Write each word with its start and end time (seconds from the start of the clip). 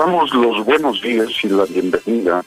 Damos 0.00 0.32
los 0.32 0.64
buenos 0.64 1.02
días 1.02 1.28
y 1.42 1.48
la 1.48 1.66
bienvenida 1.66 2.42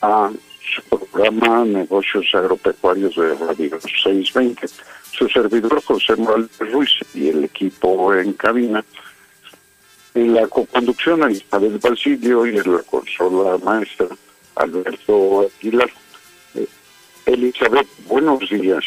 a 0.00 0.32
su 0.74 0.82
programa 0.98 1.64
Negocios 1.64 2.26
Agropecuarios 2.34 3.14
de 3.14 3.36
Radio 3.36 3.78
620. 3.80 4.66
Su 5.12 5.28
servidor 5.28 5.80
José 5.84 6.16
Morales 6.16 6.50
Ruiz 6.58 6.90
y 7.14 7.28
el 7.28 7.44
equipo 7.44 8.12
en 8.14 8.32
cabina. 8.32 8.84
En 10.14 10.34
la 10.34 10.48
coconducción 10.48 11.30
Isabel 11.30 11.78
Basilio 11.78 12.46
y 12.46 12.58
en 12.58 12.72
la 12.72 12.82
consola 12.82 13.58
maestra 13.58 14.08
Alberto 14.56 15.48
Aguilar. 15.60 15.90
Eh, 16.56 16.66
Elizabeth, 17.26 17.86
buenos 18.08 18.40
días. 18.50 18.84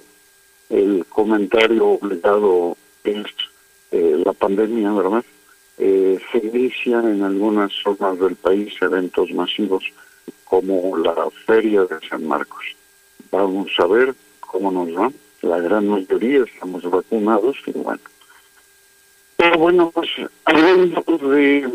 el 0.70 1.04
comentario 1.06 1.88
obligado 1.88 2.76
es 3.02 3.26
eh, 3.90 4.22
la 4.24 4.32
pandemia, 4.32 4.92
¿verdad? 4.92 5.24
Eh, 5.78 6.20
se 6.30 6.38
inician 6.38 7.08
en 7.08 7.22
algunas 7.22 7.72
zonas 7.72 8.18
del 8.20 8.36
país 8.36 8.72
eventos 8.80 9.32
masivos 9.32 9.84
como 10.44 10.96
la 10.98 11.28
Feria 11.44 11.82
de 11.82 11.98
San 12.08 12.24
Marcos. 12.26 12.64
Vamos 13.32 13.72
a 13.78 13.86
ver 13.86 14.14
cómo 14.38 14.70
nos 14.70 14.96
va. 14.96 15.10
La 15.42 15.58
gran 15.58 15.88
mayoría 15.88 16.44
estamos 16.44 16.88
vacunados 16.88 17.56
y 17.66 17.72
bueno. 17.72 18.00
Pero 19.36 19.58
bueno, 19.58 19.90
pues 19.90 20.08
hablando 20.44 21.18
de 21.28 21.70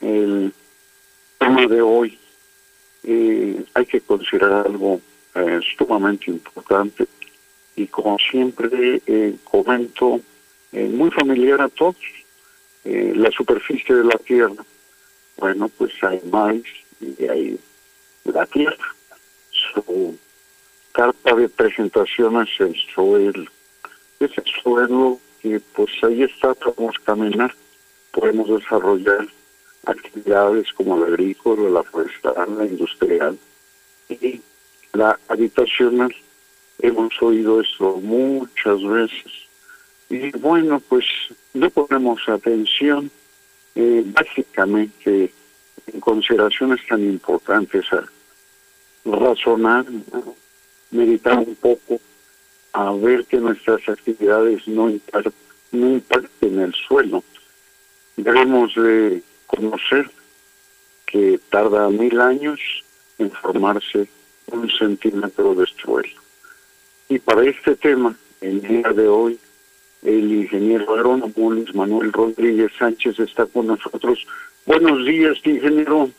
el 0.00 0.52
tema 1.46 1.66
de 1.66 1.82
hoy, 1.82 2.18
eh, 3.04 3.64
hay 3.74 3.86
que 3.86 4.00
considerar 4.00 4.66
algo 4.66 5.00
eh, 5.34 5.60
sumamente 5.76 6.30
importante 6.30 7.06
y 7.76 7.86
como 7.86 8.18
siempre 8.18 9.00
eh, 9.06 9.36
comento, 9.44 10.20
eh, 10.72 10.88
muy 10.88 11.10
familiar 11.10 11.60
a 11.60 11.68
todos, 11.68 11.96
la 12.84 13.32
superficie 13.32 13.96
de 13.96 14.04
la 14.04 14.16
Tierra. 14.16 14.64
Bueno, 15.38 15.68
pues 15.76 15.92
hay 16.04 16.20
maíz 16.30 16.64
y 17.00 17.26
hay 17.26 17.58
la 18.24 18.46
Tierra. 18.46 18.94
Su 19.50 20.16
carta 20.92 21.34
de 21.34 21.48
presentación 21.48 22.40
es 22.42 22.60
el 22.60 22.76
suelo. 22.94 23.50
Ese 24.20 24.42
suelo 24.62 25.18
que 25.42 25.60
pues 25.74 25.90
ahí 26.04 26.22
está, 26.22 26.54
podemos 26.54 26.96
caminar, 27.00 27.52
podemos 28.12 28.48
desarrollar 28.48 29.26
actividades 29.86 30.72
como 30.72 30.98
la 30.98 31.06
agrícola, 31.06 31.70
la 31.70 31.82
forestal, 31.82 32.58
la 32.58 32.66
industrial 32.66 33.38
y 34.08 34.40
la 34.92 35.18
habitacional. 35.28 36.14
Hemos 36.78 37.20
oído 37.22 37.60
esto 37.60 37.96
muchas 38.02 38.82
veces. 38.82 39.32
Y 40.10 40.30
bueno, 40.38 40.80
pues 40.88 41.04
no 41.54 41.70
ponemos 41.70 42.28
atención 42.28 43.10
eh, 43.74 44.02
básicamente 44.06 45.32
en 45.86 46.00
consideraciones 46.00 46.80
tan 46.86 47.02
importantes 47.02 47.84
a 47.92 48.04
razonar, 49.04 49.86
meditar 50.90 51.38
un 51.38 51.54
poco, 51.56 52.00
a 52.72 52.92
ver 52.92 53.24
que 53.26 53.38
nuestras 53.38 53.88
actividades 53.88 54.66
no, 54.66 54.90
impar 54.90 55.32
no 55.72 55.88
impacten 55.90 56.60
el 56.60 56.74
suelo. 56.74 57.22
Debemos 58.16 58.74
de 58.74 59.22
conocer 59.46 60.10
que 61.06 61.38
tarda 61.50 61.88
mil 61.88 62.20
años 62.20 62.60
en 63.18 63.30
formarse 63.30 64.08
un 64.46 64.70
centímetro 64.70 65.54
de 65.54 65.66
suelo. 65.66 66.20
Y 67.08 67.18
para 67.18 67.44
este 67.44 67.76
tema, 67.76 68.16
el 68.40 68.60
día 68.60 68.92
de 68.92 69.06
hoy, 69.08 69.38
el 70.02 70.32
ingeniero 70.32 70.94
agrónomo 70.94 71.50
Luis 71.50 71.74
Manuel 71.74 72.12
Rodríguez 72.12 72.72
Sánchez 72.78 73.18
está 73.20 73.46
con 73.46 73.68
nosotros. 73.68 74.26
Buenos 74.66 75.04
días, 75.06 75.38
ingeniero. 75.44 76.10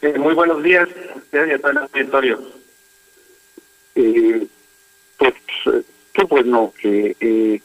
Eh, 0.00 0.18
muy 0.18 0.34
buenos 0.34 0.62
días, 0.62 0.88
gracias 1.30 1.60
auditorio. 1.64 2.40
Eh, 3.94 4.46
pues 5.18 5.34
eh, 5.66 5.82
qué 6.12 6.24
bueno 6.24 6.72
que 6.80 7.16
eh, 7.20 7.60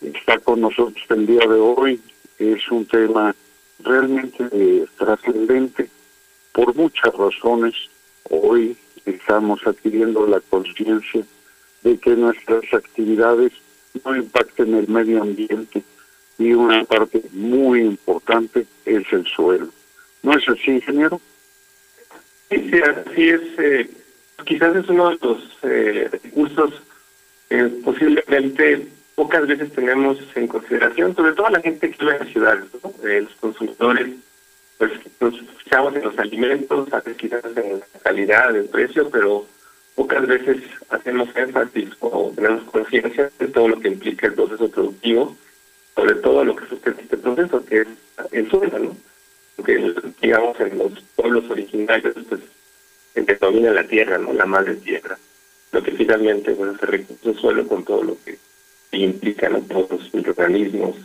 está 0.00 0.38
con 0.38 0.60
nosotros 0.60 1.04
el 1.10 1.26
día 1.26 1.40
de 1.40 1.58
hoy. 1.58 2.00
Es 2.38 2.68
un 2.70 2.86
tema 2.86 3.34
realmente 3.80 4.48
eh, 4.52 4.86
trascendente 4.98 5.88
por 6.52 6.74
muchas 6.74 7.12
razones. 7.14 7.74
Hoy 8.30 8.76
estamos 9.04 9.66
adquiriendo 9.66 10.26
la 10.26 10.40
conciencia 10.40 11.24
de 11.82 11.98
que 11.98 12.16
nuestras 12.16 12.64
actividades 12.72 13.52
no 14.04 14.16
impacten 14.16 14.74
el 14.74 14.88
medio 14.88 15.22
ambiente, 15.22 15.82
y 16.38 16.52
una 16.52 16.84
parte 16.84 17.22
muy 17.32 17.80
importante 17.80 18.66
es 18.84 19.04
el 19.12 19.26
suelo. 19.26 19.68
¿No 20.22 20.36
es 20.36 20.48
así, 20.48 20.72
ingeniero? 20.72 21.20
Sí, 22.50 22.70
sí 22.70 22.80
así 22.80 23.28
es. 23.28 23.40
Eh, 23.58 23.90
quizás 24.44 24.76
es 24.76 24.88
uno 24.88 25.10
de 25.10 25.18
los 25.20 25.58
eh, 25.62 26.08
recursos 26.10 26.82
que 27.48 27.64
posiblemente 27.84 28.88
pocas 29.14 29.46
veces 29.46 29.72
tenemos 29.72 30.18
en 30.34 30.48
consideración, 30.48 31.14
sobre 31.14 31.32
todo 31.32 31.48
la 31.50 31.60
gente 31.60 31.90
que 31.90 31.98
vive 31.98 32.12
en 32.12 32.18
las 32.18 32.28
ciudades, 32.28 32.64
eh, 33.04 33.20
los 33.22 33.34
consumidores, 33.36 34.08
pues 34.78 34.92
nos 35.20 35.40
fijamos 35.62 35.94
en 35.94 36.02
los 36.02 36.18
alimentos, 36.18 36.88
quizás 37.16 37.44
en 37.56 37.80
la 37.80 38.00
calidad, 38.02 38.54
el 38.56 38.66
precio, 38.66 39.08
pero 39.10 39.46
pocas 39.94 40.26
veces 40.26 40.62
hacemos 40.90 41.28
énfasis 41.36 41.90
o 42.00 42.32
tenemos 42.34 42.64
conciencia 42.64 43.30
de 43.38 43.48
todo 43.48 43.68
lo 43.68 43.80
que 43.80 43.88
implica 43.88 44.26
el 44.26 44.34
proceso 44.34 44.68
productivo, 44.68 45.36
sobre 45.94 46.14
todo 46.16 46.44
lo 46.44 46.56
que 46.56 46.66
sustenta 46.66 47.02
este 47.02 47.16
proceso, 47.16 47.64
que 47.64 47.82
es 47.82 47.88
el 48.32 48.50
suelo, 48.50 48.78
¿no? 48.78 48.96
Porque, 49.56 49.94
digamos, 50.20 50.58
en 50.58 50.78
los 50.78 51.00
pueblos 51.14 51.48
originarios, 51.48 52.16
pues, 52.28 52.40
se 53.14 53.34
domina 53.36 53.70
la 53.70 53.86
tierra, 53.86 54.18
¿no? 54.18 54.32
La 54.32 54.46
madre 54.46 54.74
tierra. 54.74 55.16
Lo 55.70 55.82
que 55.82 55.92
finalmente 55.92 56.52
pues, 56.52 56.78
se 56.80 56.86
recurso 56.86 57.30
el 57.30 57.38
suelo 57.38 57.68
con 57.68 57.84
todo 57.84 58.02
lo 58.02 58.16
que 58.24 58.36
implica, 58.98 59.48
¿no? 59.48 59.60
Todos 59.60 59.90
los 59.90 60.14
microorganismos. 60.14 60.96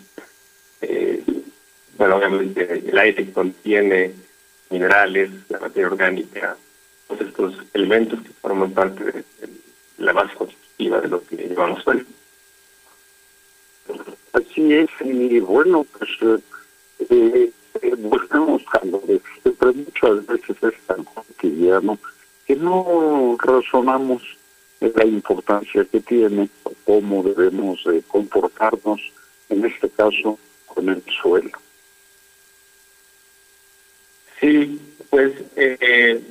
Eh, 0.81 1.24
bueno, 1.97 2.18
obviamente 2.18 2.83
el 2.86 2.97
aire 2.97 3.31
contiene 3.31 4.13
minerales, 4.69 5.31
la 5.50 5.59
materia 5.59 5.88
orgánica, 5.88 6.57
todos 7.07 7.21
estos 7.21 7.56
elementos 7.74 8.21
que 8.21 8.30
forman 8.41 8.71
parte 8.71 9.03
de, 9.03 9.24
la 9.97 10.13
base 10.13 10.33
constitutiva 10.36 11.01
de 11.01 11.07
lo 11.09 11.24
que 11.25 11.36
llevamos 11.36 11.83
suelo. 11.83 12.03
Así 14.31 14.74
es, 14.74 14.89
y 15.03 15.39
bueno, 15.39 15.85
pues 15.97 16.42
eh, 17.09 17.51
eh, 17.81 17.95
buscamos 17.97 18.63
cuando 18.71 19.01
pero 19.59 19.74
muchas 19.74 20.25
veces 20.25 20.56
es 20.62 20.81
tan 20.85 21.03
cotidiano 21.03 21.97
que 22.45 22.56
no 22.56 23.35
razonamos 23.39 24.24
en 24.81 24.94
la 24.96 25.06
importancia 25.06 25.86
que 25.86 26.00
tiene 26.00 26.50
cómo 26.86 27.24
debemos 27.24 27.84
comportarnos, 28.08 29.02
en 29.50 29.66
este 29.66 29.90
caso, 29.90 30.38
con 30.66 30.90
el 30.90 31.04
suelo. 31.22 31.52
Sí, 34.40 34.80
pues 35.10 35.34
eh, 35.56 36.22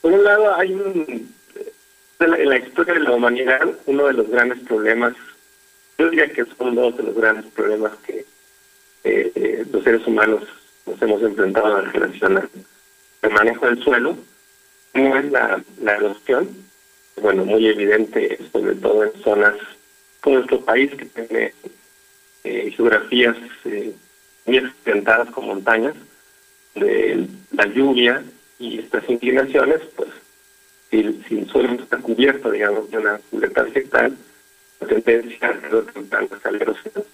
por 0.00 0.12
un 0.12 0.24
lado 0.24 0.54
hay 0.54 0.72
un 0.72 1.34
en 2.20 2.48
la 2.48 2.58
historia 2.58 2.94
de 2.94 3.00
la 3.00 3.12
humanidad 3.12 3.66
uno 3.86 4.06
de 4.06 4.12
los 4.12 4.28
grandes 4.28 4.58
problemas 4.60 5.14
yo 6.00 6.08
diría 6.08 6.32
que 6.32 6.46
son 6.56 6.74
dos 6.74 6.96
de 6.96 7.02
los 7.02 7.14
grandes 7.14 7.44
problemas 7.52 7.92
que 8.06 8.24
eh, 9.04 9.32
eh, 9.34 9.66
los 9.70 9.84
seres 9.84 10.06
humanos 10.06 10.44
nos 10.86 11.02
hemos 11.02 11.22
enfrentado 11.22 11.78
en 11.78 11.92
relación 11.92 12.38
al 12.38 13.30
manejo 13.30 13.66
del 13.66 13.82
suelo. 13.82 14.16
Uno 14.94 15.18
es 15.18 15.30
la, 15.30 15.62
la 15.82 15.96
erosión, 15.96 16.48
bueno, 17.20 17.44
muy 17.44 17.66
evidente, 17.66 18.38
sobre 18.52 18.74
todo 18.74 19.04
en 19.04 19.12
zonas 19.22 19.54
como 20.20 20.36
nuestro 20.36 20.60
país, 20.60 20.90
que 20.94 21.06
tiene 21.06 21.54
eh, 22.44 22.72
geografías 22.76 23.36
eh, 23.64 23.92
muy 24.46 24.60
con 25.32 25.46
montañas, 25.46 25.94
de 26.74 27.26
la 27.52 27.66
lluvia 27.66 28.22
y 28.58 28.78
estas 28.78 29.08
inclinaciones, 29.08 29.80
pues 29.96 30.10
si, 30.90 30.98
el 30.98 31.48
suelo 31.50 31.74
está 31.74 31.98
cubierto, 31.98 32.50
digamos, 32.50 32.90
de 32.90 32.98
una 32.98 33.18
cubierta 33.30 33.62
vegetal, 33.62 34.16
la 34.80 34.86
tendencia 34.86 35.48
a 35.48 36.50
la 36.50 36.58
erosión. 36.58 37.04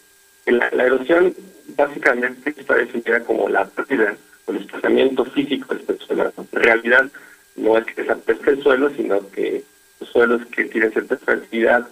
La, 0.46 0.84
erosión 0.84 1.34
básicamente 1.76 2.54
está 2.56 2.76
definida 2.76 3.20
como 3.24 3.48
la 3.48 3.64
pérdida 3.66 4.16
o 4.46 4.52
el 4.52 4.58
desplazamiento 4.58 5.24
físico 5.24 5.74
del 5.74 5.98
suelo. 5.98 6.32
En 6.52 6.62
realidad 6.62 7.10
no 7.56 7.76
es 7.76 7.84
que 7.86 8.02
desaparezca 8.02 8.50
el 8.50 8.62
suelo, 8.62 8.90
sino 8.90 9.28
que 9.30 9.64
suelos 10.04 10.44
que 10.46 10.64
tienen 10.64 10.92
cierta 10.92 11.16
fertilidad 11.16 11.86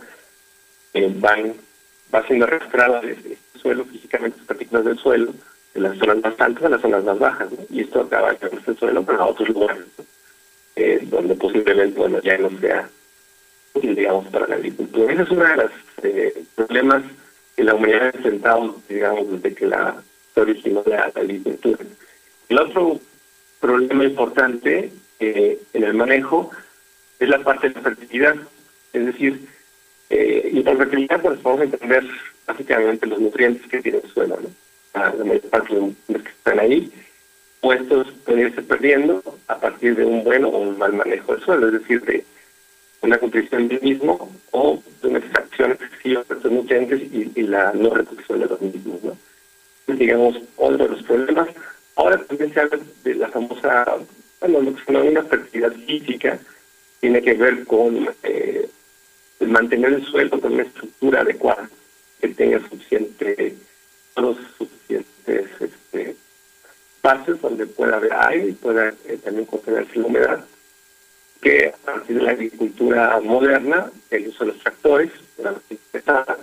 eh, 0.95 1.13
van 1.17 1.55
va 2.15 2.27
siendo 2.27 2.47
arrastrado 2.47 3.01
desde 3.01 3.33
este 3.33 3.59
suelo 3.59 3.85
físicamente 3.85 4.39
las 4.39 4.47
partículas 4.47 4.85
del 4.85 4.99
suelo 4.99 5.35
de 5.75 5.81
las 5.81 5.99
zonas 5.99 6.19
más 6.23 6.41
altas 6.41 6.65
a 6.65 6.69
las 6.69 6.81
zonas 6.81 7.05
más 7.05 7.19
bajas 7.19 7.49
y 7.71 7.81
esto 7.81 8.03
acaba 8.03 8.33
llevando 8.33 8.59
este 8.59 8.75
suelo 8.75 9.03
para 9.03 9.25
otros 9.25 9.49
lugares 9.49 9.85
eh, 10.77 11.01
donde 11.05 11.35
posiblemente 11.35 11.99
bueno 11.99 12.21
ya 12.23 12.39
no 12.39 12.51
sea 12.61 12.89
digamos, 13.83 14.27
para 14.29 14.47
la 14.47 14.57
agricultura. 14.57 15.13
Ese 15.13 15.23
es 15.23 15.31
uno 15.31 15.45
de 15.45 15.57
los 15.57 15.71
eh, 16.03 16.45
problemas 16.55 17.03
que 17.57 17.65
la 17.65 17.75
humanidad 17.75 18.03
ha 18.03 18.17
enfrentado, 18.17 18.77
digamos, 18.89 19.31
desde 19.31 19.55
que 19.55 19.67
la 19.67 19.97
se 20.35 20.41
originó 20.41 20.83
la, 20.87 21.13
agricultura. 21.15 21.79
El 22.49 22.59
otro 22.59 23.01
problema 23.61 24.05
importante 24.05 24.91
eh, 25.21 25.59
en 25.73 25.85
el 25.85 25.95
manejo 25.95 26.51
es 27.25 27.31
la 27.31 27.43
parte 27.43 27.69
de 27.69 27.75
la 27.75 27.81
fertilidad, 27.81 28.37
es 28.93 29.07
decir, 29.07 29.49
eh, 30.11 30.51
y 30.53 30.61
por 30.61 30.77
fertilidad 30.77 31.21
pues 31.21 31.41
podemos 31.41 31.65
entender 31.65 32.05
básicamente 32.47 33.07
los 33.07 33.21
nutrientes 33.21 33.67
que 33.69 33.83
tiene 33.83 33.99
el 33.99 34.11
suelo, 34.11 34.39
¿no? 34.41 34.49
La, 34.95 35.13
mayor 35.25 35.43
parte 35.51 35.75
de 35.75 35.81
los 36.09 36.23
que 36.23 36.29
están 36.29 36.61
ahí, 36.61 36.93
puestos 37.61 38.13
pueden 38.25 38.49
irse 38.49 38.63
perdiendo 38.63 39.23
a 39.49 39.59
partir 39.59 39.97
de 39.97 40.05
un 40.05 40.23
buen 40.23 40.45
o 40.45 40.51
un 40.51 40.79
mal 40.79 40.93
manejo 40.93 41.35
del 41.35 41.45
suelo, 41.45 41.67
es 41.67 41.73
decir, 41.73 42.01
de 42.05 42.25
una 43.01 43.19
contribución 43.19 43.69
del 43.69 43.81
mismo 43.81 44.31
o 44.53 44.83
de 45.03 45.09
una 45.09 45.19
extracción 45.19 45.73
excesiva 45.73 46.23
de 46.29 46.35
los 46.35 46.53
nutrientes 46.53 47.01
y, 47.13 47.43
la 47.43 47.73
no 47.73 47.91
reproducción 47.91 48.41
de 48.41 48.47
los 48.47 48.61
mismos. 48.61 49.03
¿no? 49.03 49.17
digamos, 49.87 50.41
otro 50.57 50.85
de 50.85 50.91
los 50.91 51.03
problemas. 51.03 51.49
Ahora 51.97 52.19
también 52.19 52.53
se 52.53 52.61
habla 52.61 52.79
de 53.05 53.15
la 53.15 53.29
famosa, 53.29 53.85
bueno, 54.41 54.61
lo 54.61 54.75
que 54.75 54.85
se 54.85 54.93
denomina 54.93 55.23
fertilidad 55.23 55.73
física, 55.73 56.39
tiene 57.05 57.21
que 57.21 57.35
ver 57.35 57.67
con 57.67 58.09
eh, 58.23 58.67
mantener 59.41 59.93
el 59.93 60.07
suelo 60.07 60.41
con 60.41 60.55
una 60.55 60.63
estructura 60.63 61.21
adecuada, 61.21 61.69
que 62.19 62.29
tenga 62.29 62.59
suficiente, 62.61 63.55
suficientes 64.57 65.51
este, 65.61 66.17
espacios 66.97 67.43
donde 67.43 67.67
pueda 67.67 67.97
haber 67.97 68.15
aire 68.15 68.49
y 68.49 68.53
pueda 68.53 68.95
eh, 69.05 69.19
también 69.23 69.45
contenerse 69.45 69.99
la 69.99 70.07
humedad 70.07 70.45
que 71.43 71.75
a 71.75 71.77
partir 71.85 72.17
de 72.17 72.23
la 72.23 72.31
agricultura 72.31 73.21
moderna, 73.23 73.91
el 74.11 74.29
uso 74.29 74.47
de 74.47 74.53
los 74.53 74.61
tractores, 74.61 75.11
la 75.37 75.55
pesada, 75.93 76.39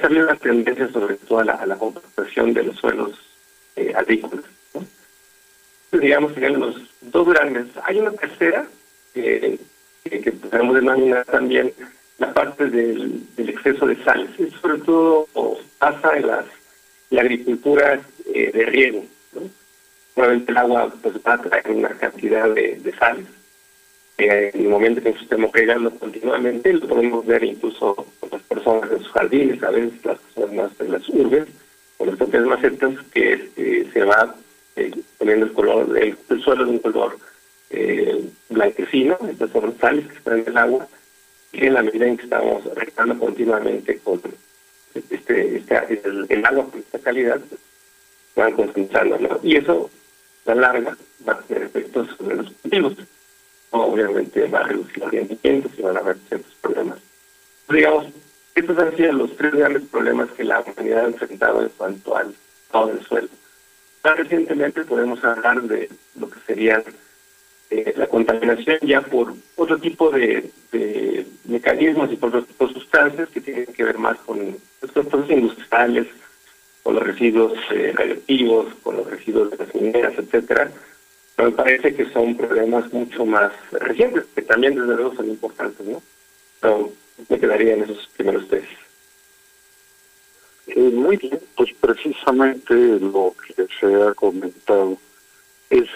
habido 0.00 0.26
una 0.26 0.36
tendencia 0.36 0.88
sobre 0.92 1.16
todo 1.16 1.40
a 1.40 1.44
la, 1.44 1.54
a 1.54 2.44
de 2.44 2.62
los 2.62 2.76
suelos 2.76 3.18
eh, 3.74 3.92
agrícolas. 3.96 4.44
¿no? 4.74 5.98
Digamos, 5.98 6.34
serían 6.34 6.60
los 6.60 6.76
dos 7.00 7.28
grandes. 7.28 7.66
Hay 7.82 7.98
una 7.98 8.12
tercera 8.12 8.64
que, 9.12 9.58
que 10.08 10.32
podemos 10.32 10.74
denominar 10.74 11.24
también 11.26 11.72
la 12.18 12.32
parte 12.32 12.68
del, 12.68 13.22
del 13.36 13.48
exceso 13.48 13.86
de 13.86 13.96
sales. 14.04 14.30
Sobre 14.60 14.78
todo 14.78 15.26
pasa 15.78 16.16
en 16.16 16.26
las, 16.26 16.44
la 17.10 17.22
agricultura 17.22 18.00
eh, 18.34 18.50
de 18.52 18.66
riego. 18.66 19.04
¿no? 19.32 19.42
Probablemente 20.14 20.52
el 20.52 20.58
agua 20.58 20.92
pues, 21.02 21.14
va 21.26 21.34
a 21.34 21.42
traer 21.42 21.70
una 21.70 21.90
cantidad 21.90 22.52
de, 22.54 22.76
de 22.76 22.92
sales 22.96 23.26
en 24.18 24.62
el 24.62 24.68
momento 24.68 25.00
que 25.00 25.10
estemos 25.10 25.50
pegando 25.52 25.90
continuamente, 25.92 26.72
lo 26.72 26.88
podemos 26.88 27.24
ver 27.24 27.44
incluso 27.44 27.94
con 28.18 28.30
las 28.30 28.42
personas 28.42 28.90
en 28.90 28.98
sus 28.98 29.12
jardines, 29.12 29.62
a 29.62 29.70
veces 29.70 30.04
las 30.04 30.18
personas 30.18 30.78
de 30.78 30.88
las 30.88 31.08
urbes, 31.08 31.46
con 31.96 32.08
las 32.08 32.16
propias 32.16 32.44
macetas, 32.44 32.94
que 33.12 33.32
este, 33.34 33.90
se 33.92 34.04
va 34.04 34.34
eh, 34.74 34.90
poniendo 35.18 35.46
el 35.46 35.52
color, 35.52 35.96
el, 35.96 36.16
suelo 36.42 36.64
de 36.64 36.70
un 36.70 36.78
color 36.78 37.16
eh, 37.70 38.28
blanquecino, 38.48 39.18
estas 39.30 39.50
son 39.50 39.78
sales 39.78 40.06
que 40.08 40.16
están 40.18 40.40
en 40.40 40.48
el 40.48 40.58
agua, 40.58 40.88
y 41.52 41.66
en 41.66 41.74
la 41.74 41.82
medida 41.82 42.06
en 42.06 42.16
que 42.16 42.24
estamos 42.24 42.64
regando 42.74 43.18
continuamente 43.18 43.98
con 43.98 44.20
este, 44.94 45.56
este 45.56 46.02
el, 46.28 46.44
agua 46.44 46.70
con 46.70 46.80
esta 46.80 46.98
calidad, 46.98 47.40
van 48.36 48.52
concentrando, 48.52 49.18
¿no? 49.18 49.40
Y 49.42 49.56
eso, 49.56 49.90
a 50.46 50.54
la 50.54 50.60
larga, 50.72 50.96
va 51.26 51.32
a 51.32 51.40
tener 51.40 51.64
efectos 51.64 52.08
sobre 52.16 52.36
los 52.36 52.50
cultivos 52.52 52.96
obviamente 53.70 54.46
va 54.46 54.60
a 54.60 54.64
reducir 54.64 54.98
los 54.98 55.10
rendimientos 55.10 55.72
y 55.76 55.82
van 55.82 55.96
a 55.96 56.00
haber 56.00 56.16
ciertos 56.28 56.54
problemas. 56.60 56.98
digamos, 57.68 58.06
estos 58.54 58.78
han 58.78 58.96
sido 58.96 59.12
los 59.12 59.36
tres 59.36 59.52
grandes 59.52 59.82
problemas 59.84 60.30
que 60.32 60.44
la 60.44 60.60
humanidad 60.60 61.04
ha 61.04 61.08
enfrentado 61.08 61.62
en 61.62 61.68
cuanto 61.70 62.16
al 62.16 62.34
estado 62.64 62.86
del 62.88 63.04
suelo. 63.04 63.28
Más 64.02 64.16
recientemente 64.16 64.84
podemos 64.84 65.22
hablar 65.22 65.62
de 65.62 65.88
lo 66.18 66.30
que 66.30 66.40
sería 66.46 66.82
eh, 67.70 67.92
la 67.96 68.06
contaminación 68.06 68.78
ya 68.82 69.02
por 69.02 69.34
otro 69.56 69.78
tipo 69.78 70.10
de, 70.10 70.50
de, 70.72 71.26
mecanismos 71.44 72.10
y 72.10 72.16
por 72.16 72.30
otro 72.30 72.44
tipo 72.44 72.66
de 72.66 72.74
sustancias 72.74 73.28
que 73.28 73.40
tienen 73.40 73.66
que 73.66 73.84
ver 73.84 73.98
más 73.98 74.16
con 74.20 74.56
los 74.80 74.90
procesos 74.90 75.30
industriales, 75.30 76.06
con 76.82 76.94
los 76.94 77.04
residuos 77.04 77.58
eh, 77.70 77.92
radioactivos, 77.94 78.74
con 78.82 78.96
los 78.96 79.10
residuos 79.10 79.50
de 79.50 79.58
las 79.58 79.74
mineras, 79.74 80.14
etcétera, 80.16 80.70
me 81.36 81.50
parece 81.50 81.94
que 81.94 82.10
son 82.10 82.36
problemas 82.36 82.90
mucho 82.92 83.26
más 83.26 83.52
recientes, 83.70 84.24
que 84.34 84.42
también 84.42 84.74
desde 84.74 84.94
luego 84.94 85.14
son 85.14 85.28
importantes, 85.28 85.86
¿no? 85.86 86.02
Pero 86.60 86.90
me 87.28 87.38
quedaría 87.38 87.74
en 87.74 87.82
esos 87.82 88.08
primeros 88.16 88.48
tres. 88.48 88.64
Eh, 90.68 90.80
muy 90.80 91.16
bien, 91.16 91.38
pues 91.56 91.70
precisamente 91.80 92.74
lo 92.74 93.34
que 93.46 93.66
se 93.78 93.94
ha 94.02 94.14
comentado 94.14 94.98
es 95.70 95.88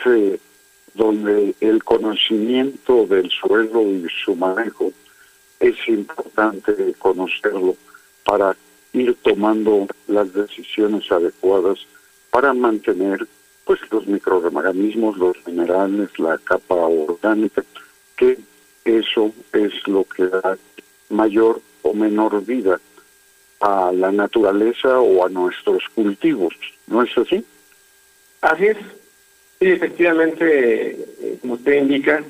donde 0.94 1.54
el 1.60 1.82
conocimiento 1.84 3.06
del 3.06 3.30
suelo 3.30 3.82
y 3.82 4.06
su 4.24 4.36
manejo 4.36 4.92
es 5.60 5.76
importante 5.88 6.74
conocerlo 6.98 7.76
para 8.24 8.56
ir 8.92 9.16
tomando 9.22 9.86
las 10.06 10.32
decisiones 10.32 11.10
adecuadas 11.10 11.78
para 12.30 12.52
mantener 12.52 13.26
pues 13.64 13.80
los 13.90 14.06
microorganismos, 14.06 15.16
los 15.16 15.36
minerales, 15.46 16.10
la 16.18 16.36
capa 16.38 16.74
orgánica, 16.74 17.62
que 18.16 18.38
eso 18.84 19.32
es 19.52 19.72
lo 19.86 20.04
que 20.04 20.26
da 20.26 20.58
mayor 21.10 21.60
o 21.82 21.94
menor 21.94 22.44
vida 22.44 22.80
a 23.60 23.92
la 23.92 24.10
naturaleza 24.10 24.98
o 24.98 25.24
a 25.24 25.28
nuestros 25.28 25.84
cultivos, 25.94 26.54
¿no 26.88 27.02
es 27.02 27.16
así? 27.16 27.44
Así 28.40 28.66
es. 28.66 28.78
Sí, 29.62 29.68
efectivamente, 29.70 30.90
eh, 30.90 31.38
como 31.40 31.54
usted 31.54 31.74
indica, 31.74 32.20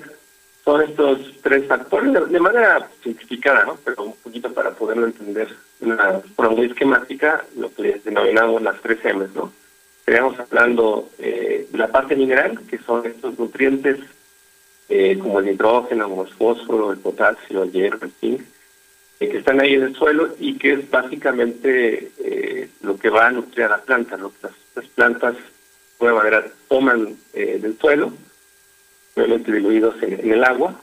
son 0.66 0.82
estos 0.82 1.18
tres 1.40 1.66
factores 1.66 2.12
de, 2.30 2.40
manera 2.40 2.86
simplificada, 3.02 3.64
¿no? 3.64 3.78
Pero 3.82 4.04
un 4.04 4.16
poquito 4.16 4.52
para 4.52 4.72
poderlo 4.72 5.06
entender 5.06 5.48
una 5.80 6.20
forma 6.36 6.62
esquemática, 6.62 7.42
lo 7.56 7.72
que 7.72 8.02
denominamos 8.04 8.60
las 8.60 8.78
tres 8.82 8.98
M, 9.04 9.28
¿no? 9.34 9.50
Hablando 10.40 11.08
eh, 11.18 11.66
de 11.72 11.78
la 11.78 11.88
parte 11.88 12.16
mineral, 12.16 12.60
que 12.68 12.76
son 12.76 13.06
estos 13.06 13.38
nutrientes 13.38 13.98
eh, 14.90 15.18
como 15.18 15.40
el 15.40 15.46
nitrógeno, 15.46 16.10
como 16.10 16.24
el 16.24 16.34
fósforo, 16.34 16.92
el 16.92 16.98
potasio, 16.98 17.62
el 17.62 17.72
hierro, 17.72 17.98
el 18.02 18.12
zinc, 18.20 18.42
eh, 19.22 19.28
que 19.30 19.38
están 19.38 19.58
ahí 19.58 19.74
en 19.74 19.84
el 19.84 19.94
suelo 19.94 20.34
y 20.38 20.58
que 20.58 20.72
es 20.72 20.90
básicamente 20.90 22.10
eh, 22.18 22.68
lo 22.82 22.98
que 22.98 23.08
va 23.08 23.28
a 23.28 23.30
nutrir 23.30 23.64
a 23.64 23.68
la 23.68 23.78
planta. 23.78 24.16
Lo 24.16 24.30
que 24.30 24.48
las, 24.74 24.86
plantas, 24.88 25.36
alguna 26.06 26.23
manera, 26.23 26.47
toman 26.68 27.16
eh, 27.35 27.59
del 27.61 27.78
suelo, 27.78 28.12
obviamente 29.14 29.52
diluidos 29.52 30.02
en, 30.02 30.32
el 30.32 30.44
agua. 30.44 30.80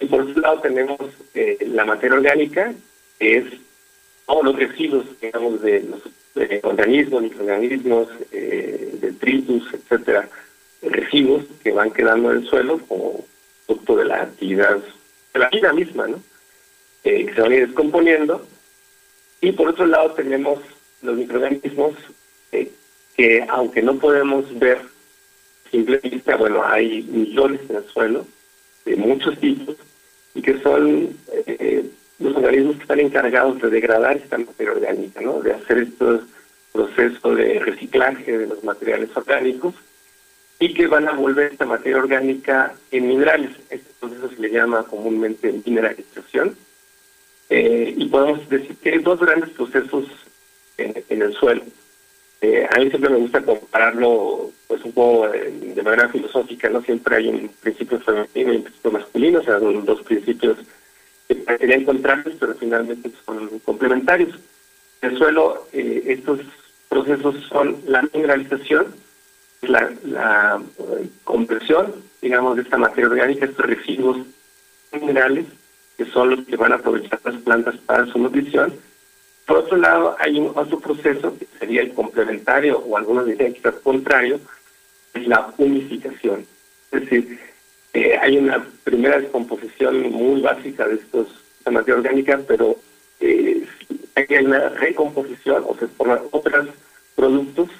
Y 0.00 0.06
por 0.06 0.20
otro 0.22 0.40
lado 0.40 0.60
tenemos 0.60 0.98
la 1.60 1.84
materia 1.84 2.16
orgánica, 2.16 2.72
que 3.18 3.38
es 3.38 3.44
todos 4.26 4.44
los 4.44 4.56
residuos, 4.56 5.06
digamos, 5.20 5.60
de 5.60 5.80
los 5.80 6.00
organismos, 6.62 7.22
microorganismos, 7.22 8.08
detritus, 8.30 9.74
etcétera, 9.74 10.28
residuos 10.82 11.44
que 11.62 11.72
van 11.72 11.90
quedando 11.90 12.30
en 12.30 12.38
el 12.38 12.46
suelo 12.46 12.78
como 12.86 13.24
producto 13.66 13.96
de 13.96 14.04
la 14.04 14.22
actividad, 14.22 14.78
de 15.34 15.40
la 15.40 15.48
vida 15.50 15.72
misma, 15.72 16.06
¿no? 16.06 16.22
Eh, 17.04 17.26
que 17.26 17.34
se 17.34 17.40
van 17.40 17.52
a 17.52 17.54
ir 17.56 17.66
descomponiendo. 17.66 18.46
Y 19.40 19.52
por 19.52 19.68
otro 19.68 19.86
lado 19.86 20.12
tenemos 20.12 20.58
los 21.02 21.16
microorganismos 21.16 21.94
eh, 22.52 22.70
que 23.18 23.44
aunque 23.48 23.82
no 23.82 23.96
podemos 23.96 24.46
ver 24.60 24.78
simplemente, 25.72 26.34
bueno, 26.36 26.62
hay 26.64 27.02
millones 27.02 27.60
en 27.68 27.76
el 27.76 27.84
suelo 27.86 28.24
de 28.84 28.94
muchos 28.94 29.36
tipos 29.40 29.76
y 30.34 30.40
que 30.40 30.60
son 30.60 31.16
eh, 31.46 31.84
los 32.20 32.36
organismos 32.36 32.76
que 32.76 32.82
están 32.82 33.00
encargados 33.00 33.60
de 33.60 33.70
degradar 33.70 34.16
esta 34.16 34.38
materia 34.38 34.72
orgánica, 34.72 35.20
¿no? 35.20 35.40
de 35.42 35.52
hacer 35.52 35.78
estos 35.78 36.22
procesos 36.72 37.36
de 37.36 37.58
reciclaje 37.58 38.38
de 38.38 38.46
los 38.46 38.62
materiales 38.62 39.10
orgánicos 39.16 39.74
y 40.60 40.72
que 40.72 40.86
van 40.86 41.08
a 41.08 41.12
volver 41.12 41.50
esta 41.50 41.66
materia 41.66 41.98
orgánica 41.98 42.74
en 42.92 43.08
minerales. 43.08 43.50
Este 43.68 43.90
proceso 43.98 44.30
se 44.30 44.40
le 44.40 44.50
llama 44.50 44.84
comúnmente 44.84 45.60
mineralización 45.66 46.56
eh, 47.50 47.94
y 47.96 48.06
podemos 48.06 48.48
decir 48.48 48.76
que 48.76 48.90
hay 48.90 48.98
dos 48.98 49.18
grandes 49.18 49.50
procesos 49.50 50.06
en, 50.76 51.22
el 51.22 51.34
suelo. 51.34 51.62
Eh, 52.40 52.66
a 52.70 52.78
mí 52.78 52.88
siempre 52.88 53.10
me 53.10 53.18
gusta 53.18 53.42
compararlo 53.42 54.50
pues 54.68 54.84
un 54.84 54.92
poco 54.92 55.28
de, 55.28 55.82
manera 55.82 56.08
filosófica, 56.08 56.68
no 56.68 56.82
siempre 56.82 57.16
hay 57.16 57.28
un 57.28 57.48
principio 57.60 57.98
femenino 58.00 58.52
y 58.52 58.56
un 58.56 58.62
principio 58.62 58.92
masculino, 58.92 59.40
o 59.40 59.42
sea, 59.42 59.58
son 59.58 59.84
dos 59.84 60.02
principios 60.02 60.58
que 61.26 61.34
parecerían 61.36 61.84
contrarios, 61.84 62.36
pero 62.38 62.54
finalmente 62.54 63.10
son 63.24 63.58
complementarios. 63.60 64.38
En 65.02 65.10
el 65.10 65.18
suelo, 65.18 65.66
eh, 65.72 66.02
estos 66.06 66.40
procesos 66.88 67.36
son 67.48 67.78
la 67.86 68.02
mineralización, 68.02 68.86
la, 69.62 69.90
la 70.04 70.62
compresión, 71.24 71.94
digamos, 72.22 72.56
de 72.56 72.62
esta 72.62 72.76
materia 72.76 73.08
orgánica, 73.08 73.46
estos 73.46 73.66
residuos 73.66 74.18
minerales, 74.92 75.46
que 75.96 76.04
son 76.06 76.30
los 76.30 76.46
que 76.46 76.56
van 76.56 76.72
a 76.72 76.76
aprovechar 76.76 77.20
las 77.24 77.36
plantas 77.42 77.76
para 77.78 78.06
su 78.06 78.18
nutrición. 78.18 78.72
Por 79.48 79.56
otro 79.56 79.78
lado, 79.78 80.14
hay 80.18 80.38
un 80.38 80.52
otro 80.54 80.78
proceso 80.78 81.34
que 81.38 81.46
sería 81.58 81.80
el 81.80 81.94
complementario, 81.94 82.80
o 82.80 82.98
algunos 82.98 83.24
dirían 83.24 83.54
que 83.54 83.66
es 83.66 83.74
contrario, 83.76 84.38
es 85.14 85.26
la 85.26 85.54
unificación. 85.56 86.44
Es 86.92 87.00
decir, 87.00 87.40
eh, 87.94 88.14
hay 88.20 88.36
una 88.36 88.62
primera 88.84 89.18
descomposición 89.18 90.12
muy 90.12 90.42
básica 90.42 90.86
de 90.86 90.96
estos 90.96 91.28
materia 91.70 91.98
orgánica, 91.98 92.40
pero 92.46 92.76
eh, 93.20 93.66
hay 94.14 94.44
una 94.44 94.68
recomposición 94.68 95.64
o 95.66 95.74
se 95.78 95.86
forman 95.88 96.20
otros 96.30 96.68
productos 97.16 97.70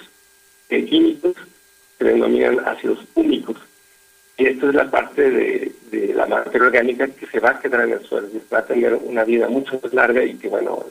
eh, 0.71 0.85
químicos 0.87 1.35
que 1.99 2.05
se 2.05 2.13
denominan 2.13 2.61
ácidos 2.67 3.01
únicos. 3.15 3.59
Y 4.39 4.47
esto 4.47 4.69
es 4.69 4.75
la 4.75 4.91
parte 4.91 5.31
de, 5.31 5.75
la 6.15 6.27
materia 6.27 6.67
orgánica 6.67 7.09
que 7.09 7.27
se 7.27 7.41
va 7.41 7.51
a 7.51 7.61
quedar 7.61 7.83
en 7.83 7.93
el 7.93 8.05
suelo 8.05 8.29
y 8.33 8.41
va 8.53 8.59
a 8.59 8.67
tener 8.67 8.95
una 8.95 9.25
vida 9.25 9.49
mucho 9.49 9.79
más 9.83 9.93
larga 9.93 10.25
y 10.25 10.35
que, 10.35 10.49
bueno, 10.49 10.85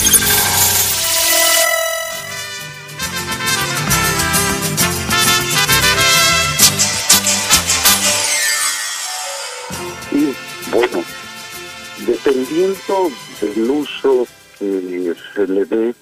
del 13.42 13.70
uso 13.70 14.26
que 14.58 15.14
se 15.34 15.46
le 15.48 15.64
dé 15.64 15.94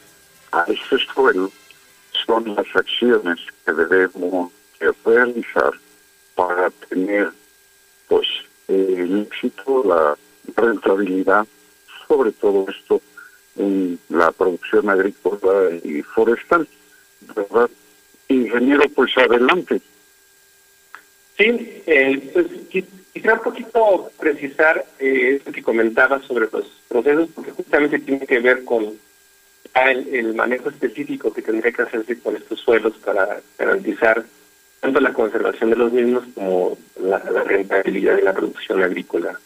a 0.52 0.64
ese 0.64 0.98
suelo, 1.12 1.50
son 2.26 2.54
las 2.54 2.66
acciones 2.74 3.40
que 3.64 3.72
debemos 3.72 4.52
realizar 5.04 5.72
para 6.34 6.70
tener 6.88 7.30
pues 8.08 8.26
el 8.68 9.22
éxito, 9.22 9.82
la 9.84 10.16
rentabilidad 10.54 11.46
sobre 12.06 12.32
todo 12.32 12.66
esto 12.68 13.00
en 13.56 13.98
la 14.08 14.32
producción 14.32 14.90
agrícola 14.90 15.70
y 15.82 16.02
forestal, 16.02 16.68
¿verdad? 17.34 17.70
Ingeniero, 18.28 18.84
pues 18.94 19.16
adelante. 19.16 19.80
Sí, 21.40 21.82
eh, 21.86 22.30
pues 22.34 22.46
quisiera 22.68 23.32
un 23.32 23.40
poquito 23.40 24.10
precisar 24.20 24.84
eh, 24.98 25.36
esto 25.36 25.50
que 25.50 25.62
comentaba 25.62 26.20
sobre 26.20 26.48
los 26.52 26.66
procesos, 26.86 27.30
porque 27.34 27.52
justamente 27.52 27.98
tiene 27.98 28.26
que 28.26 28.40
ver 28.40 28.62
con 28.62 28.98
el, 29.74 30.34
manejo 30.34 30.68
específico 30.68 31.32
que 31.32 31.40
tendría 31.40 31.72
que 31.72 31.80
hacerse 31.80 32.20
con 32.20 32.36
estos 32.36 32.60
suelos 32.60 32.92
para 33.02 33.40
garantizar 33.58 34.22
tanto 34.80 35.00
la 35.00 35.14
conservación 35.14 35.70
de 35.70 35.76
los 35.76 35.90
mismos 35.90 36.24
como 36.34 36.76
la, 37.02 37.24
la 37.30 37.42
rentabilidad 37.44 38.16
de 38.16 38.22
la 38.22 38.34
producción 38.34 38.82
agrícola 38.82 39.40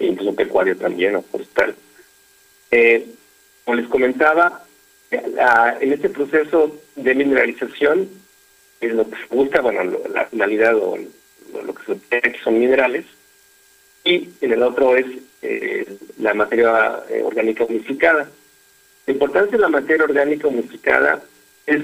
e 0.00 0.06
incluso 0.06 0.34
pecuaria 0.34 0.74
también 0.74 1.14
o 1.14 1.22
forestal. 1.22 1.76
Eh, 2.72 3.06
como 3.64 3.76
les 3.76 3.86
comentaba, 3.86 4.64
en 5.12 5.92
este 5.92 6.08
proceso 6.08 6.76
de 6.96 7.14
mineralización, 7.14 8.08
es 8.80 8.92
lo 8.92 9.08
que 9.08 9.16
se 9.16 9.34
busca, 9.34 9.60
bueno, 9.60 9.84
la 10.12 10.26
finalidad 10.26 10.76
o 10.76 10.98
lo, 11.52 11.74
que 11.74 11.84
se 11.84 11.92
obtiene 11.92 12.38
son 12.42 12.58
minerales, 12.58 13.04
y 14.04 14.28
en 14.40 14.52
el 14.52 14.62
otro 14.62 14.96
es 14.96 15.06
eh, 15.42 15.86
la 16.18 16.34
materia 16.34 17.02
eh, 17.08 17.22
orgánica 17.22 17.64
unificada. 17.64 18.28
La 19.06 19.12
importancia 19.12 19.52
de 19.52 19.62
la 19.62 19.68
materia 19.68 20.04
orgánica 20.04 20.48
unificada 20.48 21.22
es 21.66 21.82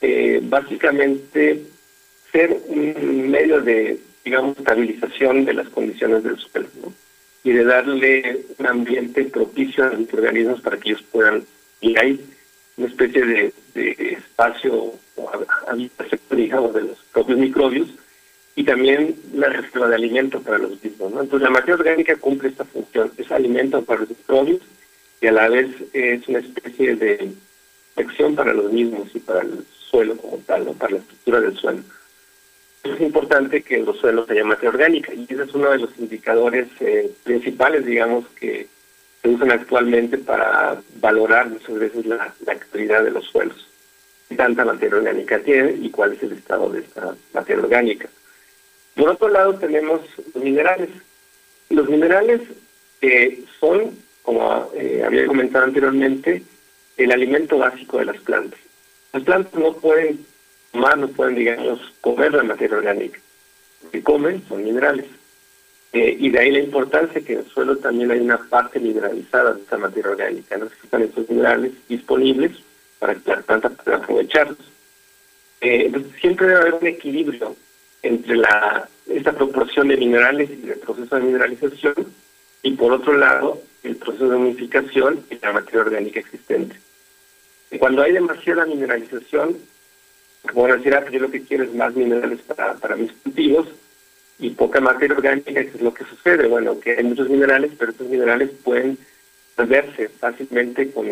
eh, 0.00 0.40
básicamente 0.42 1.62
ser 2.32 2.56
un 2.66 3.30
medio 3.30 3.60
de, 3.60 3.98
digamos, 4.24 4.58
estabilización 4.58 5.44
de 5.44 5.54
las 5.54 5.68
condiciones 5.68 6.24
del 6.24 6.38
suelo 6.38 6.68
y 7.44 7.52
de 7.52 7.64
darle 7.64 8.40
un 8.58 8.66
ambiente 8.66 9.24
propicio 9.24 9.84
a 9.84 9.90
los 9.90 10.12
organismos 10.12 10.60
para 10.60 10.78
que 10.78 10.90
ellos 10.90 11.04
puedan, 11.12 11.44
y 11.80 11.96
hay 11.98 12.20
una 12.76 12.88
especie 12.88 13.24
de, 13.24 13.52
espacio 13.74 14.94
o 15.16 15.30
habitación, 15.68 16.20
digamos, 16.30 16.74
de 16.74 16.82
los 16.82 16.98
propios 17.12 17.38
microbios 17.38 17.88
y 18.56 18.64
también 18.64 19.16
la 19.32 19.48
reserva 19.48 19.88
de 19.88 19.96
alimento 19.96 20.40
para 20.40 20.58
los 20.58 20.82
mismos. 20.82 21.12
¿no? 21.12 21.22
Entonces 21.22 21.42
la 21.42 21.50
materia 21.50 21.74
orgánica 21.74 22.16
cumple 22.16 22.48
esta 22.48 22.64
función, 22.64 23.12
es 23.16 23.30
alimento 23.32 23.82
para 23.82 24.00
los 24.00 24.10
microbios 24.10 24.60
y 25.20 25.26
a 25.26 25.32
la 25.32 25.48
vez 25.48 25.68
es 25.92 26.26
una 26.28 26.38
especie 26.40 26.96
de 26.96 27.32
acción 27.96 28.34
para 28.34 28.52
los 28.52 28.72
mismos 28.72 29.08
y 29.14 29.20
para 29.20 29.42
el 29.42 29.64
suelo 29.70 30.16
como 30.16 30.38
tal, 30.38 30.64
¿no? 30.64 30.72
para 30.72 30.92
la 30.92 30.98
estructura 30.98 31.40
del 31.40 31.56
suelo. 31.56 31.82
Es 32.84 33.00
importante 33.00 33.62
que 33.62 33.78
los 33.78 33.98
suelos 33.98 34.28
haya 34.28 34.44
materia 34.44 34.70
orgánica 34.70 35.14
y 35.14 35.24
ese 35.24 35.44
es 35.44 35.54
uno 35.54 35.70
de 35.70 35.78
los 35.78 35.98
indicadores 35.98 36.68
eh, 36.80 37.10
principales, 37.24 37.86
digamos, 37.86 38.26
que 38.38 38.68
se 39.24 39.30
usan 39.30 39.50
actualmente 39.52 40.18
para 40.18 40.82
valorar 41.00 41.48
muchas 41.48 41.78
veces 41.78 42.04
la, 42.04 42.34
calidad 42.70 43.02
de 43.02 43.10
los 43.10 43.24
suelos. 43.24 43.66
¿Qué 44.28 44.36
tanta 44.36 44.66
materia 44.66 44.98
orgánica 44.98 45.38
tiene 45.38 45.72
y 45.80 45.88
cuál 45.88 46.12
es 46.12 46.22
el 46.22 46.32
estado 46.32 46.68
de 46.68 46.80
esta 46.80 47.14
materia 47.32 47.62
orgánica? 47.62 48.06
Por 48.94 49.08
otro 49.08 49.28
lado 49.30 49.54
tenemos 49.54 50.02
los 50.34 50.44
minerales. 50.44 50.90
Los 51.70 51.88
minerales 51.88 52.42
eh, 53.00 53.42
son, 53.58 53.96
como 54.22 54.70
eh, 54.74 55.02
había 55.02 55.26
comentado 55.26 55.64
anteriormente, 55.64 56.42
el 56.98 57.10
alimento 57.10 57.56
básico 57.56 57.98
de 57.98 58.04
las 58.04 58.18
plantas. 58.18 58.60
Las 59.14 59.22
plantas 59.22 59.54
no 59.54 59.72
pueden 59.72 60.22
tomar, 60.70 60.98
no 60.98 61.08
pueden, 61.08 61.36
digamos, 61.36 61.80
comer 62.02 62.34
la 62.34 62.42
materia 62.42 62.76
orgánica. 62.76 63.18
Lo 63.84 63.90
que 63.90 64.02
comen 64.02 64.44
son 64.48 64.64
minerales. 64.64 65.06
Eh, 65.94 66.16
y 66.18 66.28
de 66.28 66.40
ahí 66.40 66.50
la 66.50 66.58
importancia 66.58 67.20
que 67.20 67.34
en 67.34 67.38
el 67.38 67.46
suelo 67.46 67.76
también 67.76 68.10
hay 68.10 68.18
una 68.18 68.36
parte 68.36 68.80
mineralizada 68.80 69.54
de 69.54 69.62
esa 69.62 69.78
materia 69.78 70.10
orgánica. 70.10 70.56
Necesitan 70.56 71.02
esos 71.02 71.30
minerales 71.30 71.70
disponibles 71.88 72.50
para 72.98 73.14
que 73.14 73.30
las 73.30 73.44
plantas 73.44 73.72
puedan 73.84 74.02
aprovecharlos. 74.02 74.58
entonces 75.60 76.12
siempre 76.20 76.48
debe 76.48 76.60
haber 76.60 76.74
un 76.74 76.86
equilibrio 76.88 77.54
entre 78.02 78.36
la 78.36 78.88
esta 79.06 79.32
proporción 79.32 79.86
de 79.86 79.96
minerales 79.96 80.50
y 80.50 80.68
el 80.68 80.78
proceso 80.80 81.14
de 81.14 81.22
mineralización 81.22 81.94
y 82.62 82.72
por 82.72 82.92
otro 82.92 83.16
lado 83.16 83.62
el 83.84 83.94
proceso 83.94 84.28
de 84.28 84.36
unificación 84.36 85.24
y 85.30 85.38
la 85.40 85.52
materia 85.52 85.82
orgánica 85.82 86.18
existente. 86.18 86.74
Cuando 87.78 88.02
hay 88.02 88.12
demasiada 88.12 88.66
mineralización, 88.66 89.58
como 90.50 90.66
decir, 90.66 90.94
ah, 90.94 91.02
pues 91.02 91.12
yo 91.12 91.20
lo 91.20 91.30
que 91.30 91.42
quiero 91.42 91.64
es 91.64 91.74
más 91.74 91.94
minerales 91.94 92.40
para, 92.40 92.74
para 92.74 92.96
mis 92.96 93.12
cultivos 93.12 93.68
y 94.38 94.50
poca 94.50 94.80
materia 94.80 95.16
orgánica, 95.16 95.52
¿qué 95.52 95.60
es 95.60 95.80
lo 95.80 95.94
que 95.94 96.04
sucede? 96.04 96.46
Bueno, 96.48 96.78
que 96.80 96.96
hay 96.96 97.04
muchos 97.04 97.28
minerales, 97.28 97.72
pero 97.78 97.92
estos 97.92 98.08
minerales 98.08 98.50
pueden 98.62 98.98
perderse 99.54 100.08
fácilmente 100.08 100.90
con, 100.90 101.06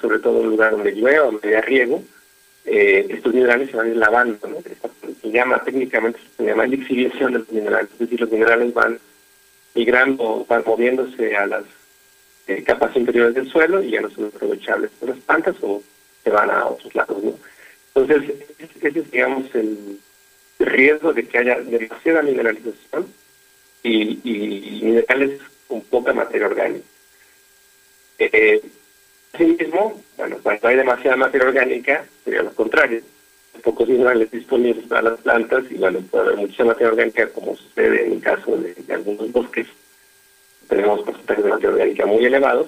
sobre 0.00 0.18
todo 0.20 0.38
en 0.38 0.44
un 0.46 0.50
lugar 0.50 0.72
donde 0.72 0.94
llueve 0.94 1.20
o 1.20 1.32
donde 1.32 1.48
haya 1.48 1.60
riego, 1.62 2.02
eh, 2.64 3.06
estos 3.10 3.34
minerales 3.34 3.70
se 3.70 3.76
van 3.76 3.86
a 3.86 3.90
ir 3.90 3.96
lavando, 3.96 4.48
¿no? 4.48 4.58
se 5.20 5.30
llama 5.30 5.62
técnicamente 5.64 6.20
se 6.36 6.44
llama 6.44 6.66
lixiviación 6.66 7.32
de 7.32 7.38
los 7.40 7.50
minerales, 7.50 7.90
es 7.92 7.98
decir, 7.98 8.20
los 8.20 8.30
minerales 8.30 8.72
van 8.72 8.98
migrando, 9.74 10.46
van 10.48 10.62
moviéndose 10.64 11.36
a 11.36 11.46
las 11.46 11.64
eh, 12.46 12.62
capas 12.62 12.94
inferiores 12.96 13.34
del 13.34 13.50
suelo 13.50 13.82
y 13.82 13.90
ya 13.90 14.00
no 14.00 14.10
son 14.10 14.26
aprovechables 14.26 14.90
por 14.98 15.08
las 15.08 15.18
plantas 15.18 15.56
o 15.62 15.82
se 16.22 16.30
van 16.30 16.50
a 16.50 16.66
otros 16.66 16.94
lados. 16.94 17.22
¿no? 17.22 17.34
Entonces, 17.94 18.34
ese 18.58 18.98
es, 18.98 19.10
digamos, 19.10 19.52
el 19.54 19.98
riesgo 20.64 21.12
de 21.12 21.26
que 21.26 21.38
haya 21.38 21.60
demasiada 21.60 22.22
mineralización 22.22 23.06
y, 23.82 24.80
minerales 24.82 25.40
con 25.68 25.80
poca 25.82 26.12
materia 26.12 26.46
orgánica. 26.46 26.86
Eh, 28.18 28.62
Asimismo, 29.32 30.02
bueno, 30.18 30.36
cuando 30.42 30.68
hay 30.68 30.76
demasiada 30.76 31.16
materia 31.16 31.48
orgánica, 31.48 32.04
sería 32.24 32.42
lo 32.42 32.52
contrario. 32.52 33.00
Pocos 33.62 33.88
minerales 33.88 34.30
disponibles 34.30 34.86
para 34.86 35.02
las 35.02 35.20
plantas 35.20 35.64
y 35.70 35.74
bueno, 35.74 36.00
puede 36.10 36.24
haber 36.24 36.36
mucha 36.36 36.64
materia 36.64 36.88
orgánica 36.88 37.28
como 37.28 37.56
sucede 37.56 38.06
en 38.06 38.12
el 38.14 38.20
caso 38.20 38.56
de, 38.56 38.74
algunos 38.92 39.32
bosques. 39.32 39.66
Tenemos 40.68 41.00
porcentajes 41.02 41.44
de 41.44 41.50
materia 41.50 41.70
orgánica 41.70 42.06
muy 42.06 42.24
elevados, 42.24 42.66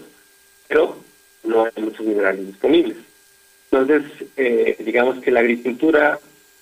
pero 0.69 0.97
no 1.43 1.65
hay 1.65 1.83
muchos 1.83 2.07
minerales 2.07 2.47
disponibles. 2.47 2.97
Entonces, 3.71 4.29
eh, 4.37 4.77
digamos 4.79 5.19
que 5.19 5.31
la 5.31 5.41
agricultura, 5.41 6.19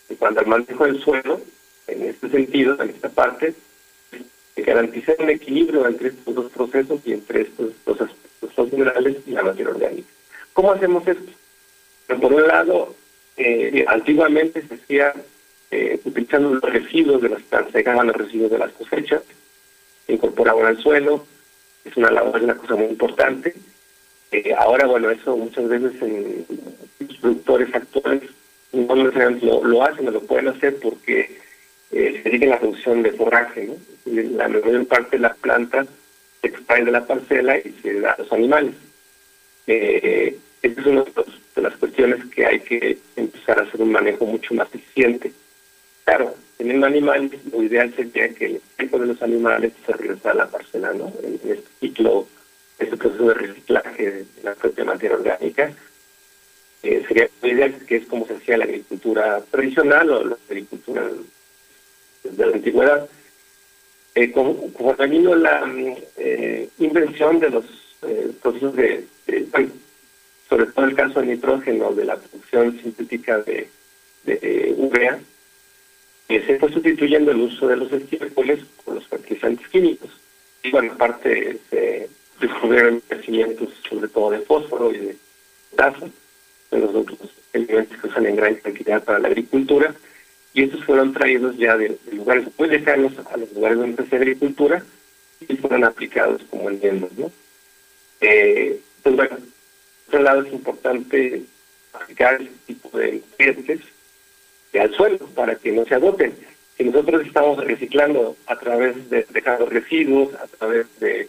en 0.09 0.17
cuanto 0.17 0.41
al 0.41 0.47
manejo 0.47 0.85
del 0.85 1.01
suelo, 1.01 1.41
en 1.87 2.03
este 2.05 2.29
sentido, 2.29 2.81
en 2.81 2.91
esta 2.91 3.09
parte, 3.09 3.55
garantiza 4.57 5.13
un 5.19 5.31
equilibrio 5.31 5.87
entre 5.87 6.09
estos 6.09 6.35
dos 6.35 6.53
procesos 6.53 7.01
y 7.05 7.13
entre 7.13 7.43
estos 7.43 7.73
dos 7.85 8.01
aspectos 8.01 8.23
los 8.57 8.73
minerales 8.73 9.17
y 9.27 9.31
la 9.31 9.43
materia 9.43 9.71
orgánica. 9.71 10.09
¿Cómo 10.53 10.73
hacemos 10.73 11.07
esto? 11.07 11.33
por 12.21 12.35
un 12.35 12.47
lado, 12.47 12.95
eh, 13.39 13.87
antiguamente 13.89 14.61
se 14.61 14.75
hacía 14.75 15.15
eh, 15.71 15.99
utilizando 16.05 16.51
los 16.51 16.63
residuos 16.63 17.23
de 17.23 17.31
las 17.31 17.43
plantas, 17.43 17.73
se 17.73 17.83
los 17.83 18.17
residuos 18.17 18.51
de 18.51 18.59
las 18.59 18.73
cosechas, 18.73 19.23
se 20.07 20.13
incorporaban 20.13 20.67
al 20.67 20.79
suelo, 20.83 21.25
es 21.87 21.97
una 21.97 22.11
labor, 22.11 22.43
una 22.43 22.57
cosa 22.57 22.77
muy 22.77 22.89
importante. 22.89 23.55
Eh, 24.31 24.53
ahora, 24.59 24.87
bueno, 24.87 25.11
eso 25.11 25.37
muchas 25.39 25.69
veces 25.69 26.03
en 26.03 26.47
los 27.01 27.17
productores 27.17 27.75
actuales 27.75 28.31
no 28.73 28.95
lo, 28.95 29.65
lo 29.65 29.85
hacen 29.85 30.09
o 30.09 30.11
lo 30.11 30.21
pueden 30.23 30.49
hacer 30.49 30.77
porque 30.81 31.39
se 31.91 31.99
dedican 31.99 32.49
a 32.49 32.53
la 32.53 32.61
producción 32.61 33.03
de 33.03 33.13
forraje, 33.13 33.67
¿no? 33.67 33.77
La 34.07 34.49
mayor 34.49 34.87
parte 34.87 35.17
de 35.17 35.23
las 35.23 35.37
plantas 35.37 35.87
se 36.41 36.49
extrae 36.49 36.85
de 36.85 36.91
la 36.91 37.07
parcela 37.07 37.59
y 37.59 37.75
se 37.83 38.01
da 38.01 38.13
a 38.13 38.19
los 38.19 38.33
animales. 38.33 38.75
Eh, 39.67 40.39
esta 40.63 40.81
es 40.81 40.87
una 40.87 41.05
de 41.05 41.63
las 41.63 41.77
cuestiones 41.77 42.25
que 42.27 42.47
hay 42.47 42.61
que 42.61 42.99
empezar 43.17 43.59
a 43.59 43.63
hacer 43.63 43.81
un 43.81 43.93
manejo 43.93 44.27
mucho 44.27 44.55
más 44.55 44.69
eficiente. 44.75 45.33
Claro, 46.05 46.35
teniendo 46.57 46.87
animales, 46.87 47.33
lo 47.53 47.63
ideal 47.63 47.93
sería 47.95 48.29
que 48.31 48.47
el 48.47 48.61
tiempo 48.77 48.99
de 48.99 49.07
los 49.07 49.23
animales 49.23 49.73
se 49.87 49.93
regrese 49.93 50.29
a 50.29 50.35
la 50.35 50.49
parcela, 50.49 50.93
¿no? 50.93 51.13
En, 51.23 51.35
este 51.45 51.69
ciclo, 51.81 52.27
este 52.79 52.97
proceso 52.97 53.29
de 53.29 53.35
reciclaje 53.35 54.11
de 54.11 54.27
la 54.43 54.55
propia 54.55 54.85
materia 54.85 55.17
orgánica. 55.17 55.73
Eh, 56.83 57.05
sería 57.07 57.29
que 57.87 57.97
es 57.97 58.07
como 58.07 58.27
se 58.27 58.35
hacía 58.35 58.59
la 58.59 58.65
agricultura 58.65 59.41
tradicional 59.51 60.11
o 60.11 60.25
la 60.25 60.37
agricultura 60.49 61.09
de 62.25 62.47
la 62.47 62.53
antigüedad 62.53 63.09
eh, 64.15 64.31
como, 64.31 64.71
como 64.75 64.95
la 65.37 65.73
eh, 66.19 66.69
invención 66.79 67.41
de 67.41 67.49
los 67.49 67.65
eh, 68.03 68.31
procesos 68.43 68.77
de, 68.77 69.07
sobre 70.51 70.67
todo 70.67 70.85
el 70.85 70.95
caso 70.95 71.21
del 71.21 71.31
nitrógeno, 71.31 71.93
de 71.93 72.05
la 72.05 72.17
producción 72.17 72.79
sintética 72.83 73.39
de, 73.39 73.69
de 74.25 74.75
urea, 74.77 75.19
se 76.29 76.59
fue 76.59 76.71
sustituyendo 76.73 77.31
el 77.31 77.41
uso 77.41 77.67
de 77.69 77.77
los 77.77 77.91
estiércoles 77.91 78.61
por 78.85 78.97
los 78.97 79.07
fertilizantes 79.07 79.67
químicos. 79.69 80.11
Y 80.63 80.71
bueno, 80.71 80.93
aparte 80.93 81.59
se 81.71 82.09
descubrieron 82.39 83.03
crecimientos 83.09 83.71
sobre 83.89 84.09
todo 84.09 84.31
de 84.31 84.41
fósforo 84.41 84.93
y 84.93 84.99
de 84.99 85.17
potasio, 85.71 86.11
de 86.73 86.79
los 86.79 86.95
otros 86.95 87.19
elementos 87.53 88.01
que 88.01 88.09
usan 88.09 88.27
en 88.27 88.37
gran 88.37 88.55
cantidad 88.57 89.05
para 89.05 89.21
la 89.21 89.29
agricultura, 89.29 89.95
y 90.55 90.65
estos 90.65 90.85
fueron 90.85 91.13
traídos 91.13 91.57
ya 91.57 91.77
de, 91.77 91.97
lugares 92.11 92.49
muy 92.59 92.69
lejanos 92.69 93.13
a 93.31 93.37
los 93.37 93.53
lugares 93.53 93.79
donde 93.79 94.07
se 94.07 94.17
agricultura 94.17 94.85
y 95.49 95.57
fueron 95.57 95.85
aplicados 95.85 96.43
como 96.51 96.69
enmiendas, 96.69 97.13
¿no? 97.17 97.31
Eh, 98.21 98.81
pues 99.03 99.17
bueno, 99.17 99.37
por 99.37 99.47
otro 100.09 100.23
lado 100.23 100.43
es 100.43 100.53
importante 100.53 101.43
aplicar 101.93 102.41
este 102.41 102.55
tipo 102.67 102.99
de 102.99 103.13
nutrientes 103.13 103.81
al 104.79 104.95
suelo 104.95 105.19
para 105.35 105.55
que 105.57 105.73
no 105.73 105.85
se 105.85 105.95
agoten. 105.95 106.35
Si 106.77 106.85
nosotros 106.85 107.27
estamos 107.27 107.63
reciclando 107.65 108.37
a 108.47 108.59
través 108.59 109.11
de 109.11 109.27
dejar 109.31 109.61
los 109.61 109.69
residuos, 109.69 110.35
a 110.35 110.47
través 110.47 110.87
de 111.01 111.29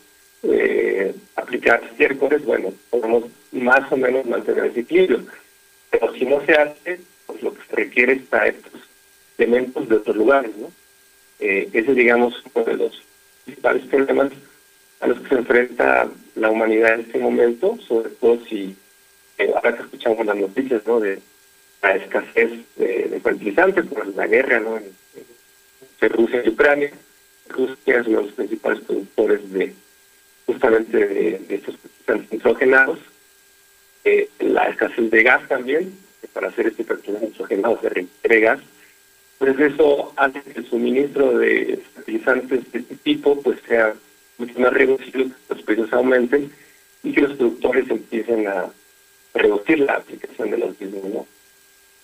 aplicar 1.36 1.84
estiércoles, 1.84 2.44
bueno, 2.44 2.74
podemos 2.90 3.26
más 3.52 3.92
o 3.92 3.98
menos 3.98 4.26
mantener 4.26 4.66
ese 4.66 4.82
equilibrio. 4.82 5.24
Pero 5.90 6.14
si 6.14 6.26
no 6.26 6.44
se 6.46 6.54
hace, 6.54 7.00
pues 7.26 7.42
lo 7.42 7.54
que 7.54 7.62
se 7.70 7.76
requiere 7.76 8.14
es 8.14 8.30
traer 8.30 8.56
elementos 9.38 9.88
de 9.88 9.96
otros 9.96 10.16
lugares, 10.16 10.52
¿no? 10.58 10.72
Eh, 11.40 11.70
ese 11.74 11.92
es, 11.92 11.96
digamos, 11.96 12.42
uno 12.54 12.66
de 12.66 12.76
los 12.76 13.04
principales 13.44 13.86
problemas 13.86 14.32
a 15.02 15.08
los 15.08 15.20
que 15.20 15.30
se 15.30 15.36
enfrenta 15.36 16.10
la 16.36 16.50
humanidad 16.50 16.96
en 16.96 17.02
este 17.02 17.20
momento, 17.20 17.78
sobre 17.88 18.10
todo 18.10 18.44
si 18.46 18.76
eh, 19.38 19.52
ahora 19.56 19.76
que 19.76 19.84
escuchamos 19.84 20.26
las 20.26 20.38
noticias, 20.38 20.86
¿no? 20.88 21.00
De 21.00 21.20
la 21.82 21.96
escasez 21.96 22.52
de, 22.78 23.20
fertilizantes 23.22 23.86
por 23.86 24.08
la 24.16 24.28
guerra, 24.28 24.60
¿no? 24.60 24.78
En, 24.78 25.04
Rusia 26.10 26.42
y 26.44 26.50
Ucrania, 26.50 26.92
Rusia 27.48 28.02
es 28.02 28.08
uno 28.08 28.20
de 28.20 28.26
los 28.26 28.34
principales 28.34 28.84
productores 28.84 29.54
de 29.54 29.74
justamente 30.46 31.06
de, 31.08 31.42
estos 31.50 31.78
fertilizantes 31.78 32.32
nitrogenados. 32.32 33.00
Eh, 34.06 34.30
la 34.40 34.70
escasez 34.70 35.10
de 35.10 35.24
gas 35.24 35.48
también, 35.48 35.94
para 36.34 36.48
hacer 36.48 36.68
este 36.68 36.84
fertilizante 36.84 37.28
nitrogenado 37.28 37.80
se 37.82 37.90
requiere 37.90 38.40
gas. 38.40 38.60
Pues 39.38 39.60
eso 39.60 40.14
hace 40.16 40.42
que 40.42 40.60
el 40.60 40.70
suministro 40.70 41.38
de 41.38 41.80
fertilizantes 41.96 42.72
de 42.72 42.80
este 42.80 42.96
tipo 42.98 43.40
pues 43.42 43.60
sea 43.68 43.94
mucho 44.38 44.60
más 44.60 44.74
reducido, 44.74 45.26
que 45.26 45.54
los 45.56 45.64
precios 45.64 45.94
aumenten 45.94 46.52
y 47.04 47.14
que 47.14 47.22
los 47.22 47.38
productores 47.38 47.90
empiecen 47.90 48.48
a 48.48 48.66
reducir 49.34 49.80
la 49.80 49.96
aplicación 49.96 50.52
de 50.52 50.58
los 50.58 50.80
mismos. 50.80 51.04
¿no? 51.04 51.28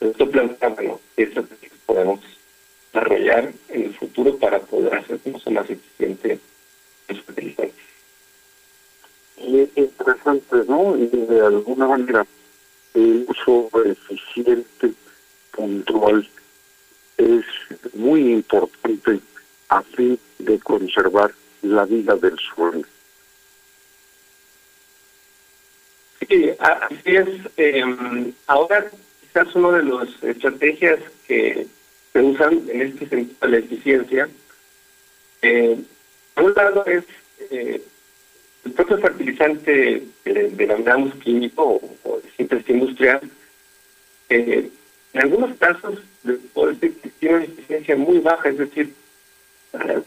Esto 0.02 0.30
plantea, 0.30 0.70
bueno, 0.70 1.00
eso 1.18 1.46
podemos 1.86 2.20
desarrollar 2.92 3.52
en 3.70 3.84
el 3.84 3.94
futuro 3.96 4.38
para 4.38 4.60
poder 4.60 4.96
hacer 4.96 5.20
mucho 5.26 5.52
más 5.52 5.70
eficiente 5.70 6.40
los 7.08 7.22
fertilizantes. 7.22 7.79
Y 9.42 9.70
interesante, 9.76 10.64
¿no? 10.68 10.98
Y 10.98 11.08
de 11.08 11.46
alguna 11.46 11.88
manera 11.88 12.26
el 12.94 13.26
uso 13.28 13.70
eficiente, 13.86 14.94
puntual, 15.52 16.28
es 17.18 17.46
muy 17.94 18.34
importante 18.34 19.20
a 19.70 19.82
fin 19.82 20.20
de 20.40 20.60
conservar 20.60 21.34
la 21.62 21.86
vida 21.86 22.16
del 22.16 22.38
suelo. 22.40 22.84
Sí, 26.28 26.52
así 26.60 27.16
es. 27.16 27.28
Eh, 27.58 28.34
ahora 28.48 28.90
quizás 29.22 29.56
una 29.56 29.78
de 29.78 29.84
las 29.84 30.24
estrategias 30.24 31.00
que 31.28 31.68
se 32.14 32.22
usan 32.22 32.64
en 32.70 32.82
este 32.82 33.08
sentido 33.08 33.38
de 33.42 33.50
la 33.50 33.58
eficiencia, 33.58 34.30
eh, 35.42 35.80
por 36.34 36.46
un 36.46 36.54
lado 36.54 36.86
es 36.86 37.04
eh, 37.52 37.82
el 38.70 38.76
propio 38.76 39.00
fertilizante 39.00 40.04
que 40.24 40.34
denominamos 40.34 41.16
químico 41.16 41.82
o, 42.04 42.20
de 42.22 42.30
síntesis 42.38 42.70
industrial, 42.70 43.20
eh, 44.30 44.70
en 45.14 45.22
algunos 45.22 45.58
casos 45.58 46.00
puede 46.54 46.74
decir 46.74 46.94
que 47.02 47.10
tiene 47.20 47.36
una 47.38 47.46
eficiencia 47.46 47.96
muy 47.96 48.20
baja, 48.20 48.50
es 48.50 48.60
decir, 48.60 48.94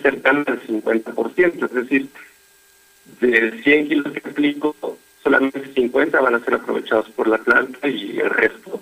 cercana 0.01 0.45
al 0.47 0.63
50%, 0.63 1.65
es 1.65 1.73
decir, 1.73 2.09
de 3.21 3.63
100 3.63 3.89
kilos 3.89 4.13
que 4.13 4.29
aplico, 4.29 4.77
solamente 5.23 5.73
50 5.75 6.21
van 6.21 6.37
a 6.37 6.45
ser 6.45 6.55
aprovechados 6.55 7.09
por 7.11 7.27
la 7.27 7.39
planta 7.39 7.89
y 7.89 8.19
el 8.19 8.31
resto 8.31 8.81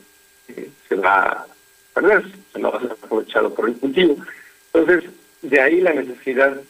eh, 0.48 0.68
se 0.88 0.94
va 0.96 1.22
a 1.22 1.46
perder, 1.94 2.24
se 2.52 2.58
no 2.58 2.70
va 2.70 2.78
a 2.78 2.82
ser 2.82 2.92
aprovechado 2.92 3.54
por 3.54 3.68
el 3.68 3.76
cultivo. 3.76 4.16
Entonces, 4.74 5.10
de 5.40 5.60
ahí 5.60 5.80
la 5.80 5.94
necesidad 5.94 6.60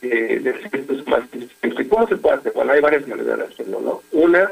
de, 0.00 0.40
de 0.40 0.50
esto 0.50 1.10
más 1.10 1.22
¿Cómo 1.88 2.08
se 2.08 2.16
puede 2.16 2.36
hacer? 2.36 2.52
Bueno, 2.52 2.72
hay 2.72 2.80
varias 2.80 3.06
maneras 3.06 3.38
de 3.38 3.44
hacerlo, 3.44 3.80
¿no? 3.80 4.02
Una 4.12 4.50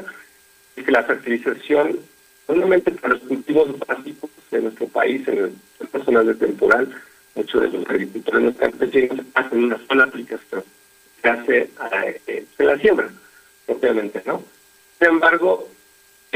es 0.75 0.83
que 0.83 0.91
la 0.91 1.03
fertilización, 1.03 1.99
solamente 2.45 2.91
para 2.91 3.13
los 3.13 3.23
cultivos 3.23 3.77
básicos 3.79 4.29
de 4.51 4.61
nuestro 4.61 4.87
país, 4.87 5.27
en, 5.27 5.37
el, 5.37 6.03
zonas 6.03 6.25
de 6.25 6.35
temporal, 6.35 6.89
muchos 7.35 7.61
de 7.61 7.77
los 7.77 7.89
agricultores 7.89 8.41
no 8.41 8.53
campesinos 8.53 9.25
hacen 9.33 9.63
una 9.65 9.79
sola 9.87 10.05
aplicación, 10.05 10.63
se 11.21 11.29
hace 11.29 11.69
eh, 12.27 12.45
en 12.57 12.67
la 12.67 12.77
siembra, 12.77 13.09
propiamente, 13.65 14.21
¿no? 14.25 14.43
Sin 14.99 15.09
embargo, 15.09 15.69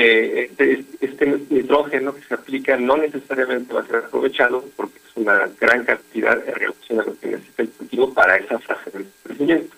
eh, 0.04 0.50
este, 0.50 0.84
este, 1.00 1.40
nitrógeno 1.50 2.16
que 2.16 2.24
se 2.24 2.34
aplica 2.34 2.76
no 2.76 2.98
necesariamente 2.98 3.72
va 3.72 3.82
a 3.82 3.86
ser 3.86 3.98
aprovechado 3.98 4.66
porque 4.76 4.98
es 4.98 5.16
una 5.16 5.48
gran 5.60 5.86
cantidad 5.86 6.42
en 6.48 6.56
relación 6.56 7.00
a 7.00 7.04
lo 7.04 7.20
que 7.20 7.28
necesita 7.28 7.62
el 7.62 7.70
cultivo 7.70 8.14
para 8.14 8.38
esa 8.38 8.58
fase 8.60 8.90
del 8.90 9.06
crecimiento. 9.24 9.76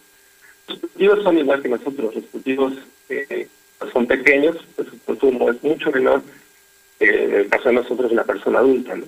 Los 0.67 0.79
cultivos 0.79 1.23
son 1.23 1.37
igual 1.37 1.61
que 1.61 1.69
nosotros, 1.69 2.15
los 2.15 2.25
cultivos 2.25 2.73
eh, 3.09 3.47
son 3.91 4.07
pequeños, 4.07 4.57
pues 4.77 4.87
su 4.87 4.99
consumo 4.99 5.49
es 5.49 5.61
mucho 5.61 5.91
menor 5.91 6.21
que 6.99 7.23
en 7.25 7.33
el 7.33 7.49
caso 7.49 7.67
de 7.69 7.75
nosotros 7.75 8.11
una 8.11 8.23
persona 8.23 8.59
adulta, 8.59 8.95
¿no? 8.95 9.05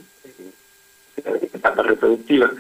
en 1.24 1.50
etapa 1.54 1.82
reproductiva. 1.84 2.52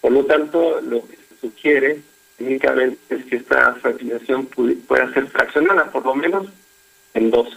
Por 0.00 0.10
lo 0.10 0.24
tanto, 0.24 0.80
lo 0.80 1.06
que 1.06 1.16
se 1.16 1.40
sugiere 1.40 2.00
únicamente 2.40 2.98
es 3.14 3.24
que 3.26 3.36
esta 3.36 3.74
fertilización 3.74 4.46
pueda 4.46 5.12
ser 5.12 5.28
fraccionada, 5.28 5.92
por 5.92 6.04
lo 6.04 6.16
menos 6.16 6.48
en 7.14 7.30
dos, 7.30 7.48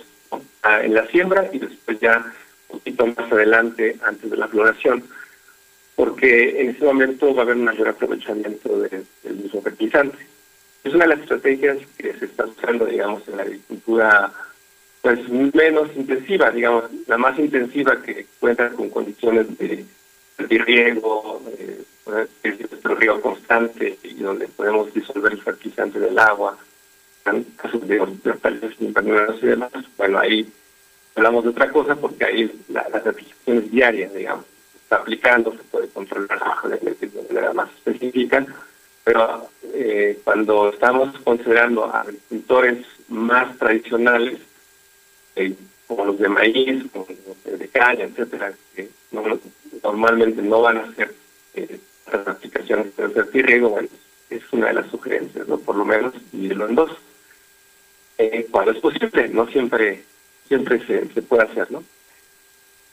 en 0.81 0.93
la 0.93 1.05
siembra 1.07 1.49
y 1.51 1.59
después 1.59 1.99
ya 1.99 2.25
un 2.69 2.79
poquito 2.79 3.07
más 3.07 3.31
adelante, 3.31 3.97
antes 4.03 4.29
de 4.29 4.37
la 4.37 4.47
floración, 4.47 5.03
porque 5.95 6.61
en 6.61 6.69
ese 6.69 6.85
momento 6.85 7.33
va 7.33 7.41
a 7.41 7.45
haber 7.45 7.57
un 7.57 7.65
mayor 7.65 7.89
aprovechamiento 7.89 8.79
del 8.79 9.05
mismo 9.35 9.61
fertilizante. 9.61 10.17
Es 10.83 10.93
una 10.93 11.05
de 11.05 11.15
las 11.15 11.19
estrategias 11.21 11.77
que 11.97 12.13
se 12.13 12.25
está 12.25 12.45
usando, 12.45 12.85
digamos, 12.85 13.27
en 13.27 13.37
la 13.37 13.43
agricultura 13.43 14.33
pues 15.01 15.19
menos 15.29 15.89
intensiva, 15.97 16.49
digamos, 16.49 16.85
la 17.07 17.17
más 17.17 17.37
intensiva 17.37 18.01
que 18.01 18.25
cuenta 18.39 18.69
con 18.69 18.89
condiciones 18.89 19.57
de, 19.57 19.85
de 20.37 20.57
riego, 20.59 21.41
nuestro 22.05 22.95
riego 22.95 23.21
constante 23.21 23.97
y 24.03 24.15
donde 24.15 24.47
podemos 24.47 24.93
disolver 24.93 25.33
el 25.33 25.41
fertilizante 25.41 25.99
del 25.99 26.17
agua, 26.17 26.57
casos 27.57 27.87
de 27.87 27.97
invernaderos 28.79 29.41
y 29.41 29.47
demás, 29.47 29.71
bueno, 29.97 30.19
ahí 30.19 30.51
hablamos 31.15 31.43
de 31.43 31.49
otra 31.51 31.71
cosa 31.71 31.95
porque 31.95 32.25
ahí 32.25 32.51
la, 32.69 32.87
la 32.89 32.99
certificación 33.01 33.57
es 33.57 33.71
diaria, 33.71 34.09
digamos, 34.09 34.45
está 34.83 34.97
aplicando, 34.97 35.51
se 35.51 35.63
puede 35.63 35.87
controlar 35.89 36.39
de 36.69 37.09
manera 37.29 37.53
más 37.53 37.69
específica, 37.71 38.45
pero 39.03 39.49
eh, 39.73 40.19
cuando 40.23 40.69
estamos 40.69 41.17
considerando 41.23 41.85
a 41.85 42.01
agricultores 42.01 42.85
más 43.09 43.57
tradicionales, 43.57 44.39
eh, 45.35 45.53
como 45.87 46.05
los 46.05 46.19
de 46.19 46.29
maíz, 46.29 46.83
como 46.91 47.07
los 47.09 47.59
de 47.59 47.67
caña, 47.69 48.05
etcétera, 48.05 48.53
que 48.75 48.89
normalmente 49.81 50.41
no 50.41 50.61
van 50.61 50.77
a 50.77 50.83
hacer 50.83 51.13
eh, 51.55 51.79
las 52.11 52.27
aplicaciones 52.27 52.95
de 52.95 53.41
riego, 53.41 53.69
bueno, 53.69 53.89
es 54.29 54.41
una 54.51 54.67
de 54.67 54.73
las 54.73 54.89
sugerencias, 54.89 55.47
¿no? 55.47 55.57
Por 55.57 55.75
lo 55.75 55.85
menos 55.85 56.13
dividirlo 56.31 56.67
en 56.67 56.75
dos. 56.75 56.91
Eh, 58.17 58.47
cuando 58.51 58.71
es 58.71 58.79
posible, 58.79 59.29
no 59.29 59.47
siempre 59.47 60.03
siempre 60.47 60.85
se, 60.85 61.21
puede 61.21 61.43
hacer, 61.43 61.71
¿no? 61.71 61.83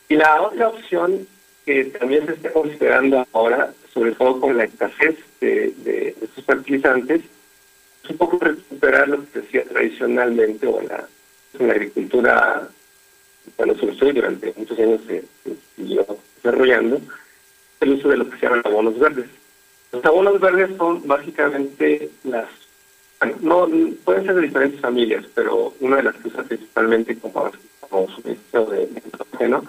Y 0.08 0.16
la 0.16 0.42
otra 0.42 0.68
opción 0.68 1.26
que 1.66 1.84
también 1.86 2.26
se 2.26 2.32
está 2.32 2.52
considerando 2.52 3.26
ahora, 3.32 3.72
sobre 3.92 4.12
todo 4.12 4.40
con 4.40 4.56
la 4.56 4.64
escasez 4.64 5.16
de, 5.40 5.72
de, 5.78 6.16
estos 6.20 6.44
fertilizantes, 6.44 7.22
es 8.04 8.10
un 8.10 8.16
poco 8.16 8.38
recuperar 8.38 9.08
lo 9.08 9.20
que 9.20 9.32
se 9.32 9.38
hacía 9.40 9.64
tradicionalmente 9.64 10.66
o 10.66 10.80
la, 10.80 11.06
la 11.58 11.72
agricultura, 11.72 12.68
bueno, 13.56 13.74
sobre 13.76 13.96
todo 13.96 14.12
durante 14.12 14.54
muchos 14.56 14.78
años 14.78 15.00
se 15.06 15.24
siguió 15.76 16.06
desarrollando, 16.36 17.00
el 17.80 17.90
uso 17.90 18.08
de 18.08 18.16
lo 18.16 18.30
que 18.30 18.38
se 18.38 18.46
llaman 18.46 18.62
abonos 18.64 18.98
verdes. 18.98 19.26
Los 19.92 20.04
abonos 20.04 20.40
verdes 20.40 20.70
son 20.76 21.06
básicamente 21.06 22.10
las 22.24 22.48
no, 23.42 23.68
pueden 24.04 24.24
ser 24.24 24.34
de 24.34 24.42
diferentes 24.42 24.80
familias, 24.80 25.24
pero 25.34 25.74
una 25.80 25.96
de 25.96 26.04
las 26.04 26.16
que 26.16 26.28
usa 26.28 26.42
principalmente 26.42 27.18
como, 27.18 27.50
como 27.80 28.08
suministro 28.14 28.66
de 28.66 28.88
nitrogen 28.94 29.68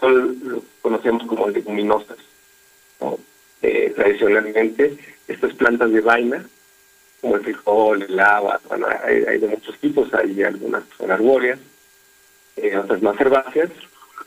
son 0.00 0.38
lo 0.44 0.60
que 0.60 0.66
conocemos 0.82 1.26
como 1.26 1.48
leguminosas. 1.48 2.18
Eh, 3.62 3.92
tradicionalmente, 3.96 4.96
estas 5.26 5.52
plantas 5.54 5.90
de 5.90 6.00
vaina, 6.00 6.44
como 7.20 7.36
el 7.36 7.42
frijol, 7.42 8.02
el 8.02 8.20
agua, 8.20 8.60
bueno, 8.68 8.86
hay, 9.02 9.38
de 9.38 9.48
muchos 9.48 9.76
tipos, 9.78 10.12
hay 10.14 10.42
algunas 10.42 10.84
que 10.84 10.96
son 10.96 11.10
arbóreas, 11.10 11.58
eh, 12.56 12.76
otras 12.76 13.02
más 13.02 13.20
herbáceas, 13.20 13.70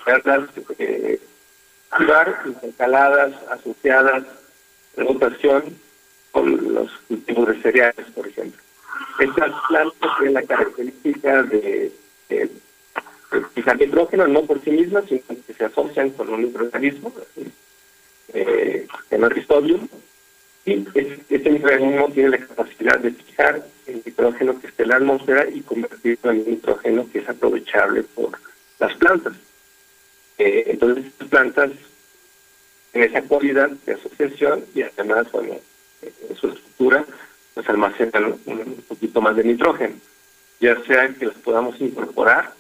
verlas, 0.06 0.50
eh, 0.80 1.20
intercaladas, 2.46 3.34
asociadas, 3.50 4.24
rotación, 4.98 5.64
con 6.32 6.74
los 6.74 6.92
cultivos 7.08 7.48
de 7.48 7.62
cereales, 7.62 8.06
por 8.16 8.28
ejemplo. 8.28 8.62
Estas 9.20 9.52
plantas 9.68 10.12
tienen 10.18 10.34
la 10.34 10.44
característica 10.44 11.44
de, 11.44 11.92
fijar 13.54 13.78
nitrógeno 13.78 14.28
no 14.28 14.44
por 14.44 14.62
sí 14.62 14.72
mismas, 14.72 15.06
sino 15.08 15.22
que 15.46 15.54
se 15.54 15.66
asocian 15.66 16.12
con 16.12 16.30
un 16.30 16.44
microorganismo, 16.44 17.14
eh, 18.34 18.88
el 19.10 19.30
ristobium, 19.30 19.88
y 20.66 20.86
este 21.30 21.50
microorganismo 21.50 22.10
tiene 22.10 22.30
la 22.30 22.38
capacidad 22.38 23.00
de 23.00 23.12
fijar 23.12 23.66
el 23.88 24.02
nitrógeno 24.06 24.60
que 24.60 24.68
está 24.68 24.84
en 24.84 24.90
la 24.90 24.96
atmósfera 24.98 25.50
y 25.50 25.62
convertirlo 25.62 26.32
en 26.32 26.46
nitrógeno 26.46 27.08
que 27.12 27.20
es 27.20 27.30
aprovechable 27.30 28.04
por 28.04 28.38
las 28.80 28.94
plantas. 28.98 29.34
Eh, 30.38 30.66
entonces, 30.68 31.06
estas 31.06 31.28
plantas 31.28 31.72
en 32.94 33.04
esa 33.04 33.22
cualidad 33.24 33.70
de 33.70 33.94
asociación 33.94 34.64
y 34.74 34.82
además, 34.82 35.32
bueno, 35.32 35.56
en 36.02 36.36
su 36.36 36.48
estructura, 36.48 37.06
pues 37.54 37.70
almacenan 37.70 38.36
un 38.46 38.84
poquito 38.88 39.22
más 39.22 39.36
de 39.36 39.44
nitrógeno, 39.44 39.96
ya 40.60 40.82
sea 40.84 41.10
que 41.10 41.26
las 41.26 41.36
podamos 41.38 41.80
incorporar 41.82 42.54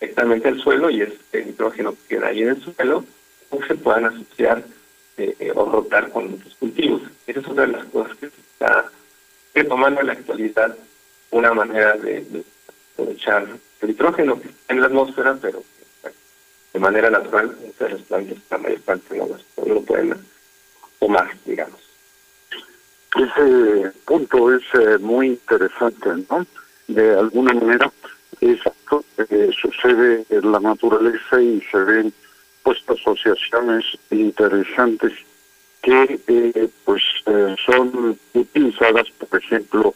directamente 0.00 0.48
al 0.48 0.60
suelo 0.60 0.90
y 0.90 1.02
este 1.02 1.44
nitrógeno 1.44 1.96
queda 2.08 2.28
ahí 2.28 2.42
en 2.42 2.48
el 2.50 2.62
suelo, 2.62 3.04
o 3.50 3.64
se 3.64 3.74
puedan 3.74 4.06
asociar 4.06 4.64
eh, 5.16 5.52
o 5.54 5.70
rotar 5.70 6.10
con 6.10 6.34
otros 6.34 6.54
cultivos. 6.56 7.02
Esa 7.26 7.40
es 7.40 7.46
una 7.46 7.62
de 7.62 7.68
las 7.68 7.84
cosas 7.86 8.16
que 8.16 8.28
se 8.28 8.40
está 8.40 8.90
retomando 9.54 10.00
en 10.00 10.08
la 10.08 10.12
actualidad, 10.14 10.76
una 11.30 11.54
manera 11.54 11.96
de, 11.96 12.44
aprovechar 12.92 13.46
el 13.80 13.88
nitrógeno 13.88 14.40
que 14.40 14.48
está 14.48 14.74
en 14.74 14.80
la 14.80 14.86
atmósfera, 14.86 15.38
pero 15.40 15.62
de 16.72 16.80
manera 16.80 17.08
natural 17.10 17.56
muchas 17.64 17.92
las 17.92 18.02
plantas, 18.02 18.38
la 18.50 18.58
mayor 18.58 18.80
parte 18.80 19.16
no, 19.16 19.28
lo 19.66 19.82
pueden 19.82 20.16
tomar, 20.98 21.30
digamos. 21.44 21.80
Ese 23.14 23.92
punto 24.04 24.52
es 24.52 24.62
eh, 24.74 24.98
muy 24.98 25.28
interesante, 25.28 26.10
¿no? 26.28 26.46
De 26.88 27.18
alguna 27.18 27.54
manera, 27.54 27.92
esto 28.40 29.04
eh, 29.30 29.50
sucede 29.60 30.24
en 30.28 30.52
la 30.52 30.60
naturaleza 30.60 31.40
y 31.40 31.60
se 31.70 31.78
ven 31.78 32.12
pues 32.64 32.78
asociaciones 32.88 33.84
interesantes 34.10 35.12
que 35.84 36.18
eh, 36.26 36.68
pues 36.84 37.02
eh, 37.26 37.54
son 37.66 38.18
utilizadas 38.32 39.06
por 39.10 39.38
ejemplo 39.38 39.94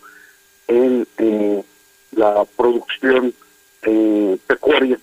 en 0.69 1.07
eh, 1.17 1.65
la 2.13 2.45
producción 2.57 3.33
pecuaria 4.47 4.99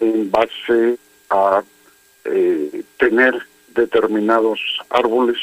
en 0.00 0.30
base 0.30 0.98
a 1.30 1.62
tener 2.98 3.42
determinados 3.74 4.60
árboles 4.90 5.38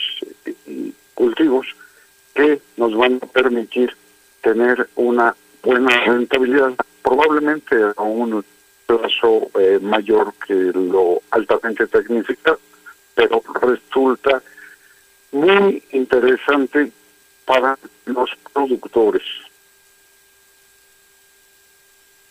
y 0.68 0.94
cultivos 1.16 1.66
que 2.36 2.62
nos 2.78 2.96
van 2.96 3.20
a 3.22 3.26
permitir 3.26 3.96
tener 4.42 4.88
una 4.96 5.36
buena 5.64 6.06
rentabilidad 6.06 6.74
probablemente 7.02 7.76
a 7.96 8.02
un 8.04 8.46
plazo 8.86 9.50
eh, 9.60 9.80
mayor 9.82 10.34
que 10.46 10.54
lo 10.54 11.22
altamente 11.32 11.88
tecnificado, 11.88 12.60
pero 13.16 13.42
resulta 13.62 14.44
muy 15.32 15.82
interesante 15.92 16.92
para 17.46 17.78
los 18.06 18.30
productores. 18.54 19.24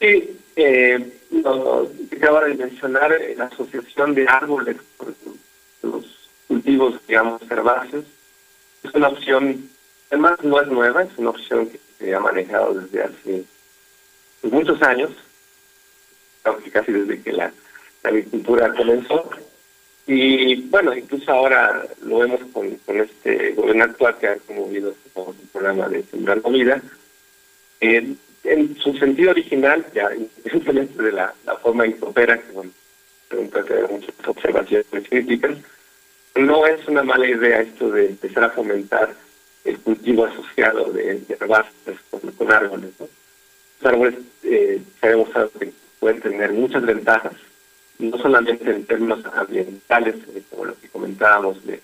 Sí, 0.01 0.39
eh, 0.57 1.13
lo 1.31 1.91
que 2.11 2.17
acaba 2.17 2.45
de 2.45 2.55
mencionar, 2.55 3.13
eh, 3.13 3.35
la 3.37 3.47
asociación 3.47 4.15
de 4.15 4.29
árboles, 4.29 4.77
los 5.83 6.05
cultivos, 6.47 7.01
digamos, 7.07 7.43
herbáceos, 7.51 8.05
es 8.83 8.95
una 8.95 9.09
opción, 9.09 9.71
además 10.11 10.43
no 10.43 10.61
es 10.61 10.69
nueva, 10.69 11.03
es 11.03 11.17
una 11.19 11.31
opción 11.31 11.69
que 11.69 11.81
se 11.99 12.15
ha 12.15 12.21
manejado 12.21 12.75
desde 12.75 13.03
hace 13.03 13.45
muchos 14.43 14.81
años 14.83 15.11
casi 16.73 16.93
desde 16.93 17.23
que 17.23 17.33
la, 17.33 17.53
agricultura 18.03 18.75
comenzó. 18.75 19.31
Y 20.07 20.57
bueno, 20.69 20.95
incluso 20.95 21.33
ahora 21.33 21.87
lo 22.03 22.19
vemos 22.19 22.41
con, 22.53 22.79
este 22.87 23.53
gobierno 23.53 23.85
actual 23.85 24.19
que 24.19 24.29
ha 24.29 24.37
promovido 24.37 24.91
este 24.91 25.21
el 25.21 25.49
programa 25.51 25.89
de 25.89 26.03
Sembrar 26.03 26.43
Vida. 26.51 26.83
en 27.81 28.77
su 28.79 28.93
sentido 28.99 29.31
original, 29.31 29.87
ya 29.95 30.15
independientemente 30.15 31.03
de 31.03 31.13
la, 31.13 31.35
forma 31.63 31.87
en 31.87 31.95
que 31.95 32.05
opera, 32.05 32.39
que 32.39 32.53
bueno, 32.53 32.71
tener 33.31 33.89
muchas 33.91 34.15
observaciones 34.27 34.87
críticas, 35.09 35.57
no 36.35 36.67
es 36.67 36.87
una 36.87 37.03
mala 37.03 37.27
idea 37.27 37.63
esto 37.63 37.91
de 37.91 38.09
empezar 38.09 38.45
a 38.45 38.51
fomentar 38.51 39.15
el 39.65 39.79
cultivo 39.79 40.27
asociado 40.27 40.93
de, 40.93 41.21
de 41.21 41.37
con, 41.37 42.53
árboles. 42.53 42.91
Los 42.99 43.93
árboles 43.93 44.15
eh, 44.43 44.81
sabemos 45.01 45.31
que 45.59 45.73
pueden 45.99 46.21
tener 46.21 46.53
muchas 46.53 46.85
ventajas, 46.85 47.33
no 47.99 48.19
solamente 48.19 48.71
en 48.71 48.85
términos 48.85 49.25
ambientales, 49.35 50.17
eh, 50.35 50.43
como 50.51 50.67
lo 50.67 50.79
que 50.79 50.89
comentábamos 50.89 51.65
de 51.65 51.81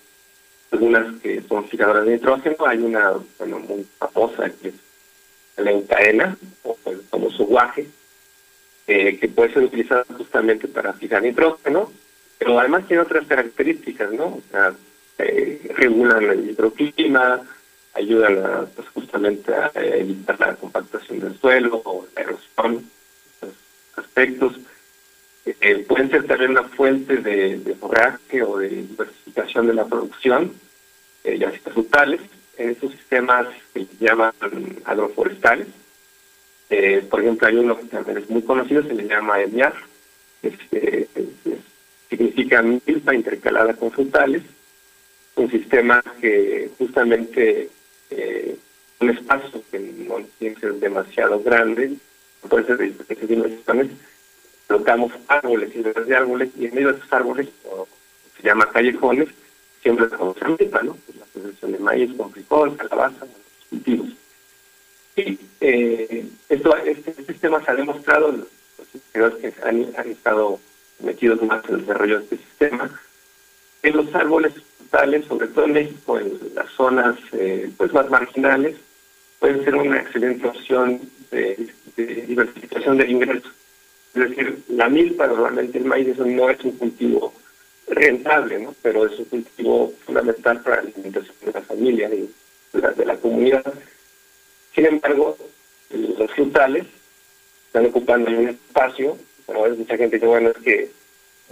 algunas 0.71 1.19
que 1.21 1.41
son 1.41 1.67
fijadoras 1.67 2.05
de 2.05 2.13
nitrógeno, 2.13 2.55
hay 2.65 2.77
una 2.79 3.13
bueno, 3.37 3.59
muy 3.59 3.85
famosa 3.97 4.49
que 4.61 4.69
es 4.69 4.75
la 5.57 5.71
encaena, 5.71 6.37
o 6.63 6.77
el 6.85 7.01
famoso 7.01 7.45
guaje, 7.45 7.87
eh, 8.87 9.17
que 9.19 9.27
puede 9.27 9.53
ser 9.53 9.63
utilizada 9.63 10.05
justamente 10.17 10.67
para 10.67 10.93
fijar 10.93 11.21
nitrógeno, 11.21 11.91
pero 12.37 12.59
además 12.59 12.87
tiene 12.87 13.03
otras 13.03 13.27
características, 13.27 14.11
¿no? 14.11 14.25
O 14.25 14.41
sea, 14.49 14.73
eh, 15.19 15.71
regulan 15.75 16.23
el 16.23 16.39
microclima, 16.39 17.41
ayudan 17.93 18.67
pues, 18.75 18.87
justamente 18.89 19.53
a 19.53 19.71
evitar 19.75 20.39
la 20.39 20.55
compactación 20.55 21.19
del 21.19 21.39
suelo 21.39 21.81
o 21.83 22.05
la 22.15 22.21
erosión 22.21 22.89
aspectos. 23.95 24.53
Eh, 25.45 25.85
pueden 25.87 26.09
ser 26.11 26.25
también 26.25 26.51
una 26.51 26.63
fuente 26.63 27.17
de, 27.17 27.57
de, 27.57 27.75
forraje 27.75 28.43
o 28.43 28.57
de 28.57 28.69
diversificación 28.69 29.67
de 29.67 29.73
la 29.73 29.85
producción, 29.85 30.53
eh, 31.23 31.37
ya 31.37 31.51
sea 31.51 31.73
frutales, 31.73 32.21
en 32.57 32.69
esos 32.69 32.91
sistemas 32.91 33.47
que 33.73 33.85
se 33.85 34.05
llaman 34.05 34.33
agroforestales. 34.85 35.67
Eh, 36.69 37.03
por 37.09 37.21
ejemplo, 37.21 37.47
hay 37.47 37.55
uno 37.55 37.77
que 37.77 37.85
también 37.85 38.19
es 38.19 38.29
muy 38.29 38.43
conocido, 38.43 38.83
se 38.83 38.93
le 38.93 39.07
llama 39.07 39.41
EMIAR, 39.41 39.73
que 40.41 41.07
significa 42.09 42.61
milpa 42.61 43.15
intercalada 43.15 43.73
con 43.73 43.91
frutales, 43.91 44.43
un 45.35 45.49
sistema 45.49 46.03
que 46.19 46.69
justamente 46.77 47.69
eh, 48.11 48.55
un 48.99 49.09
espacio 49.09 49.63
que 49.71 49.79
no 49.79 50.17
tiene 50.37 50.55
que 50.55 50.61
ser 50.61 50.73
demasiado 50.75 51.41
grande, 51.41 51.93
puede 52.47 52.65
ser 52.65 52.77
de 52.77 53.89
colocamos 54.67 55.11
árboles 55.27 55.75
y 55.75 55.83
de 55.83 56.15
árboles, 56.15 56.49
y 56.57 56.65
en 56.65 56.75
medio 56.75 56.93
de 56.93 56.97
esos 56.97 57.11
árboles, 57.11 57.47
se 58.37 58.43
llama 58.43 58.69
callejones, 58.71 59.29
siempre 59.81 60.07
con 60.09 60.33
fruta, 60.35 60.81
¿no? 60.81 60.97
La 61.19 61.25
producción 61.25 61.71
de 61.73 61.79
maíz 61.79 62.13
con 62.15 62.31
frijol, 62.31 62.77
calabaza, 62.77 63.27
cultivos. 63.69 64.09
Y 65.15 65.37
eh, 65.59 66.25
esto, 66.47 66.77
este, 66.77 67.13
sistema 67.25 67.63
se 67.63 67.71
ha 67.71 67.75
demostrado, 67.75 68.31
los 68.31 68.47
investigadores 68.93 69.39
que 69.39 69.67
han, 69.67 69.87
han 69.97 70.09
estado 70.09 70.59
metidos 70.99 71.41
más 71.41 71.67
en 71.67 71.75
el 71.75 71.81
desarrollo 71.81 72.17
de 72.19 72.23
este 72.23 72.37
sistema, 72.37 73.01
que 73.81 73.91
los 73.91 74.13
árboles 74.15 74.53
sobre 75.27 75.47
todo 75.47 75.65
en 75.65 75.73
México, 75.73 76.19
en 76.19 76.37
las 76.53 76.69
zonas 76.71 77.15
eh, 77.31 77.71
pues 77.77 77.93
más 77.93 78.09
marginales, 78.09 78.75
pueden 79.39 79.63
ser 79.63 79.75
una 79.75 79.99
excelente 79.99 80.47
opción 80.47 80.99
de, 81.31 81.69
diversificación 81.95 82.97
del 82.97 83.11
ingreso. 83.11 83.49
Es 84.13 84.29
decir, 84.29 84.59
la 84.69 84.89
milpa, 84.89 85.27
normalmente 85.27 85.77
el 85.77 85.85
maíz, 85.85 86.17
no 86.17 86.49
es 86.49 86.61
un 86.63 86.71
cultivo 86.71 87.33
rentable, 87.87 88.59
¿no? 88.59 88.75
pero 88.81 89.05
es 89.05 89.17
un 89.17 89.25
cultivo 89.25 89.93
fundamental 90.05 90.61
para 90.61 90.77
la 90.77 90.81
alimentación 90.81 91.35
de 91.45 91.51
la 91.51 91.61
familia 91.61 92.09
y 92.13 92.29
de 92.73 93.05
la, 93.05 93.15
comunidad. 93.15 93.73
Sin 94.75 94.85
embargo, 94.85 95.37
los 95.89 96.31
frutales 96.31 96.85
están 97.67 97.85
ocupando 97.85 98.29
un 98.29 98.49
espacio, 98.49 99.17
como 99.45 99.63
ves, 99.63 99.77
mucha 99.77 99.97
gente 99.97 100.17
dice, 100.17 100.27
bueno, 100.27 100.49
es 100.49 100.57
que 100.57 100.91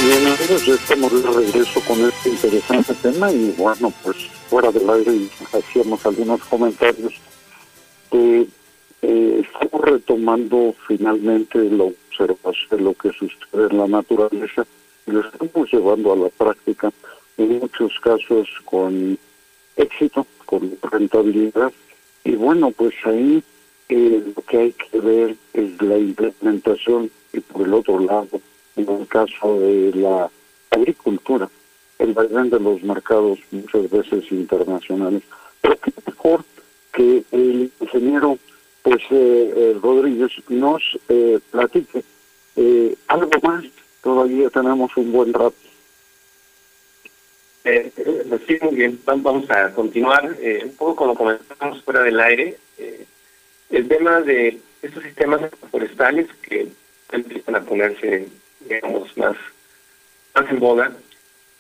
Bien, 0.04 0.28
amigos, 0.28 0.66
ya 0.66 0.74
estamos 0.74 1.24
de 1.24 1.32
regreso 1.32 1.80
con 1.82 2.00
este 2.02 2.30
interesante 2.30 2.94
tema 2.96 3.32
y 3.32 3.52
bueno, 3.58 3.94
pues 4.04 4.18
fuera 4.50 4.72
del 4.72 4.90
aire 4.90 5.28
hacíamos 5.54 6.06
algunos 6.06 6.42
comentarios. 6.44 7.14
Eh, 8.12 8.46
eh, 9.02 9.42
estamos 9.44 9.82
retomando 9.86 10.76
finalmente 10.88 11.60
la 11.70 11.86
observación 11.86 12.68
de 12.72 12.80
lo 12.82 12.94
que 12.94 13.10
sucede 13.14 13.68
en 13.72 13.78
la 13.78 13.88
naturaleza 13.88 14.66
y 15.08 15.12
lo 15.12 15.22
estamos 15.22 15.72
llevando 15.72 16.14
a 16.14 16.18
la 16.18 16.30
práctica, 16.30 16.92
en 17.38 17.60
muchos 17.60 17.94
casos 18.02 18.50
con 18.66 19.18
éxito, 19.78 20.28
con 20.46 20.78
rentabilidad. 20.92 21.72
Y 22.24 22.36
bueno, 22.36 22.72
pues 22.72 22.94
ahí 23.06 23.44
eh, 23.90 24.24
lo 24.36 24.42
que 24.44 24.58
hay 24.58 24.72
que 24.74 25.00
ver 25.00 25.36
es 25.54 25.82
la 25.82 25.98
implementación 25.98 27.10
y 27.34 27.40
por 27.40 27.66
el 27.66 27.74
otro 27.74 28.00
lado, 28.00 28.42
en 28.76 28.90
el 28.90 29.08
caso 29.08 29.60
de 29.60 29.92
la 29.96 30.30
agricultura, 30.72 31.50
el 32.00 32.14
vaivén 32.14 32.50
de 32.50 32.60
los 32.60 32.82
mercados 32.84 33.40
muchas 33.52 33.90
veces 33.90 34.32
internacionales. 34.32 35.24
Pero 35.62 35.78
qué 35.80 35.94
mejor 36.06 36.44
que 36.94 37.24
el 37.32 37.72
ingeniero 37.80 38.38
pues 38.82 39.02
eh, 39.10 39.54
eh, 39.56 39.78
Rodríguez 39.82 40.32
nos 40.50 40.84
eh, 41.10 41.40
platique 41.52 42.04
eh, 42.56 42.96
algo 43.08 43.32
más. 43.44 43.66
Todavía 44.04 44.50
tenemos 44.52 44.96
un 44.98 45.12
buen 45.12 45.34
rato. 45.34 45.56
Eh, 47.64 47.92
eh, 47.98 48.40
sí, 48.48 48.58
muy 48.62 48.76
bien. 48.76 49.00
Vam- 49.06 49.24
Vamos 49.24 49.50
a 49.50 49.72
continuar 49.74 50.38
un 50.64 50.76
poco 50.76 50.96
como 50.96 51.16
comentamos 51.16 51.82
fuera 51.84 52.04
del 52.04 52.20
aire. 52.20 52.58
el 53.72 53.88
tema 53.88 54.22
de 54.22 54.60
estos 54.84 55.04
sistemas 55.04 55.42
forestales 55.72 56.28
que 56.44 56.68
empiezan 57.12 57.56
a 57.56 57.62
ponerse, 57.62 58.28
digamos, 58.68 59.16
más, 59.18 59.36
más 60.34 60.50
en 60.50 60.60
boga, 60.60 60.92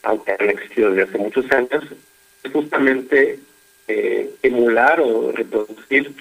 aunque 0.03 0.35
han 0.37 0.49
existido 0.49 0.91
desde 0.91 1.09
hace 1.09 1.17
muchos 1.17 1.51
años, 1.51 1.83
es 2.43 2.51
justamente 2.51 3.39
eh, 3.87 4.29
emular 4.43 4.99
o 5.01 5.31
reproducir 5.31 6.13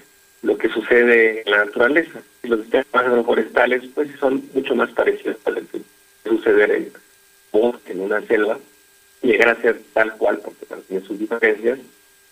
lo 0.42 0.57
que 0.59 0.68
sucede 0.68 1.42
en 1.44 1.51
la 1.51 1.64
naturaleza. 1.64 2.20
Los 2.42 2.61
sistemas 2.61 2.87
agroforestales 2.94 3.83
pues 3.94 4.09
son 4.18 4.49
mucho 4.53 4.75
más 4.75 4.90
parecidos 4.90 5.37
a 5.44 5.51
lo 5.51 5.61
que 5.68 5.81
suceder 6.25 6.70
en 6.70 6.92
bosque, 7.53 7.92
en 7.92 8.01
una 8.01 8.20
selva, 8.27 8.59
llegar 9.23 9.49
a 9.49 9.62
ser 9.62 9.81
tal 9.92 10.16
cual, 10.16 10.40
porque 10.44 10.66
también 10.66 10.87
tiene 10.88 11.07
sus 11.07 11.18
diferencias, 11.18 11.79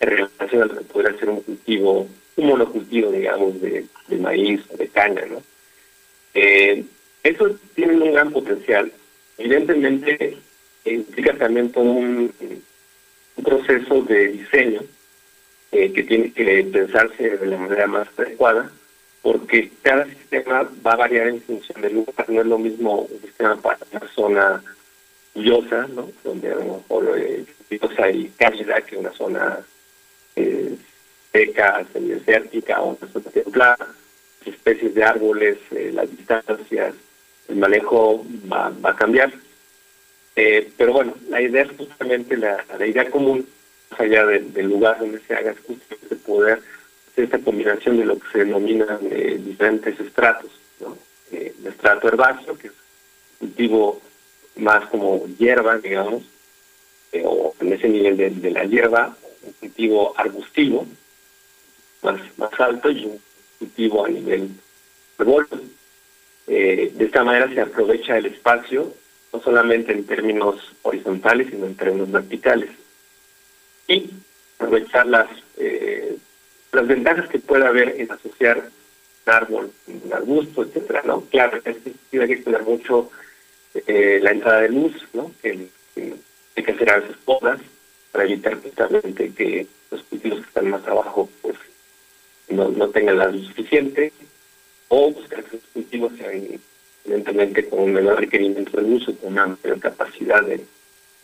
en 0.00 0.10
relación 0.10 0.62
a 0.62 0.66
lo 0.66 0.78
que 0.78 0.84
podría 0.84 1.18
ser 1.18 1.28
un 1.28 1.40
cultivo, 1.40 2.08
un 2.36 2.46
monocultivo, 2.46 3.10
digamos, 3.10 3.60
de, 3.60 3.86
de 4.08 4.16
maíz 4.16 4.60
o 4.72 4.76
de 4.76 4.88
caña, 4.88 5.22
¿no? 5.26 5.42
Eh, 6.34 6.84
eso 7.22 7.50
tiene 7.74 7.94
un 7.94 8.12
gran 8.12 8.32
potencial. 8.32 8.92
Evidentemente, 9.38 10.36
implica 10.84 11.34
también 11.34 11.70
todo 11.70 11.84
un, 11.84 12.32
proceso 13.42 14.02
de 14.02 14.28
diseño 14.28 14.82
eh, 15.72 15.92
que 15.92 16.02
tiene 16.04 16.32
que 16.32 16.62
pensarse 16.70 17.30
de 17.38 17.46
la 17.46 17.56
manera 17.56 17.86
más 17.86 18.06
adecuada, 18.16 18.70
porque 19.22 19.70
cada 19.82 20.04
sistema 20.04 20.68
va 20.86 20.92
a 20.92 20.96
variar 20.96 21.28
en 21.28 21.40
función 21.40 21.80
del 21.80 21.94
lugar. 21.94 22.28
No 22.28 22.40
es 22.40 22.46
lo 22.46 22.58
mismo 22.58 23.08
un 23.10 23.20
sistema 23.22 23.56
para 23.60 23.78
una 23.90 24.06
zona 24.08 24.62
lluviosa, 25.34 25.86
¿no? 25.88 26.10
donde 26.22 26.52
a 26.52 26.56
lo 26.56 26.64
mejor 26.76 27.18
eh, 27.18 27.44
lluviosa 27.70 28.04
cálida, 28.36 28.80
que 28.82 28.96
una 28.96 29.12
zona 29.12 29.60
eh, 30.36 30.76
seca, 31.32 31.84
semidesértica 31.92 32.80
o 32.80 32.96
una 33.00 33.12
zona 33.12 33.30
templada, 33.30 33.88
especies 34.44 34.94
de 34.94 35.04
árboles, 35.04 35.58
eh, 35.70 35.90
las 35.92 36.10
distancias, 36.10 36.94
el 37.48 37.56
manejo 37.56 38.24
va, 38.50 38.70
va 38.84 38.90
a 38.90 38.96
cambiar. 38.96 39.32
Eh, 40.36 40.70
pero 40.76 40.92
bueno, 40.94 41.14
la 41.28 41.40
idea 41.42 41.62
es 41.64 41.76
justamente 41.76 42.36
la, 42.36 42.64
la 42.78 42.86
idea 42.86 43.10
común, 43.10 43.46
más 43.90 44.00
allá 44.00 44.24
de- 44.26 44.40
del 44.40 44.68
lugar 44.68 44.98
donde 44.98 45.20
se 45.20 45.34
haga, 45.34 45.50
es 45.50 45.58
justamente 45.60 46.16
poder 46.16 46.62
hacer 47.10 47.24
esta 47.24 47.38
combinación 47.38 47.98
de 47.98 48.06
lo 48.06 48.18
que 48.18 48.28
se 48.32 48.38
denominan 48.38 48.98
eh, 49.10 49.38
diferentes 49.44 49.98
estratos. 50.00 50.50
Eh, 51.32 51.54
el 51.60 51.66
estrato 51.66 52.08
herbáceo, 52.08 52.56
que 52.56 52.68
es 52.68 52.72
cultivo 53.38 54.00
más 54.56 54.86
como 54.88 55.26
hierba, 55.38 55.78
digamos, 55.78 56.22
eh, 57.12 57.22
o 57.24 57.54
en 57.60 57.72
ese 57.72 57.88
nivel 57.88 58.16
de, 58.16 58.30
de 58.30 58.50
la 58.50 58.64
hierba, 58.64 59.14
un 59.42 59.52
cultivo 59.54 60.14
arbustivo 60.16 60.86
más, 62.02 62.20
más 62.38 62.58
alto 62.60 62.90
y 62.90 63.04
un 63.06 63.20
cultivo 63.58 64.04
a 64.06 64.08
nivel 64.08 64.48
arbóreo. 65.18 65.60
Eh, 66.46 66.92
de 66.94 67.04
esta 67.04 67.24
manera 67.24 67.48
se 67.52 67.60
aprovecha 67.60 68.18
el 68.18 68.26
espacio, 68.26 68.92
no 69.32 69.40
solamente 69.40 69.92
en 69.92 70.04
términos 70.04 70.56
horizontales, 70.82 71.48
sino 71.50 71.66
en 71.66 71.76
términos 71.76 72.10
verticales. 72.10 72.70
Y 73.88 74.10
aprovechar 74.58 75.06
las, 75.06 75.28
eh, 75.58 76.16
las 76.72 76.86
ventajas 76.86 77.28
que 77.28 77.38
pueda 77.38 77.68
haber 77.68 78.00
en 78.00 78.10
asociar 78.10 78.58
un 79.26 79.32
árbol, 79.32 79.72
un 79.86 80.12
arbusto, 80.12 80.62
etcétera, 80.62 81.02
¿no? 81.04 81.22
Claro, 81.30 81.58
es 81.64 81.76
que 81.78 81.92
tiene 82.10 82.26
que 82.26 82.42
cuidar 82.42 82.64
mucho 82.64 83.10
eh, 83.86 84.18
la 84.22 84.32
entrada 84.32 84.62
de 84.62 84.68
luz, 84.68 84.94
¿no? 85.12 85.32
Que, 85.40 85.68
hay 86.54 86.64
que 86.64 86.72
hacer 86.72 86.90
a 86.90 86.98
veces 86.98 87.16
podas 87.24 87.60
para 88.10 88.24
evitar 88.24 88.60
justamente 88.62 89.32
que 89.32 89.66
los 89.90 90.02
cultivos 90.02 90.40
que 90.40 90.46
están 90.46 90.68
más 90.68 90.86
abajo 90.86 91.30
pues 91.40 91.56
no, 92.50 92.68
no 92.68 92.88
tengan 92.90 93.16
la 93.16 93.28
luz 93.28 93.46
suficiente 93.46 94.12
o 94.94 95.10
buscar 95.10 95.42
los 95.50 95.62
cultivos 95.72 96.12
evidentemente 96.20 97.66
con 97.66 97.78
un 97.80 97.92
menor 97.94 98.20
requerimiento 98.20 98.76
de 98.76 98.82
luz 98.82 99.08
o 99.08 99.16
con 99.16 99.32
una 99.32 99.46
mayor 99.46 99.80
capacidad 99.80 100.42
de 100.42 100.62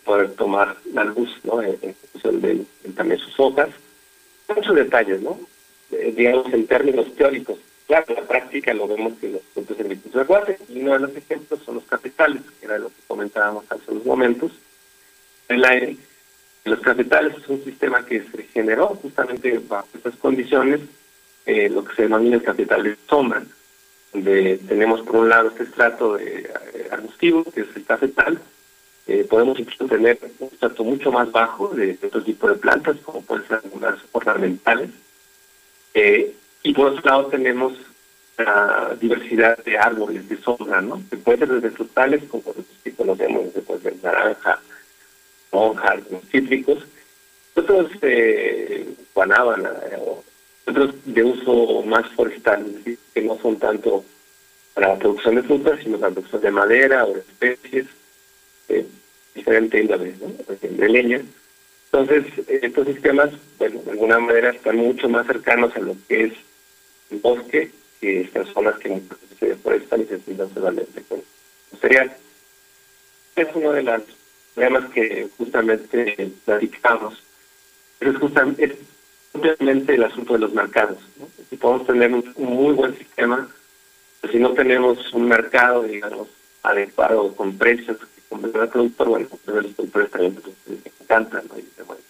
poder 0.05 0.31
tomar 0.37 0.75
la 0.95 1.05
luz, 1.05 1.31
¿no? 1.45 1.61
En, 1.61 1.77
en 1.83 1.95
función 1.95 2.41
de, 2.41 2.55
de 2.83 2.93
también 2.97 3.21
sus 3.21 3.39
hojas. 3.39 3.69
Muchos 4.49 4.75
detalles, 4.75 5.21
¿no? 5.21 5.39
Eh, 5.91 6.15
digamos 6.17 6.51
en 6.55 6.67
términos 6.67 7.15
teóricos. 7.15 7.59
Claro, 7.87 8.07
en 8.09 8.15
la 8.15 8.23
práctica 8.23 8.73
lo 8.73 8.89
vemos 8.89 9.13
que 9.21 9.29
los 9.29 9.43
puntos 9.53 9.77
de 9.77 9.85
agricultura 9.85 10.25
lo 10.27 10.37
hacen, 10.37 10.57
y 10.71 10.81
uno 10.81 10.95
de 10.95 11.01
los 11.01 11.15
ejemplos 11.15 11.61
son 11.63 11.75
los 11.75 11.85
capitales, 11.85 12.41
que 12.59 12.65
era 12.65 12.79
lo 12.79 12.89
que 12.89 13.03
comentábamos 13.07 13.67
hace 13.69 13.91
unos 13.91 14.07
momentos. 14.07 14.53
El 15.47 15.63
aire. 15.67 15.97
Los 16.65 16.81
capitales 16.81 17.37
es 17.37 17.47
un 17.49 17.63
sistema 17.65 18.05
que 18.07 18.23
se 18.23 18.43
generó 18.45 18.89
justamente 19.03 19.61
bajo 19.69 19.89
estas 19.95 20.17
condiciones, 20.17 20.81
eh, 21.45 21.69
lo 21.69 21.85
que 21.85 21.95
se 21.97 22.03
denomina 22.05 22.37
el 22.37 22.43
capital 22.43 22.83
de 22.83 22.97
sombra, 23.09 23.43
donde 24.13 24.59
tenemos 24.69 25.03
por 25.03 25.17
un 25.17 25.29
lado 25.29 25.49
este 25.49 25.65
estrato 25.65 26.17
de, 26.17 26.51
eh, 26.75 26.89
arbustivo, 26.91 27.45
que 27.45 27.63
es 27.63 27.69
el 27.77 27.85
cafetal, 27.85 28.41
eh, 29.07 29.27
podemos 29.29 29.59
incluso 29.59 29.87
tener 29.87 30.19
un 30.39 30.49
estrato 30.49 30.85
mucho 30.85 31.11
más 31.11 31.31
bajo 31.33 31.69
de, 31.69 31.95
de 31.95 32.07
otro 32.07 32.23
tipo 32.23 32.49
de 32.49 32.57
plantas, 32.57 32.97
como 33.05 33.23
pueden 33.23 33.47
ser 33.47 33.61
algunas 33.65 33.99
ornamentales, 34.13 34.91
eh, 35.95 36.35
y 36.63 36.75
por 36.75 36.89
otro 36.89 37.03
lado 37.05 37.27
tenemos 37.27 37.75
la 38.37 38.97
diversidad 39.01 39.59
de 39.65 39.79
árboles 39.79 40.29
de 40.29 40.37
sombra, 40.37 40.81
¿no? 40.81 41.03
Que 41.11 41.17
pueden 41.17 41.41
ser 41.41 41.49
desde 41.61 41.77
frutales, 41.77 42.23
como 42.29 42.55
los 42.57 42.67
que 42.85 42.93
conocemos, 42.93 43.47
desde 43.47 43.63
puede 43.63 43.81
ser 43.81 43.95
naranja, 44.03 44.61
monja, 45.51 45.97
cítricos, 46.31 46.85
otros 47.55 47.91
eh, 48.03 48.87
guanábana, 49.15 49.73
o 50.01 50.23
otros 50.69 50.95
de 51.05 51.25
uso 51.25 51.83
más 51.83 52.07
forestal, 52.13 52.65
que 52.85 53.23
no 53.23 53.39
son 53.41 53.57
tanto 53.59 54.05
para 54.75 54.89
la 54.89 54.99
producción 54.99 55.35
de 55.37 55.43
frutas, 55.43 55.81
sino 55.83 55.99
para 55.99 56.11
la 56.11 56.15
producción 56.15 56.43
de 56.43 56.51
madera 56.51 57.05
o 57.05 57.15
de 57.15 57.21
especies, 57.21 57.87
eh, 58.69 58.87
diferente 59.35 59.81
índole, 59.81 60.15
¿no? 60.21 60.33
de 60.61 60.89
leña. 60.89 61.21
Entonces, 61.93 62.27
eh, 62.49 62.61
estos 62.63 62.87
sistemas, 62.87 63.31
bueno, 63.59 63.81
de 63.83 63.91
alguna 63.93 64.19
manera 64.19 64.51
están 64.51 64.77
mucho 64.77 65.09
más 65.09 65.27
cercanos 65.27 65.75
a 65.75 65.81
lo 65.81 65.97
que 66.07 66.25
es 66.25 66.33
el 67.11 67.19
bosque 67.19 67.71
que 68.01 68.21
estas 68.23 68.49
zonas 68.49 68.79
que 68.79 69.01
se 69.39 69.47
deforestan 69.47 70.03
y 70.03 70.05
se 70.05 70.19
pintan 70.19 70.53
solamente 70.55 71.03
con 71.09 71.23
cereal. 71.81 72.13
Es 73.37 73.49
uno 73.55 73.73
de 73.73 73.83
los 73.83 74.03
problemas 74.55 74.91
que 74.91 75.29
justamente 75.39 76.31
platicamos. 76.45 77.23
Es 78.01 78.17
justamente, 78.17 78.77
es 79.45 79.51
justamente 79.53 79.95
el 79.95 80.05
asunto 80.05 80.35
de 80.35 80.39
los 80.41 80.53
mercados. 80.53 80.99
Si 81.51 81.57
podemos 81.57 81.87
tener 81.87 82.13
un, 82.13 82.35
muy 82.37 82.75
buen 82.75 82.97
sistema, 82.97 83.49
pero 84.21 84.33
si 84.33 84.39
no 84.39 84.53
tenemos 84.53 85.13
un 85.13 85.27
mercado, 85.29 85.83
digamos, 85.85 86.29
adecuado 86.63 87.35
con 87.35 87.57
precios 87.57 87.97
que 87.99 88.23
convenga 88.29 88.63
al 88.63 88.69
productor, 88.69 89.09
bueno, 89.09 89.27
pues 89.29 89.65
los 89.65 89.73
productores 89.75 90.11
también 90.11 90.35
pues, 90.35 90.55
les 90.67 90.93
encantan, 91.01 91.45
¿no? 91.49 91.59
Y 91.59 91.63
dicen, 91.63 91.87
bueno, 91.87 92.03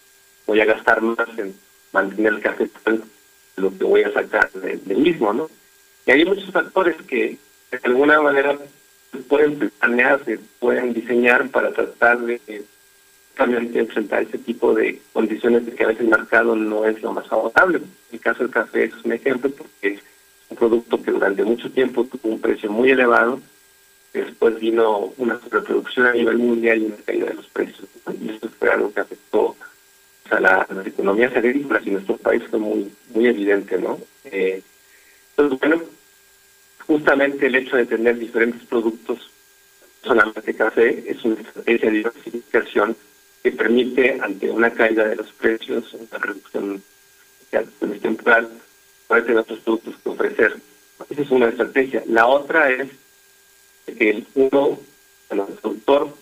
voy 0.46 0.60
a 0.60 0.64
gastar 0.64 1.00
más 1.02 1.28
en 1.36 1.54
mantener 1.92 2.34
el 2.34 2.40
capital 2.40 3.02
de 3.56 3.62
lo 3.62 3.76
que 3.76 3.84
voy 3.84 4.02
a 4.02 4.12
sacar 4.12 4.50
de- 4.52 4.76
del 4.78 4.98
mismo, 4.98 5.32
¿no? 5.32 5.48
Y 6.06 6.10
hay 6.10 6.24
muchos 6.24 6.50
factores 6.50 6.96
que 7.06 7.36
de 7.70 7.80
alguna 7.82 8.20
manera 8.22 8.56
pueden 9.28 9.70
planear, 9.78 10.24
se 10.24 10.38
pueden 10.58 10.92
diseñar 10.94 11.48
para 11.50 11.70
tratar 11.72 12.18
de 12.20 12.40
justamente 13.38 13.78
enfrentar 13.78 14.22
ese 14.24 14.38
tipo 14.38 14.74
de 14.74 15.00
condiciones 15.12 15.64
de 15.64 15.72
que 15.72 15.84
a 15.84 15.88
veces 15.88 16.02
el 16.02 16.08
mercado 16.08 16.56
no 16.56 16.84
es 16.84 17.00
lo 17.02 17.12
más 17.12 17.26
favorable. 17.28 17.80
El 18.10 18.18
caso 18.18 18.42
del 18.42 18.50
café 18.50 18.84
es 18.84 18.94
un 19.04 19.12
ejemplo 19.12 19.48
porque 19.50 19.94
es 19.94 20.00
un 20.50 20.56
producto 20.56 21.00
que 21.00 21.12
durante 21.12 21.44
mucho 21.44 21.70
tiempo 21.70 22.04
tuvo 22.04 22.34
un 22.34 22.40
precio 22.40 22.68
muy 22.68 22.90
elevado, 22.90 23.40
después 24.12 24.58
vino 24.58 25.12
una 25.18 25.38
sobreproducción 25.38 26.06
a 26.06 26.12
nivel 26.14 26.38
mundial 26.38 26.78
y 26.78 26.86
una 26.86 26.96
caída 26.96 27.26
de 27.26 27.34
los 27.34 27.46
precios. 27.46 27.86
Y 28.20 28.30
esto 28.30 28.48
fue 28.58 28.70
algo 28.70 28.92
que 28.92 29.00
afectó 29.00 29.54
a 30.30 30.40
la, 30.40 30.66
las 30.74 30.86
economías 30.86 31.34
agrícolas 31.36 31.86
y 31.86 31.90
nuestro 31.92 32.16
país 32.16 32.42
fue 32.50 32.58
muy, 32.58 32.90
muy 33.14 33.28
evidente, 33.28 33.78
¿no? 33.78 34.00
Eh, 34.24 34.62
entonces, 35.36 35.60
bueno, 35.60 35.82
justamente 36.88 37.46
el 37.46 37.54
hecho 37.54 37.76
de 37.76 37.86
tener 37.86 38.18
diferentes 38.18 38.62
productos, 38.66 39.30
solamente 40.02 40.54
café, 40.54 41.04
es 41.06 41.24
una 41.24 41.40
estrategia 41.40 41.88
de 41.88 41.96
diversificación 41.98 42.96
que 43.42 43.52
permite, 43.52 44.18
ante 44.20 44.50
una 44.50 44.70
caída 44.70 45.06
de 45.06 45.16
los 45.16 45.32
precios, 45.32 45.94
una 45.94 46.18
reducción 46.18 46.82
temporal, 48.02 48.48
poder 49.06 49.24
tener 49.24 49.38
otros 49.38 49.60
productos 49.60 49.94
que 50.02 50.08
ofrecer. 50.08 50.56
Esa 51.08 51.22
es 51.22 51.30
una 51.30 51.48
estrategia. 51.48 52.02
La 52.06 52.26
otra 52.26 52.70
es 52.70 52.88
que 53.86 54.24
uno, 54.34 54.78
el 55.30 55.40
productor, 55.60 56.14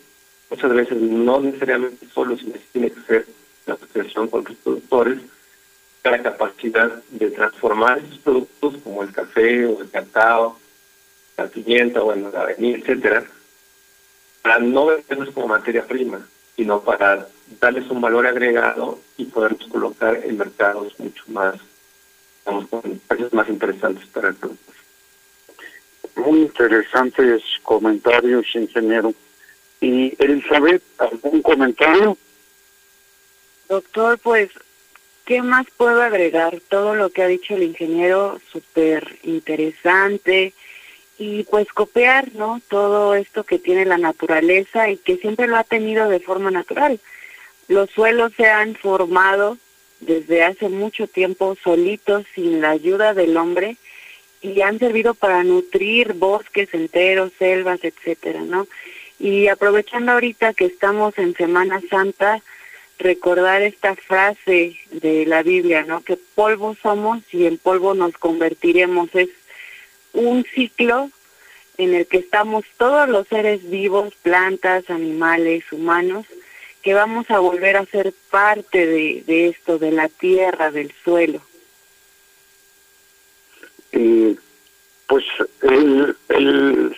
muchas 0.50 0.72
veces 0.72 1.00
no 1.00 1.40
necesariamente 1.40 2.06
solo, 2.12 2.36
sino 2.36 2.52
que 2.52 2.60
tiene 2.72 2.90
que 2.90 3.00
ser 3.02 3.26
la 3.66 3.74
asociación 3.74 4.28
con 4.28 4.44
los 4.44 4.56
productores, 4.56 5.18
la 6.04 6.22
capacidad 6.22 7.02
de 7.10 7.30
transformar 7.30 7.98
esos 7.98 8.18
productos 8.18 8.76
como 8.84 9.02
el 9.02 9.12
café 9.12 9.66
o 9.66 9.82
el 9.82 9.90
cacao, 9.90 10.56
la 11.36 11.48
pimienta, 11.48 12.00
bueno, 12.00 12.30
la 12.30 12.42
avenida, 12.42 12.78
etcétera, 12.78 13.24
para 14.42 14.60
no 14.60 14.86
venderlos 14.86 15.30
como 15.34 15.48
materia 15.48 15.84
prima, 15.84 16.24
sino 16.56 16.80
para 16.80 17.28
darles 17.60 17.88
un 17.90 18.00
valor 18.00 18.26
agregado 18.26 18.98
y 19.16 19.26
poderlos 19.26 19.68
colocar 19.68 20.20
en 20.24 20.38
mercados 20.38 20.98
mucho 20.98 21.22
más, 21.28 21.54
digamos, 22.44 22.68
con 22.68 23.00
precios 23.06 23.32
más 23.34 23.48
interesantes 23.48 24.06
para 24.06 24.28
el 24.28 24.34
productor. 24.34 24.74
Muy 26.16 26.40
interesantes 26.40 27.42
comentarios, 27.62 28.46
ingeniero. 28.54 29.12
Y 29.80 30.16
Elizabeth, 30.18 30.82
¿algún 30.98 31.42
comentario? 31.42 32.16
Doctor, 33.68 34.18
pues, 34.18 34.48
¿qué 35.26 35.42
más 35.42 35.66
puedo 35.76 36.00
agregar? 36.00 36.60
Todo 36.68 36.94
lo 36.94 37.10
que 37.10 37.22
ha 37.22 37.26
dicho 37.26 37.54
el 37.54 37.64
ingeniero, 37.64 38.40
súper 38.50 39.18
interesante. 39.24 40.54
Y 41.18 41.44
pues 41.44 41.68
copiar, 41.68 42.34
¿no? 42.34 42.60
Todo 42.68 43.14
esto 43.14 43.44
que 43.44 43.58
tiene 43.58 43.86
la 43.86 43.98
naturaleza 43.98 44.90
y 44.90 44.98
que 44.98 45.16
siempre 45.16 45.46
lo 45.46 45.56
ha 45.56 45.64
tenido 45.64 46.08
de 46.08 46.20
forma 46.20 46.50
natural. 46.50 47.00
Los 47.68 47.90
suelos 47.90 48.32
se 48.36 48.46
han 48.46 48.74
formado 48.74 49.56
desde 50.00 50.44
hace 50.44 50.68
mucho 50.68 51.06
tiempo 51.06 51.56
solitos, 51.62 52.24
sin 52.34 52.60
la 52.60 52.70
ayuda 52.70 53.14
del 53.14 53.36
hombre, 53.36 53.76
y 54.42 54.60
han 54.60 54.78
servido 54.78 55.14
para 55.14 55.42
nutrir 55.42 56.12
bosques 56.12 56.72
enteros, 56.74 57.32
selvas, 57.38 57.82
etcétera, 57.82 58.42
¿no? 58.42 58.66
Y 59.18 59.48
aprovechando 59.48 60.12
ahorita 60.12 60.52
que 60.52 60.66
estamos 60.66 61.16
en 61.18 61.34
Semana 61.34 61.80
Santa, 61.88 62.42
recordar 62.98 63.62
esta 63.62 63.94
frase 63.94 64.76
de 64.90 65.26
la 65.26 65.42
Biblia, 65.42 65.84
¿no? 65.84 66.02
Que 66.02 66.18
polvo 66.34 66.76
somos 66.82 67.22
y 67.32 67.46
en 67.46 67.58
polvo 67.58 67.94
nos 67.94 68.12
convertiremos. 68.18 69.14
Es 69.14 69.30
un 70.16 70.44
ciclo 70.44 71.10
en 71.78 71.94
el 71.94 72.06
que 72.06 72.18
estamos 72.18 72.64
todos 72.78 73.08
los 73.08 73.28
seres 73.28 73.68
vivos, 73.68 74.14
plantas, 74.22 74.88
animales, 74.88 75.64
humanos, 75.70 76.26
que 76.82 76.94
vamos 76.94 77.30
a 77.30 77.38
volver 77.38 77.76
a 77.76 77.84
ser 77.86 78.14
parte 78.30 78.86
de, 78.86 79.48
esto, 79.48 79.78
de 79.78 79.92
la 79.92 80.08
tierra, 80.08 80.70
del 80.70 80.92
suelo. 81.04 81.40
Eh, 83.92 84.36
pues 85.06 85.24
el, 85.62 86.16
el, 86.28 86.96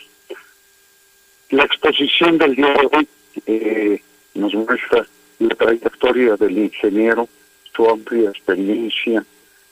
la 1.51 1.65
exposición 1.65 2.39
del 2.39 2.55
día 2.55 2.75
de 2.75 2.89
hoy 2.93 3.09
eh, 3.47 4.03
nos 4.35 4.55
muestra 4.55 5.07
la 5.39 5.55
trayectoria 5.55 6.37
del 6.37 6.59
ingeniero, 6.59 7.29
su 7.75 7.89
amplia 7.89 8.31
experiencia, 8.31 9.25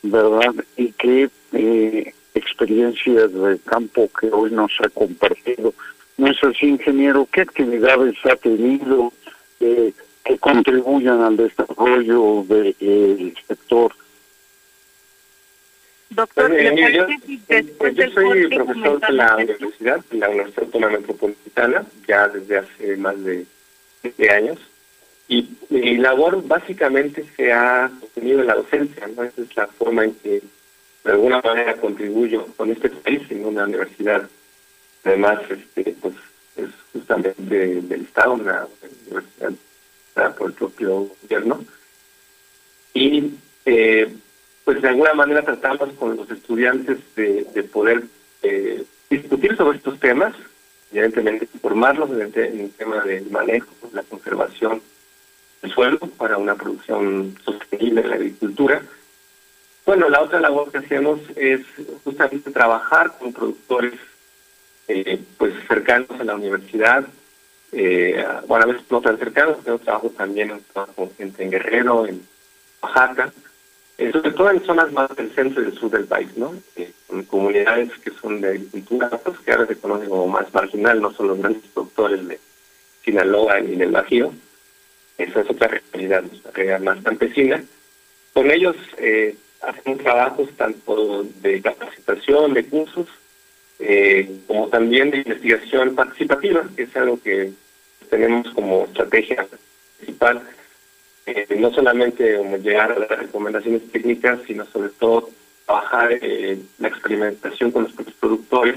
¿verdad? 0.02 0.54
Y 0.76 0.92
qué 0.92 1.28
eh, 1.52 2.14
experiencia 2.38 3.26
de 3.26 3.58
campo 3.60 4.08
que 4.18 4.28
hoy 4.28 4.50
nos 4.50 4.72
ha 4.80 4.88
compartido. 4.88 5.74
¿No 6.16 6.28
es 6.28 6.42
así, 6.42 6.66
ingeniero? 6.66 7.28
¿Qué 7.30 7.42
actividades 7.42 8.14
ha 8.24 8.36
tenido 8.36 9.12
eh, 9.60 9.92
que 10.24 10.38
contribuyan 10.38 11.20
al 11.22 11.36
desarrollo 11.36 12.44
del 12.48 13.34
sector? 13.46 13.92
Doctor, 16.10 16.50
¿le 16.50 16.70
mire, 16.72 16.92
yo, 16.92 17.04
parece 17.04 17.26
si 17.26 17.42
después 17.48 17.94
yo 17.94 18.02
del 18.02 18.14
soy 18.14 18.48
profesor 18.48 19.00
de 19.00 19.12
la 19.12 19.36
universidad, 19.36 20.04
de 20.10 20.18
la 20.18 20.28
Universidad 20.28 20.64
Autónoma 20.64 20.98
Metropolitana, 20.98 21.86
ya 22.06 22.28
desde 22.28 22.58
hace 22.58 22.96
más 22.96 23.22
de 23.24 23.44
20 24.02 24.30
años. 24.30 24.58
Y 25.28 25.48
mi 25.70 25.96
labor 25.96 26.46
básicamente 26.46 27.24
se 27.36 27.52
ha 27.52 27.90
sostenido 28.00 28.40
en 28.40 28.46
la 28.46 28.54
docencia, 28.54 29.08
¿no? 29.08 29.24
Esa 29.24 29.42
es 29.42 29.56
la 29.56 29.66
forma 29.66 30.04
en 30.04 30.14
que 30.14 30.40
de 31.06 31.12
alguna 31.12 31.40
manera 31.40 31.76
contribuyo 31.76 32.46
con 32.56 32.70
este 32.70 32.90
país 32.90 33.22
en 33.30 33.46
una 33.46 33.64
universidad. 33.64 34.28
Además, 35.04 35.38
este, 35.48 35.94
pues 36.00 36.14
es 36.56 36.68
justamente 36.92 37.80
del 37.80 38.02
Estado, 38.02 38.34
una 38.34 38.66
universidad 39.06 40.36
por 40.36 40.48
el 40.48 40.54
propio 40.54 41.08
gobierno. 41.22 41.64
Y 42.92 43.34
eh, 43.66 44.12
pues 44.64 44.82
de 44.82 44.88
alguna 44.88 45.14
manera 45.14 45.42
tratamos 45.42 45.90
con 45.94 46.16
los 46.16 46.28
estudiantes 46.28 46.98
de, 47.14 47.46
de 47.54 47.62
poder 47.62 48.02
eh, 48.42 48.84
discutir 49.08 49.56
sobre 49.56 49.78
estos 49.78 50.00
temas, 50.00 50.34
evidentemente 50.90 51.46
formarlos 51.62 52.10
en 52.10 52.60
el 52.60 52.72
tema 52.72 53.04
del 53.04 53.30
manejo, 53.30 53.68
la 53.92 54.02
conservación 54.02 54.82
del 55.62 55.70
suelo 55.70 55.98
para 55.98 56.36
una 56.36 56.56
producción 56.56 57.36
sostenible 57.44 58.02
de 58.02 58.08
la 58.08 58.16
agricultura. 58.16 58.82
Bueno, 59.86 60.08
la 60.08 60.20
otra 60.20 60.40
labor 60.40 60.72
que 60.72 60.78
hacemos 60.78 61.20
es 61.36 61.60
justamente 62.02 62.50
trabajar 62.50 63.16
con 63.18 63.32
productores 63.32 63.94
eh, 64.88 65.22
pues 65.38 65.54
cercanos 65.68 66.10
a 66.10 66.24
la 66.24 66.34
universidad, 66.34 67.06
eh, 67.70 68.24
bueno, 68.48 68.64
a 68.64 68.66
veces 68.66 68.82
no 68.90 69.00
tan 69.00 69.16
cercanos, 69.16 69.58
pero 69.64 69.78
trabajo 69.78 70.10
también 70.10 70.60
con 70.96 71.14
gente 71.16 71.44
en 71.44 71.50
Guerrero, 71.52 72.04
en 72.04 72.20
Oaxaca, 72.82 73.32
eh, 73.96 74.10
sobre 74.10 74.32
todo 74.32 74.50
en 74.50 74.64
zonas 74.64 74.90
más 74.90 75.14
del 75.14 75.32
centro 75.32 75.62
y 75.62 75.66
del 75.66 75.78
sur 75.78 75.90
del 75.90 76.04
país, 76.06 76.36
¿no? 76.36 76.52
Eh, 76.74 76.90
con 77.06 77.22
comunidades 77.22 77.90
que 78.00 78.10
son 78.10 78.40
de 78.40 78.48
agricultura, 78.48 79.08
pues, 79.08 79.38
que 79.38 79.52
ahora 79.52 79.66
se 79.66 79.78
conocen 79.78 80.08
como 80.08 80.26
más 80.26 80.52
marginal, 80.52 81.00
no 81.00 81.12
son 81.12 81.28
los 81.28 81.38
grandes 81.38 81.62
productores 81.72 82.26
de 82.26 82.40
Sinaloa 83.04 83.60
ni 83.60 83.76
del 83.76 83.92
Bajío. 83.92 84.32
Esa 85.16 85.42
es 85.42 85.50
otra 85.50 85.68
realidad, 85.68 86.24
una 86.24 86.50
realidad 86.52 86.80
más 86.80 87.04
campesina. 87.04 87.62
Con 88.34 88.50
ellos 88.50 88.76
eh, 88.98 89.36
hacemos 89.62 90.00
trabajos 90.00 90.48
tanto 90.56 91.24
de 91.40 91.62
capacitación, 91.62 92.54
de 92.54 92.66
cursos, 92.66 93.08
eh, 93.78 94.40
como 94.46 94.68
también 94.68 95.10
de 95.10 95.18
investigación 95.18 95.94
participativa, 95.94 96.64
que 96.74 96.84
es 96.84 96.96
algo 96.96 97.20
que 97.20 97.52
tenemos 98.08 98.48
como 98.54 98.84
estrategia 98.84 99.46
principal 99.98 100.42
eh, 101.26 101.56
no 101.58 101.72
solamente 101.72 102.36
como 102.36 102.56
llegar 102.56 102.92
a 102.92 102.98
las 103.00 103.08
recomendaciones 103.08 103.90
técnicas, 103.90 104.38
sino 104.46 104.64
sobre 104.66 104.90
todo 104.90 105.28
trabajar 105.64 106.12
eh, 106.12 106.56
la 106.78 106.86
experimentación 106.86 107.72
con 107.72 107.82
los 107.82 107.92
propios 107.92 108.16
productores 108.16 108.76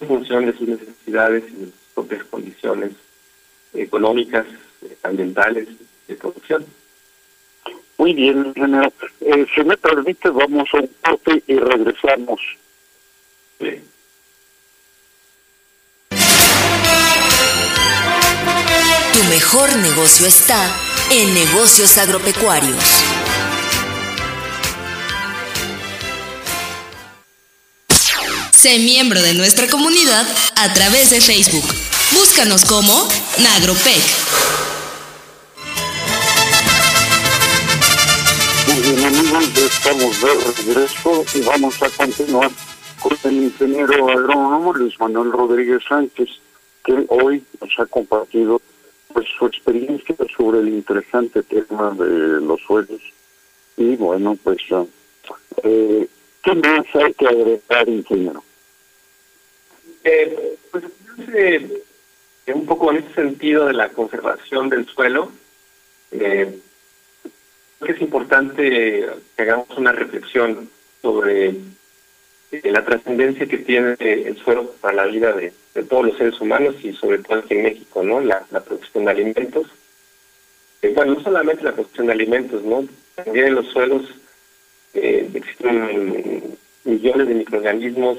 en 0.00 0.08
función 0.08 0.44
de 0.44 0.52
sus 0.52 0.68
necesidades 0.68 1.44
y 1.48 1.52
de 1.52 1.64
sus 1.64 1.74
propias 1.94 2.24
condiciones 2.24 2.90
económicas, 3.72 4.44
eh, 4.82 4.96
ambientales, 5.02 5.66
de 6.06 6.14
producción. 6.14 6.66
Muy 8.02 8.14
bien, 8.14 8.46
ingeniero. 8.46 8.92
Eh, 9.20 9.46
si 9.54 9.62
me 9.62 9.76
permite, 9.76 10.28
vamos 10.28 10.68
a 10.72 10.78
un 10.78 10.90
corte 11.04 11.40
y 11.46 11.54
regresamos. 11.54 12.40
Tu 19.12 19.24
mejor 19.30 19.76
negocio 19.76 20.26
está 20.26 20.68
en 21.12 21.32
negocios 21.32 21.96
agropecuarios. 21.96 22.82
Sé 28.50 28.80
miembro 28.80 29.22
de 29.22 29.34
nuestra 29.34 29.68
comunidad 29.68 30.26
a 30.56 30.74
través 30.74 31.10
de 31.10 31.20
Facebook. 31.20 31.72
Búscanos 32.10 32.64
como 32.64 33.08
Nagropec. 33.38 34.71
Estamos 39.76 40.20
de 40.20 40.28
regreso 40.64 41.24
y 41.34 41.40
vamos 41.42 41.82
a 41.82 41.88
continuar 41.90 42.50
con 43.00 43.16
el 43.24 43.44
ingeniero 43.44 44.08
agrónomo 44.08 44.72
Luis 44.74 44.98
Manuel 45.00 45.32
Rodríguez 45.32 45.82
Sánchez, 45.88 46.28
que 46.84 47.04
hoy 47.08 47.42
nos 47.60 47.70
ha 47.78 47.86
compartido 47.86 48.60
pues 49.12 49.26
su 49.38 49.46
experiencia 49.46 50.14
sobre 50.36 50.60
el 50.60 50.68
interesante 50.68 51.42
tema 51.42 51.90
de 51.90 52.40
los 52.40 52.60
suelos. 52.62 53.00
Y 53.76 53.96
bueno 53.96 54.36
pues 54.42 54.58
eh, 55.62 56.08
qué 56.42 56.54
más 56.54 56.86
hay 56.94 57.14
que 57.14 57.26
agregar 57.26 57.88
ingeniero 57.88 58.44
eh, 60.04 60.56
pues 60.70 60.84
eh, 61.34 61.82
un 62.48 62.66
poco 62.66 62.90
en 62.90 62.98
ese 62.98 63.14
sentido 63.14 63.66
de 63.66 63.72
la 63.72 63.88
conservación 63.88 64.68
del 64.68 64.86
suelo 64.86 65.32
eh, 66.10 66.58
que 67.82 67.92
es 67.92 68.00
importante 68.00 69.06
que 69.36 69.42
hagamos 69.42 69.68
una 69.76 69.92
reflexión 69.92 70.70
sobre 71.00 71.48
eh, 72.52 72.70
la 72.70 72.84
trascendencia 72.84 73.46
que 73.46 73.58
tiene 73.58 73.96
el 73.98 74.36
suelo 74.38 74.72
para 74.80 74.94
la 74.94 75.06
vida 75.06 75.32
de, 75.32 75.52
todos 75.88 76.06
los 76.06 76.18
seres 76.18 76.40
humanos 76.40 76.76
y 76.82 76.92
sobre 76.92 77.18
todo 77.18 77.38
aquí 77.38 77.54
en 77.54 77.62
México, 77.62 78.02
¿no? 78.02 78.20
La, 78.20 78.44
producción 78.64 79.06
de 79.06 79.10
alimentos. 79.10 79.66
Eh, 80.82 80.92
bueno, 80.94 81.14
no 81.14 81.22
solamente 81.22 81.64
la 81.64 81.72
producción 81.72 82.06
de 82.06 82.12
alimentos, 82.12 82.62
¿no? 82.62 82.86
También 83.14 83.46
en 83.46 83.54
los 83.54 83.66
suelos 83.68 84.02
eh, 84.94 85.28
existen 85.34 86.58
millones 86.84 87.28
de 87.28 87.34
microorganismos. 87.34 88.18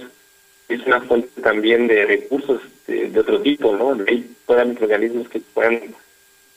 Es 0.68 0.86
una 0.88 1.02
fuente 1.02 1.42
también 1.42 1.88
de 1.88 2.06
recursos 2.06 2.62
de, 2.88 3.20
otro 3.20 3.42
tipo, 3.42 3.76
¿no? 3.76 4.04
Hay 4.08 4.28
microorganismos 4.48 5.30
que 5.30 5.40
puedan 5.40 5.80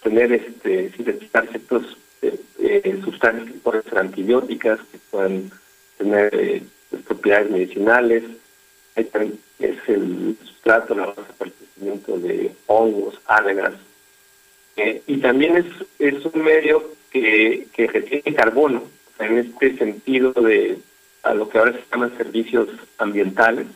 tener, 0.02 0.32
este, 0.32 0.90
sintetizar 0.92 1.46
ciertos 1.48 1.96
eh, 2.22 3.00
sustancias 3.04 3.46
que 3.46 3.58
pueden 3.58 3.82
ser 3.84 3.98
antibióticas, 3.98 4.80
que 4.90 4.98
puedan 5.10 5.50
tener 5.98 6.34
eh, 6.34 6.62
pues, 6.90 7.02
propiedades 7.02 7.50
medicinales. 7.50 8.24
es 8.94 9.88
el 9.88 10.36
sustrato, 10.44 10.94
la 10.94 11.06
base 11.06 11.22
para 11.38 11.50
el 11.50 11.56
crecimiento 11.56 12.18
de 12.18 12.52
hongos, 12.66 13.20
algas. 13.26 13.74
Eh, 14.76 15.02
y 15.06 15.18
también 15.18 15.56
es, 15.56 15.66
es 15.98 16.24
un 16.24 16.42
medio 16.42 16.92
que, 17.10 17.66
que 17.72 17.86
retiene 17.86 18.34
carbono, 18.34 18.82
en 19.18 19.38
este 19.38 19.76
sentido 19.78 20.32
de 20.32 20.78
a 21.22 21.34
lo 21.34 21.48
que 21.48 21.58
ahora 21.58 21.72
se 21.72 21.82
llaman 21.90 22.16
servicios 22.16 22.68
ambientales. 22.98 23.66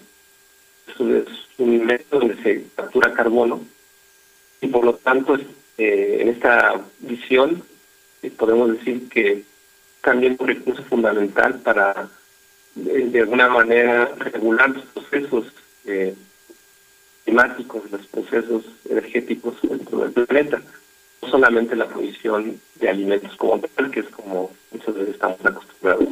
Es 0.86 1.01
un, 1.59 1.84
método 1.84 2.20
donde 2.20 2.43
se 2.43 2.64
captura 2.74 3.12
carbono 3.12 3.61
y 4.61 4.66
por 4.68 4.84
lo 4.84 4.95
tanto 4.95 5.38
en 5.78 6.28
esta 6.28 6.80
visión 7.01 7.62
podemos 8.29 8.73
decir 8.73 9.09
que 9.09 9.45
también 10.03 10.37
un 10.39 10.49
recurso 10.49 10.83
fundamental 10.85 11.59
para, 11.61 12.09
de, 12.75 13.21
alguna 13.21 13.49
manera, 13.49 14.12
regular 14.18 14.71
los 14.71 14.85
procesos 14.87 15.53
eh, 15.87 16.14
climáticos, 17.25 17.91
los 17.91 18.07
procesos 18.07 18.64
energéticos 18.89 19.57
dentro 19.62 19.99
del 20.01 20.27
planeta. 20.27 20.61
No 21.23 21.29
solamente 21.29 21.77
la 21.77 21.87
provisión 21.87 22.61
de 22.77 22.89
alimentos 22.89 23.37
como 23.37 23.59
tal, 23.61 23.91
que 23.91 24.01
es 24.01 24.09
como 24.09 24.51
muchas 24.71 24.95
veces 24.95 25.14
estamos 25.14 25.45
acostumbrados 25.45 26.09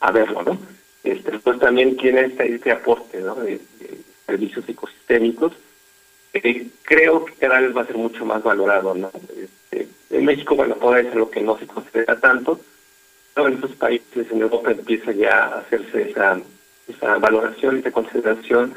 a, 0.00 0.12
verlo, 0.12 0.42
¿no? 0.42 0.58
Este, 1.02 1.38
pues 1.38 1.58
también 1.58 1.96
tiene 1.96 2.26
este, 2.26 2.54
este 2.54 2.70
aporte 2.70 3.20
¿no? 3.20 3.34
de, 3.36 3.60
servicios 4.26 4.68
ecosistémicos 4.68 5.52
que 6.32 6.66
creo 6.82 7.24
que 7.24 7.32
cada 7.34 7.60
vez 7.60 7.74
va 7.74 7.82
a 7.82 7.86
ser 7.86 7.96
mucho 7.96 8.24
más 8.24 8.42
valorado, 8.42 8.94
¿no? 8.94 9.10
En 10.10 10.24
México, 10.24 10.56
bueno, 10.56 10.74
puede 10.76 11.04
ser 11.04 11.16
lo 11.16 11.30
que 11.30 11.40
no 11.40 11.58
se 11.58 11.66
considera 11.66 12.18
tanto, 12.18 12.60
pero 13.34 13.48
en 13.48 13.56
otros 13.56 13.72
países, 13.72 14.30
en 14.30 14.40
Europa, 14.40 14.70
empieza 14.70 15.12
ya 15.12 15.44
a 15.44 15.58
hacerse 15.60 16.10
esa, 16.10 16.40
esa 16.88 17.18
valoración 17.18 17.78
esa 17.78 17.90
consideración 17.90 18.74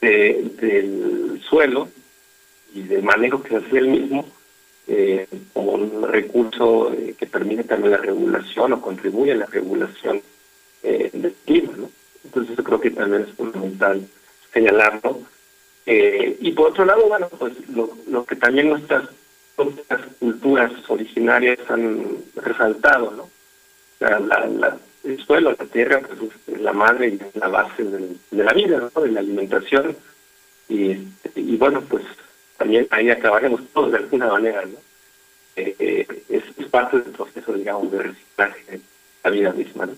del 0.00 1.40
suelo 1.42 1.88
y 2.74 2.82
del 2.82 3.02
manejo 3.02 3.42
que 3.42 3.56
hace 3.56 3.78
el 3.78 3.88
mismo 3.88 4.26
eh, 4.86 5.26
como 5.52 5.72
un 5.72 6.08
recurso 6.08 6.92
eh, 6.92 7.14
que 7.18 7.26
permite 7.26 7.64
también 7.64 7.92
la 7.92 7.98
regulación 7.98 8.72
o 8.72 8.80
contribuye 8.80 9.32
a 9.32 9.36
la 9.36 9.46
regulación 9.46 10.22
eh, 10.82 11.10
del 11.12 11.34
clima. 11.44 11.72
¿no? 11.76 11.90
Entonces, 12.24 12.56
yo 12.56 12.64
creo 12.64 12.80
que 12.80 12.90
también 12.90 13.22
es 13.22 13.34
fundamental 13.34 14.06
señalarlo. 14.52 15.20
Eh, 15.86 16.36
y 16.40 16.52
por 16.52 16.70
otro 16.70 16.84
lado, 16.84 17.06
bueno, 17.08 17.28
pues 17.38 17.52
lo, 17.70 17.90
lo 18.08 18.24
que 18.24 18.36
también 18.36 18.68
nuestras 18.68 19.08
las 19.88 20.00
culturas 20.18 20.72
originarias 20.88 21.58
han 21.68 22.18
resaltado, 22.36 23.10
¿no? 23.12 23.28
El 25.02 25.24
suelo, 25.24 25.56
la 25.58 25.66
tierra, 25.66 26.00
pues 26.00 26.32
es 26.46 26.60
la 26.60 26.72
madre 26.72 27.08
y 27.08 27.38
la 27.38 27.48
base 27.48 27.84
de 27.84 28.44
la 28.44 28.52
vida, 28.52 28.90
¿no? 28.94 29.00
De 29.02 29.10
la 29.10 29.20
alimentación. 29.20 29.96
Y, 30.68 30.96
y 31.34 31.56
bueno, 31.56 31.80
pues 31.82 32.04
también 32.56 32.86
ahí 32.90 33.10
acabaremos 33.10 33.62
todos 33.72 33.92
de 33.92 33.98
alguna 33.98 34.28
manera, 34.28 34.64
¿no? 34.64 34.76
Eh, 35.56 35.74
eh, 35.78 36.06
es, 36.28 36.44
parte 36.68 37.00
del 37.00 37.12
proceso, 37.12 37.52
digamos, 37.52 37.90
de 37.90 38.02
reciclaje 38.02 38.64
de 38.70 38.80
la 39.24 39.30
vida 39.30 39.52
misma, 39.52 39.86
¿no? 39.86 39.94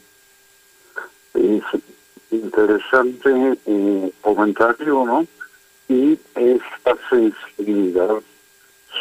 interesante 2.30 3.58
eh, 3.66 4.12
comentario, 4.20 5.04
¿no? 5.04 5.26
Y 5.88 6.18
esta 6.34 6.96
sensibilidad 7.10 8.22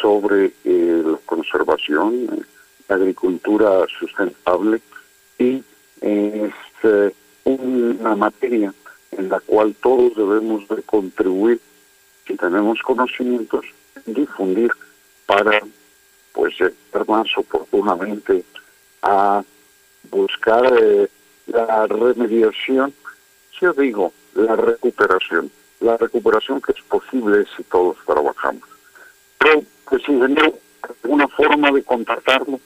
sobre 0.00 0.52
eh, 0.64 1.02
la 1.04 1.18
conservación, 1.26 2.46
la 2.88 2.96
agricultura 2.96 3.84
sustentable 3.98 4.80
y 5.38 5.62
es 6.00 6.52
este, 6.82 7.14
una 7.44 8.16
materia 8.16 8.72
en 9.12 9.28
la 9.28 9.40
cual 9.40 9.74
todos 9.82 10.16
debemos 10.16 10.66
de 10.68 10.82
contribuir 10.82 11.60
si 12.26 12.36
tenemos 12.36 12.80
conocimientos, 12.82 13.64
difundir 14.06 14.70
para 15.26 15.60
pues 16.32 16.54
llegar 16.58 17.08
más 17.08 17.26
oportunamente 17.36 18.44
a 19.02 19.42
buscar 20.10 20.72
eh, 20.80 21.08
la 21.46 21.86
remediación, 21.86 22.94
yo 23.60 23.72
digo, 23.72 24.12
la 24.34 24.56
recuperación, 24.56 25.50
la 25.80 25.96
recuperación 25.96 26.60
que 26.60 26.72
es 26.72 26.82
posible 26.82 27.44
si 27.56 27.64
todos 27.64 27.96
trabajamos. 28.06 28.71
Pero 29.42 29.64
pues 29.88 30.08
ingeniero, 30.08 30.58
alguna 31.02 31.28
forma 31.28 31.70
de 31.72 31.82
contactarlo. 31.82 32.60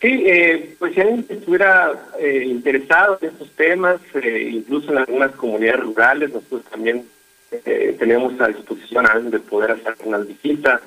Sí, 0.00 0.24
eh, 0.26 0.76
pues 0.78 0.94
si 0.94 1.00
alguien 1.00 1.26
estuviera 1.28 2.10
eh, 2.18 2.44
interesado 2.46 3.18
en 3.20 3.30
estos 3.30 3.50
temas, 3.52 3.98
eh, 4.14 4.50
incluso 4.52 4.92
en 4.92 4.98
algunas 4.98 5.32
comunidades 5.32 5.80
rurales, 5.80 6.32
nosotros 6.32 6.64
también 6.70 7.06
eh, 7.50 7.96
tenemos 7.98 8.38
a 8.40 8.48
disposición 8.48 9.06
a 9.06 9.18
de 9.18 9.40
poder 9.40 9.72
hacer 9.72 9.94
unas 10.04 10.26
visitas, 10.26 10.82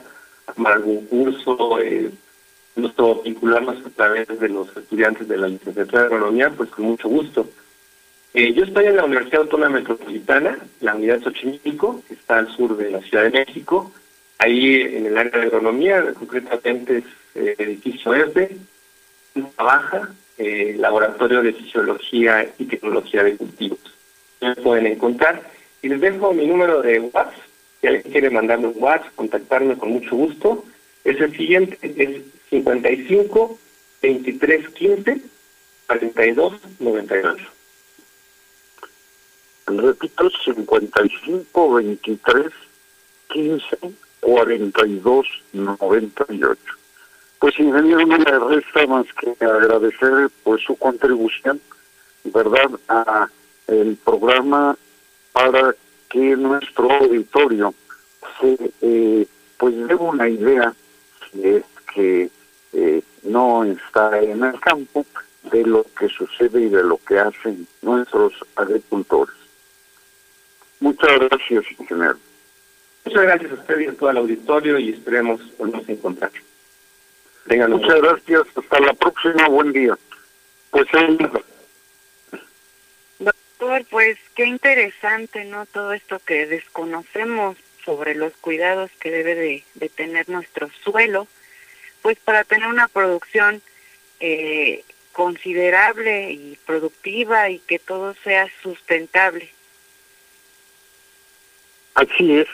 tomar 0.56 0.74
algún 0.74 1.06
curso, 1.08 1.80
eh, 1.82 2.12
incluso 2.76 3.22
vincularnos 3.24 3.86
a 3.86 3.90
través 3.90 4.28
de 4.28 4.50
los 4.50 4.76
estudiantes 4.78 5.28
de 5.28 5.38
la 5.38 5.48
licenciatura 5.48 6.02
de 6.02 6.08
agronomía, 6.08 6.52
pues 6.52 6.70
con 6.70 6.86
mucho 6.86 7.10
gusto. 7.10 7.48
yo 8.34 8.64
estoy 8.64 8.86
en 8.86 8.96
la 8.96 9.06
Universidad 9.06 9.42
Autónoma 9.42 9.80
Metropolitana, 9.80 10.58
la 10.82 10.96
unidad 10.96 11.18
de 11.18 11.24
Xochimilco, 11.24 12.04
que 12.08 12.14
está 12.14 12.38
al 12.38 12.56
sur 12.56 12.78
de 12.78 12.92
la 12.92 13.02
Ciudad 13.02 13.24
de 13.24 13.32
México, 13.32 13.92
Ahí 14.40 14.82
en 14.82 15.06
el 15.06 15.18
área 15.18 15.38
de 15.38 15.48
agronomía, 15.48 16.14
concretamente 16.14 17.00
es 17.00 17.04
eh, 17.36 17.56
edificio 17.58 18.14
ERDE, 18.14 18.58
baja, 19.58 20.10
eh, 20.38 20.76
laboratorio 20.78 21.44
de 21.44 21.52
fisiología 21.52 22.50
y 22.58 22.64
tecnología 22.66 23.24
de 23.24 23.36
cultivos. 23.36 23.80
Me 24.40 24.56
pueden 24.56 24.88
encontrar. 24.88 25.42
Y 25.82 25.90
les 25.90 26.00
dejo 26.00 26.34
mi 26.34 26.48
número 26.48 26.82
de 26.82 27.02
WhatsApp. 27.02 27.34
Si 27.82 27.88
alguien 27.88 28.12
quiere 28.12 28.30
mandarme 28.30 28.68
un 28.68 28.82
WhatsApp, 28.82 29.14
contactarme 29.16 29.78
con 29.78 29.92
mucho 29.92 30.16
gusto. 30.16 30.64
Es 31.04 31.20
el 31.20 31.36
siguiente, 31.36 31.78
es 31.82 32.22
55 32.50 33.60
23 34.02 34.70
15 34.70 35.22
42 35.88 36.54
98. 36.80 37.46
Repito, 39.68 40.30
55 40.46 41.74
23 41.74 42.46
15 43.28 43.78
4298. 44.22 46.60
Pues 47.40 47.60
ingeniero, 47.60 48.06
no 48.06 48.18
me 48.18 48.26
resta 48.26 48.86
más 48.88 49.06
que 49.14 49.34
agradecer 49.44 50.30
pues 50.44 50.62
su 50.64 50.76
contribución, 50.76 51.60
¿verdad?, 52.26 52.70
a 52.90 53.30
el 53.68 53.96
programa 54.04 54.76
para 55.32 55.74
que 56.10 56.36
nuestro 56.36 56.92
auditorio 56.92 57.74
se 58.42 58.74
eh, 58.82 59.26
pues 59.58 59.88
dé 59.88 59.96
una 59.96 60.28
idea, 60.28 60.74
si 61.32 61.48
es 61.48 61.64
que 61.94 62.30
eh, 62.74 63.02
no 63.24 63.64
está 63.64 64.20
en 64.20 64.44
el 64.44 64.60
campo, 64.60 65.06
de 65.44 65.64
lo 65.64 65.86
que 65.98 66.10
sucede 66.10 66.62
y 66.62 66.70
de 66.70 66.84
lo 66.84 66.98
que 66.98 67.20
hacen 67.20 67.68
nuestros 67.82 68.34
agricultores. 68.56 69.36
Muchas 70.80 71.20
gracias, 71.20 71.66
ingeniero. 71.78 72.18
Muchas 73.06 73.24
gracias 73.24 73.52
a 73.52 73.56
usted 73.56 73.80
y 73.80 73.88
a 73.88 73.94
todo 73.94 74.10
el 74.12 74.18
auditorio 74.18 74.80
y 74.80 74.90
esperemos 74.90 75.42
volvernos 75.58 75.88
a 75.88 75.92
encontrar. 75.92 76.32
Muchas 77.50 78.02
gracias. 78.02 78.44
Hasta 78.56 78.80
la 78.80 78.94
próxima. 78.94 79.48
Buen 79.48 79.74
día. 79.74 79.98
Pues 80.70 80.88
Doctor, 83.20 83.86
pues 83.90 84.18
qué 84.36 84.46
interesante, 84.46 85.46
¿no? 85.46 85.66
Todo 85.66 85.94
esto 85.94 86.20
que 86.20 86.46
desconocemos 86.46 87.58
sobre 87.84 88.14
los 88.14 88.34
cuidados 88.34 88.92
que 89.00 89.10
debe 89.10 89.64
de, 89.74 89.90
tener 89.90 90.30
nuestro 90.30 90.70
suelo, 90.84 91.28
pues 92.04 92.20
para 92.20 92.44
tener 92.44 92.68
una 92.68 92.88
producción 92.88 93.62
eh, 94.20 94.84
considerable 95.12 96.32
y 96.32 96.58
productiva 96.66 97.50
y 97.50 97.60
que 97.60 97.80
todo 97.80 98.14
sea 98.24 98.48
sustentable. 98.62 99.50
Así 101.96 102.38
es. 102.38 102.48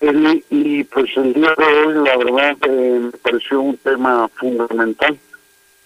Y 0.00 0.84
pues 0.84 1.16
el 1.16 1.34
día 1.34 1.54
de 1.56 1.64
hoy, 1.64 1.94
la 1.94 2.16
verdad, 2.16 2.56
eh, 2.68 3.00
me 3.02 3.10
pareció 3.10 3.60
un 3.60 3.76
tema 3.78 4.28
fundamental 4.28 5.18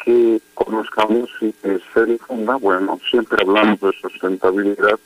que 0.04 0.40
conozcamos 0.54 1.30
y 1.40 1.52
que 1.52 1.80
se 1.94 2.04
difunda. 2.04 2.56
Bueno, 2.56 3.00
siempre 3.10 3.42
hablamos 3.42 3.80
de 3.80 3.92
sustentabilidad 4.00 4.98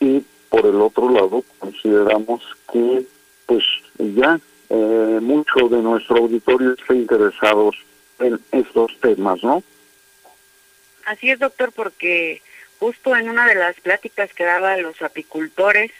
y 0.00 0.22
por 0.48 0.66
el 0.66 0.80
otro 0.80 1.08
lado 1.10 1.42
consideramos 1.58 2.42
que 2.72 3.06
pues 3.46 3.64
ya 3.98 4.38
eh, 4.70 5.18
mucho 5.22 5.68
de 5.68 5.78
nuestro 5.78 6.16
auditorio 6.16 6.72
está 6.72 6.94
interesados 6.94 7.76
en 8.18 8.38
estos 8.52 8.98
temas, 9.00 9.42
¿no? 9.42 9.62
Así 11.06 11.30
es, 11.30 11.38
doctor, 11.38 11.72
porque 11.72 12.40
justo 12.78 13.14
en 13.16 13.28
una 13.28 13.46
de 13.46 13.54
las 13.54 13.78
pláticas 13.80 14.32
que 14.32 14.44
daba 14.44 14.72
a 14.72 14.78
los 14.78 15.00
apicultores, 15.02 15.90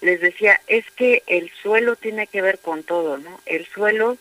les 0.00 0.20
decía, 0.20 0.60
es 0.66 0.84
que 0.92 1.22
el 1.26 1.50
suelo 1.62 1.96
tiene 1.96 2.26
que 2.26 2.42
ver 2.42 2.58
con 2.58 2.82
todo, 2.82 3.18
¿no? 3.18 3.40
El 3.46 3.66
suelo 3.66 4.18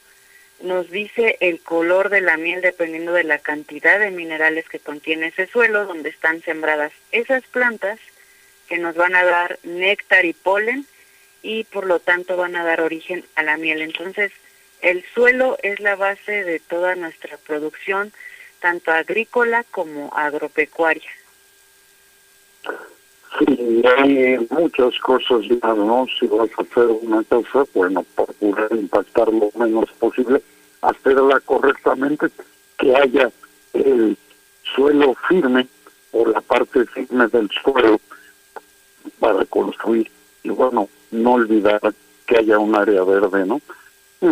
nos 0.61 0.89
dice 0.89 1.37
el 1.41 1.59
color 1.61 2.09
de 2.09 2.21
la 2.21 2.37
miel 2.37 2.61
dependiendo 2.61 3.11
de 3.13 3.23
la 3.23 3.39
cantidad 3.39 3.99
de 3.99 4.11
minerales 4.11 4.67
que 4.69 4.79
contiene 4.79 5.27
ese 5.27 5.47
suelo 5.47 5.85
donde 5.85 6.09
están 6.09 6.41
sembradas 6.41 6.93
esas 7.11 7.43
plantas 7.43 7.99
que 8.67 8.77
nos 8.77 8.95
van 8.95 9.15
a 9.15 9.25
dar 9.25 9.59
néctar 9.63 10.25
y 10.25 10.33
polen 10.33 10.85
y 11.41 11.65
por 11.65 11.85
lo 11.85 11.99
tanto 11.99 12.37
van 12.37 12.55
a 12.55 12.63
dar 12.63 12.81
origen 12.81 13.25
a 13.35 13.43
la 13.43 13.57
miel. 13.57 13.81
Entonces, 13.81 14.31
el 14.81 15.05
suelo 15.13 15.57
es 15.61 15.79
la 15.79 15.95
base 15.95 16.43
de 16.43 16.59
toda 16.59 16.95
nuestra 16.95 17.37
producción, 17.37 18.11
tanto 18.59 18.91
agrícola 18.91 19.63
como 19.69 20.11
agropecuaria. 20.15 21.11
Sí, 23.37 23.83
hay 23.97 24.47
muchas 24.49 24.97
cosas 24.99 25.41
¿no? 25.61 26.05
Si 26.17 26.27
vas 26.27 26.49
a 26.57 26.61
hacer 26.61 26.87
una 27.01 27.23
casa, 27.23 27.65
bueno, 27.73 28.05
procurar 28.15 28.69
impactar 28.71 29.27
lo 29.27 29.51
menos 29.57 29.89
posible, 29.99 30.41
hacerla 30.81 31.39
correctamente, 31.41 32.27
que 32.77 32.95
haya 32.95 33.29
el 33.73 34.17
suelo 34.75 35.15
firme 35.27 35.67
o 36.11 36.25
la 36.27 36.39
parte 36.41 36.85
firme 36.85 37.27
del 37.27 37.49
suelo 37.61 37.99
para 39.19 39.43
construir. 39.45 40.09
Y 40.43 40.49
bueno, 40.49 40.87
no 41.11 41.33
olvidar 41.33 41.81
que 42.27 42.37
haya 42.37 42.57
un 42.57 42.75
área 42.75 43.03
verde, 43.03 43.45
¿no? 43.45 43.59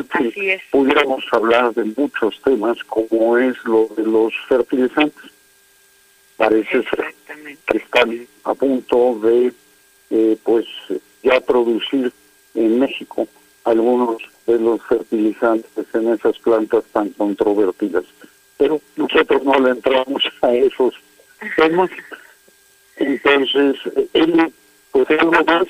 Así 0.10 0.49
es. 0.49 0.62
Pudiéramos 0.72 1.26
hablar 1.32 1.74
de 1.74 1.84
muchos 1.97 2.41
temas, 2.41 2.82
como 2.86 3.38
es 3.38 3.56
lo 3.66 3.89
de 3.97 4.04
los 4.04 4.34
fertilizantes 4.47 5.33
parece 6.44 6.84
ser 6.84 7.14
que 7.68 7.78
están 7.78 8.28
a 8.44 8.54
punto 8.54 9.20
de 9.20 9.54
eh, 10.10 10.38
pues 10.44 10.66
ya 11.22 11.39
producir 11.39 12.12
en 12.54 12.80
México 12.80 13.28
algunos 13.64 14.18
de 14.46 14.60
los 14.60 14.82
fertilizantes 14.86 15.86
en 15.94 16.14
esas 16.14 16.38
plantas 16.39 16.84
tan 16.91 17.10
controvertidas. 17.12 18.04
Pero 18.58 18.82
nosotros 18.98 19.44
no 19.44 19.58
le 19.60 19.72
entramos 19.72 20.24
a 20.41 20.54
esos 20.54 20.94
temas. 21.56 21.89
Entonces, 22.98 23.78
él, 24.14 24.54
pues 24.91 25.10
algo 25.12 25.32
más. 25.46 25.68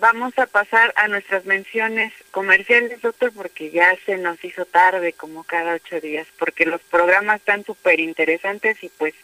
Vamos 0.00 0.38
a 0.38 0.46
pasar 0.46 0.92
a 0.96 1.08
nuestras 1.08 1.44
menciones 1.46 2.12
comerciales, 2.30 3.00
doctor, 3.00 3.32
porque 3.34 3.70
ya 3.70 3.96
se 4.06 4.18
nos 4.18 4.42
hizo 4.44 4.64
tarde, 4.66 5.14
como 5.14 5.42
cada 5.44 5.74
ocho 5.74 5.98
días, 6.00 6.28
porque 6.38 6.66
los 6.66 6.80
programas 6.82 7.40
están 7.40 7.64
súper 7.64 7.98
interesantes 7.98 8.84
y 8.84 8.90
pues 8.90 9.14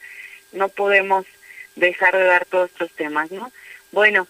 no 0.54 0.68
podemos 0.68 1.26
dejar 1.76 2.16
de 2.16 2.24
dar 2.24 2.46
todos 2.46 2.70
estos 2.70 2.90
temas, 2.92 3.30
¿no? 3.30 3.52
Bueno, 3.92 4.26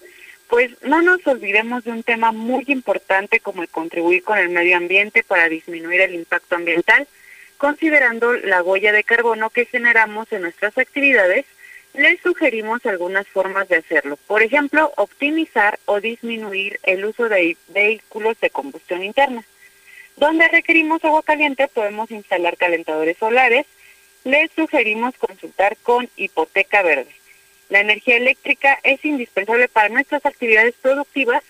pues 0.49 0.70
no 0.83 1.03
nos 1.03 1.27
olvidemos 1.27 1.85
de 1.85 1.91
un 1.91 2.03
tema 2.03 2.33
muy 2.33 2.64
importante 2.68 3.41
como 3.41 3.62
el 3.62 3.68
contribuir 3.68 4.22
con 4.22 4.39
el 4.39 4.51
medio 4.51 4.77
ambiente 4.77 5.22
para 5.22 5.49
disminuir 5.49 6.01
el 6.01 6.14
impacto 6.14 6.57
ambiental, 6.57 7.07
considerando 7.57 8.33
la 8.35 8.62
huella 8.62 8.93
de 8.93 9.05
carbono 9.05 9.51
que 9.51 9.66
generamos 9.66 10.31
en 10.33 10.43
nuestras 10.43 10.77
actividades, 10.77 11.47
les 11.95 12.20
sugerimos 12.20 12.85
algunas 12.87 13.27
formas 13.29 13.68
de 13.68 13.77
hacerlo. 13.77 14.18
Por 14.27 14.43
ejemplo, 14.43 14.93
optimizar 14.97 15.79
o 15.87 16.01
disminuir 16.01 16.81
el 16.83 17.05
uso 17.05 17.29
de 17.29 17.57
vehículos 17.68 18.39
de 18.41 18.51
combustión 18.51 19.03
interna. 19.03 19.45
Donde 20.16 20.49
requerimos 20.49 21.05
agua 21.05 21.22
caliente 21.22 21.68
podemos 21.68 22.11
instalar 22.11 22.57
calentadores 22.57 23.16
solares, 23.16 23.66
les 24.25 24.51
sugerimos 24.53 25.14
consultar 25.18 25.77
con 25.83 26.09
Hipoteca 26.16 26.83
Verde. 26.83 27.14
La 27.68 27.81
energía 27.81 28.16
eléctrica 28.16 28.79
es 28.83 29.05
indispensable 29.05 29.68
para 29.68 29.91
nuestras 29.91 30.25
actividades 30.25 30.75
productivas 30.81 31.43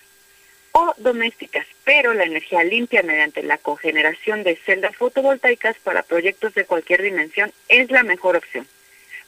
o 0.73 0.93
domésticas, 0.97 1.65
pero 1.85 2.13
la 2.13 2.25
energía 2.25 2.63
limpia 2.63 3.01
mediante 3.01 3.43
la 3.43 3.57
cogeneración 3.57 4.43
de 4.43 4.57
celdas 4.57 4.95
fotovoltaicas 4.97 5.77
para 5.83 6.03
proyectos 6.03 6.53
de 6.53 6.65
cualquier 6.65 7.01
dimensión 7.01 7.51
es 7.69 7.89
la 7.91 8.03
mejor 8.03 8.35
opción. 8.35 8.67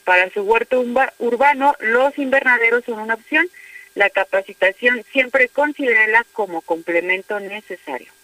Para 0.04 0.30
su 0.30 0.42
huerto 0.42 0.84
urbano, 1.20 1.76
los 1.80 2.18
invernaderos 2.18 2.84
son 2.86 3.00
una 3.00 3.14
opción. 3.14 3.50
La 3.96 4.10
capacitación 4.10 5.04
siempre 5.12 5.50
considérala 5.50 6.26
como 6.34 6.62
complemento 6.62 7.40
necesario. 7.40 8.17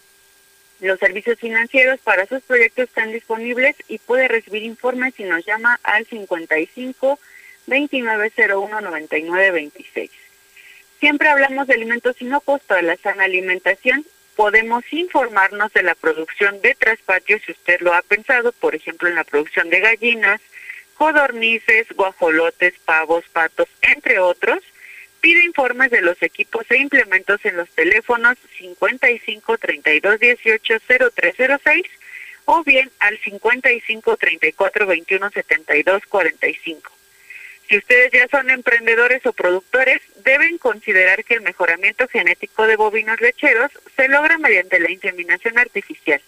Los 0.80 0.98
servicios 0.98 1.38
financieros 1.38 2.00
para 2.00 2.26
sus 2.26 2.42
proyectos 2.42 2.84
están 2.84 3.12
disponibles 3.12 3.76
y 3.88 3.98
puede 3.98 4.28
recibir 4.28 4.62
informes 4.62 5.14
si 5.14 5.24
nos 5.24 5.44
llama 5.46 5.78
al 5.82 6.04
55 6.06 7.18
2901 7.66 8.80
99 8.80 9.50
26. 9.50 10.10
Siempre 11.00 11.28
hablamos 11.28 11.66
de 11.66 11.74
alimentos 11.74 12.20
inocuos 12.20 12.60
para 12.62 12.82
la 12.82 12.96
sana 12.96 13.24
alimentación. 13.24 14.04
Podemos 14.36 14.84
informarnos 14.92 15.72
de 15.72 15.82
la 15.82 15.94
producción 15.94 16.60
de 16.60 16.74
traspatios 16.74 17.42
si 17.46 17.52
usted 17.52 17.80
lo 17.80 17.94
ha 17.94 18.02
pensado, 18.02 18.52
por 18.52 18.74
ejemplo, 18.74 19.08
en 19.08 19.14
la 19.14 19.24
producción 19.24 19.70
de 19.70 19.80
gallinas, 19.80 20.40
codornices, 20.94 21.86
guajolotes, 21.94 22.74
pavos, 22.84 23.24
patos, 23.32 23.68
entre 23.82 24.18
otros 24.18 24.60
Pide 25.24 25.42
informes 25.42 25.90
de 25.90 26.02
los 26.02 26.22
equipos 26.22 26.70
e 26.70 26.76
implementos 26.76 27.42
en 27.46 27.56
los 27.56 27.70
teléfonos 27.70 28.36
55 28.58 29.56
32 29.56 30.20
18 30.20 30.74
0306 31.16 31.82
o 32.44 32.62
bien 32.62 32.90
al 32.98 33.18
55 33.18 34.18
34 34.18 34.86
21 34.86 35.30
72 35.30 36.02
45. 36.10 36.92
Si 37.66 37.78
ustedes 37.78 38.12
ya 38.12 38.28
son 38.28 38.50
emprendedores 38.50 39.24
o 39.24 39.32
productores, 39.32 40.02
deben 40.26 40.58
considerar 40.58 41.24
que 41.24 41.32
el 41.32 41.40
mejoramiento 41.40 42.06
genético 42.08 42.66
de 42.66 42.76
bovinos 42.76 43.18
lecheros 43.22 43.72
se 43.96 44.08
logra 44.08 44.36
mediante 44.36 44.78
la 44.78 44.90
inseminación 44.90 45.56
artificial. 45.56 46.20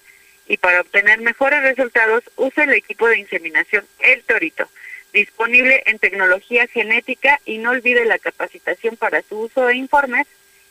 Y 0.49 0.57
para 0.57 0.81
obtener 0.81 1.21
mejores 1.21 1.61
resultados, 1.61 2.25
use 2.37 2.63
el 2.63 2.73
equipo 2.73 3.07
de 3.09 3.19
inseminación 3.19 3.85
El 3.99 4.23
Torito 4.23 4.71
disponible 5.17 5.83
en 5.87 5.99
tecnología 5.99 6.67
genética 6.67 7.41
y 7.47 7.57
no 7.57 7.71
olvide 7.71 8.05
la 8.05 8.19
capacitación 8.19 8.97
para 8.97 9.23
su 9.23 9.41
uso 9.41 9.65
de 9.65 9.75
informes 9.75 10.27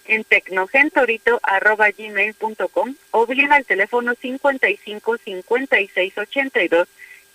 en 0.05 0.23
tecnogentorito.gmail.com 0.23 2.95
o 3.09 3.25
bien 3.25 3.51
al 3.51 3.65
teléfono 3.65 4.13
55 4.13 5.17
56 5.17 6.13
82 6.15 6.87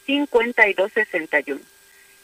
52 0.06 0.92
61. 0.92 1.60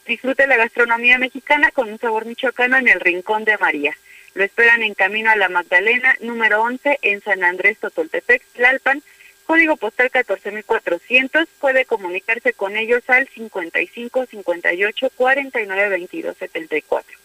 Disfrute 0.07 0.47
la 0.47 0.57
gastronomía 0.57 1.18
mexicana 1.18 1.72
con 1.72 1.91
un 1.91 1.99
sabor 1.99 2.24
michoacano 2.24 2.76
en 2.76 2.87
el 2.87 3.01
Rincón 3.01 3.45
de 3.45 3.59
María. 3.59 3.99
Lo 4.34 4.45
esperan 4.45 4.84
en 4.84 4.95
Camino 4.95 5.30
a 5.30 5.37
la 5.37 5.49
Magdalena, 5.49 6.14
número 6.20 6.62
11, 6.62 7.01
en 7.03 7.20
San 7.22 7.43
Andrés 7.43 7.78
Totoltepec, 7.80 8.41
Tlalpan, 8.53 9.03
código 9.47 9.76
postal 9.76 10.11
14400, 10.11 11.49
puede 11.61 11.84
comunicarse 11.84 12.53
con 12.53 12.76
ellos 12.76 13.03
al 13.09 13.28
55 13.28 14.26
58 14.26 15.11
49 15.14 15.88
22 15.88 16.36
74. 16.36 17.18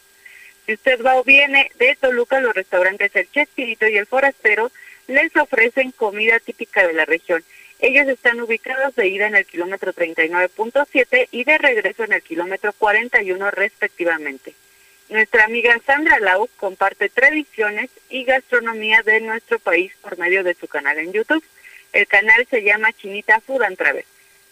Si 0.66 0.74
usted 0.74 1.04
va 1.04 1.16
o 1.18 1.24
viene 1.24 1.72
de 1.78 1.98
Toluca, 2.00 2.40
los 2.40 2.54
restaurantes 2.54 3.16
El 3.16 3.30
Chespirito 3.32 3.88
y 3.88 3.98
El 3.98 4.06
Forastero 4.06 4.72
les 5.08 5.36
ofrecen 5.36 5.92
comida 5.92 6.40
típica 6.40 6.88
de 6.88 6.94
la 6.94 7.06
región. 7.06 7.44
Ellos 7.80 8.08
están 8.08 8.40
ubicados 8.40 8.96
de 8.96 9.08
ida 9.08 9.26
en 9.26 9.36
el 9.36 9.46
kilómetro 9.46 9.92
39.7 9.92 11.30
y 11.32 11.44
de 11.44 11.58
regreso 11.58 12.04
en 12.04 12.14
el 12.14 12.22
kilómetro 12.22 12.74
41 12.74 13.52
respectivamente. 13.52 14.54
Nuestra 15.10 15.46
amiga 15.46 15.76
Sandra 15.86 16.20
Lau 16.20 16.48
comparte 16.58 17.10
tradiciones 17.10 17.90
y 18.10 18.24
gastronomía 18.24 19.02
de 19.02 19.20
nuestro 19.20 19.58
país 19.58 19.92
por 20.02 20.18
medio 20.20 20.44
de 20.44 20.54
su 20.54 20.68
canal 20.68 21.00
en 21.00 21.12
YouTube. 21.12 21.44
El 21.94 22.08
canal 22.08 22.48
se 22.50 22.64
llama 22.64 22.94
Chinita 22.94 23.42
Food 23.42 23.64
and 23.64 23.78
Travel. 23.78 24.06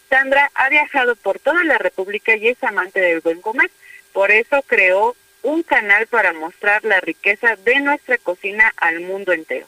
Sandra 0.09 0.51
ha 0.55 0.69
viajado 0.69 1.15
por 1.15 1.39
toda 1.39 1.63
la 1.63 1.77
República 1.77 2.35
y 2.35 2.47
es 2.49 2.63
amante 2.63 2.99
del 2.99 3.21
buen 3.21 3.41
comer. 3.41 3.69
Por 4.11 4.31
eso 4.31 4.61
creó 4.63 5.15
un 5.43 5.63
canal 5.63 6.07
para 6.07 6.33
mostrar 6.33 6.83
la 6.83 6.99
riqueza 6.99 7.55
de 7.57 7.79
nuestra 7.79 8.17
cocina 8.17 8.73
al 8.77 8.99
mundo 9.01 9.31
entero. 9.31 9.67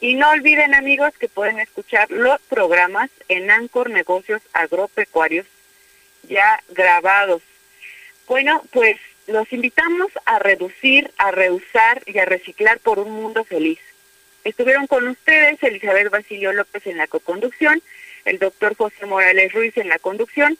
Y 0.00 0.14
no 0.14 0.30
olviden 0.30 0.74
amigos 0.74 1.12
que 1.18 1.28
pueden 1.28 1.60
escuchar 1.60 2.10
los 2.10 2.40
programas 2.42 3.10
en 3.28 3.50
Ancor 3.50 3.90
Negocios 3.90 4.42
Agropecuarios 4.52 5.46
ya 6.28 6.62
grabados. 6.70 7.42
Bueno, 8.26 8.62
pues 8.72 8.98
los 9.26 9.52
invitamos 9.52 10.10
a 10.24 10.38
reducir, 10.38 11.12
a 11.18 11.30
reusar 11.30 12.02
y 12.06 12.18
a 12.18 12.24
reciclar 12.24 12.78
por 12.80 12.98
un 12.98 13.10
mundo 13.12 13.44
feliz. 13.44 13.78
Estuvieron 14.44 14.86
con 14.88 15.06
ustedes 15.06 15.62
Elizabeth 15.62 16.10
Basilio 16.10 16.52
López 16.52 16.86
en 16.86 16.96
la 16.96 17.06
coconducción, 17.06 17.80
el 18.24 18.38
doctor 18.38 18.76
José 18.76 19.06
Morales 19.06 19.52
Ruiz 19.52 19.76
en 19.76 19.88
la 19.88 19.98
conducción, 19.98 20.58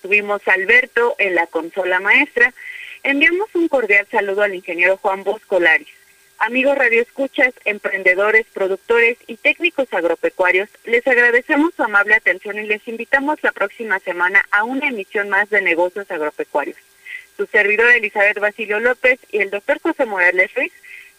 tuvimos 0.00 0.46
Alberto 0.48 1.14
en 1.18 1.34
la 1.34 1.46
consola 1.46 2.00
maestra. 2.00 2.52
Enviamos 3.02 3.48
un 3.54 3.68
cordial 3.68 4.06
saludo 4.10 4.42
al 4.42 4.54
ingeniero 4.54 4.96
Juan 4.96 5.24
Bosco 5.24 5.60
Laris. 5.60 5.88
Amigos 6.38 6.76
radioescuchas, 6.76 7.54
emprendedores, 7.64 8.46
productores 8.52 9.16
y 9.26 9.36
técnicos 9.36 9.86
agropecuarios, 9.92 10.68
les 10.84 11.06
agradecemos 11.06 11.72
su 11.74 11.84
amable 11.84 12.14
atención 12.14 12.58
y 12.58 12.66
les 12.66 12.86
invitamos 12.88 13.40
la 13.42 13.52
próxima 13.52 14.00
semana 14.00 14.44
a 14.50 14.64
una 14.64 14.88
emisión 14.88 15.28
más 15.28 15.50
de 15.50 15.62
negocios 15.62 16.10
agropecuarios. 16.10 16.78
Su 17.36 17.46
servidor 17.46 17.90
Elizabeth 17.90 18.40
Basilio 18.40 18.80
López 18.80 19.20
y 19.30 19.38
el 19.38 19.50
doctor 19.50 19.78
José 19.80 20.04
Morales 20.04 20.52
Ruiz 20.54 20.72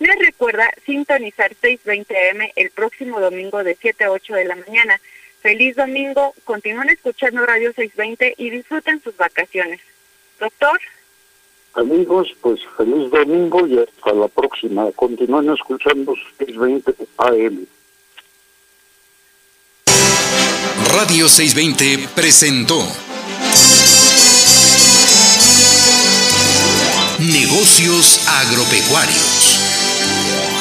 les 0.03 0.19
recuerda 0.19 0.69
sintonizar 0.85 1.55
620M 1.55 2.51
el 2.55 2.69
próximo 2.71 3.19
domingo 3.19 3.63
de 3.63 3.77
7 3.79 4.03
a 4.03 4.11
8 4.11 4.33
de 4.35 4.45
la 4.45 4.55
mañana. 4.55 4.99
Feliz 5.41 5.75
domingo, 5.75 6.33
continúen 6.45 6.89
escuchando 6.89 7.45
Radio 7.45 7.73
620 7.73 8.35
y 8.37 8.49
disfruten 8.49 9.01
sus 9.01 9.15
vacaciones. 9.17 9.81
Doctor. 10.39 10.79
Amigos, 11.75 12.35
pues 12.41 12.59
feliz 12.77 13.09
domingo 13.11 13.67
y 13.67 13.79
hasta 13.79 14.13
la 14.13 14.27
próxima. 14.27 14.91
Continúen 14.91 15.49
escuchando 15.51 16.15
620 16.37 16.95
AM. 17.17 17.65
Radio 20.95 21.27
620 21.27 22.09
presentó 22.13 22.79
Negocios 27.19 28.21
Agropecuarios. 28.27 29.32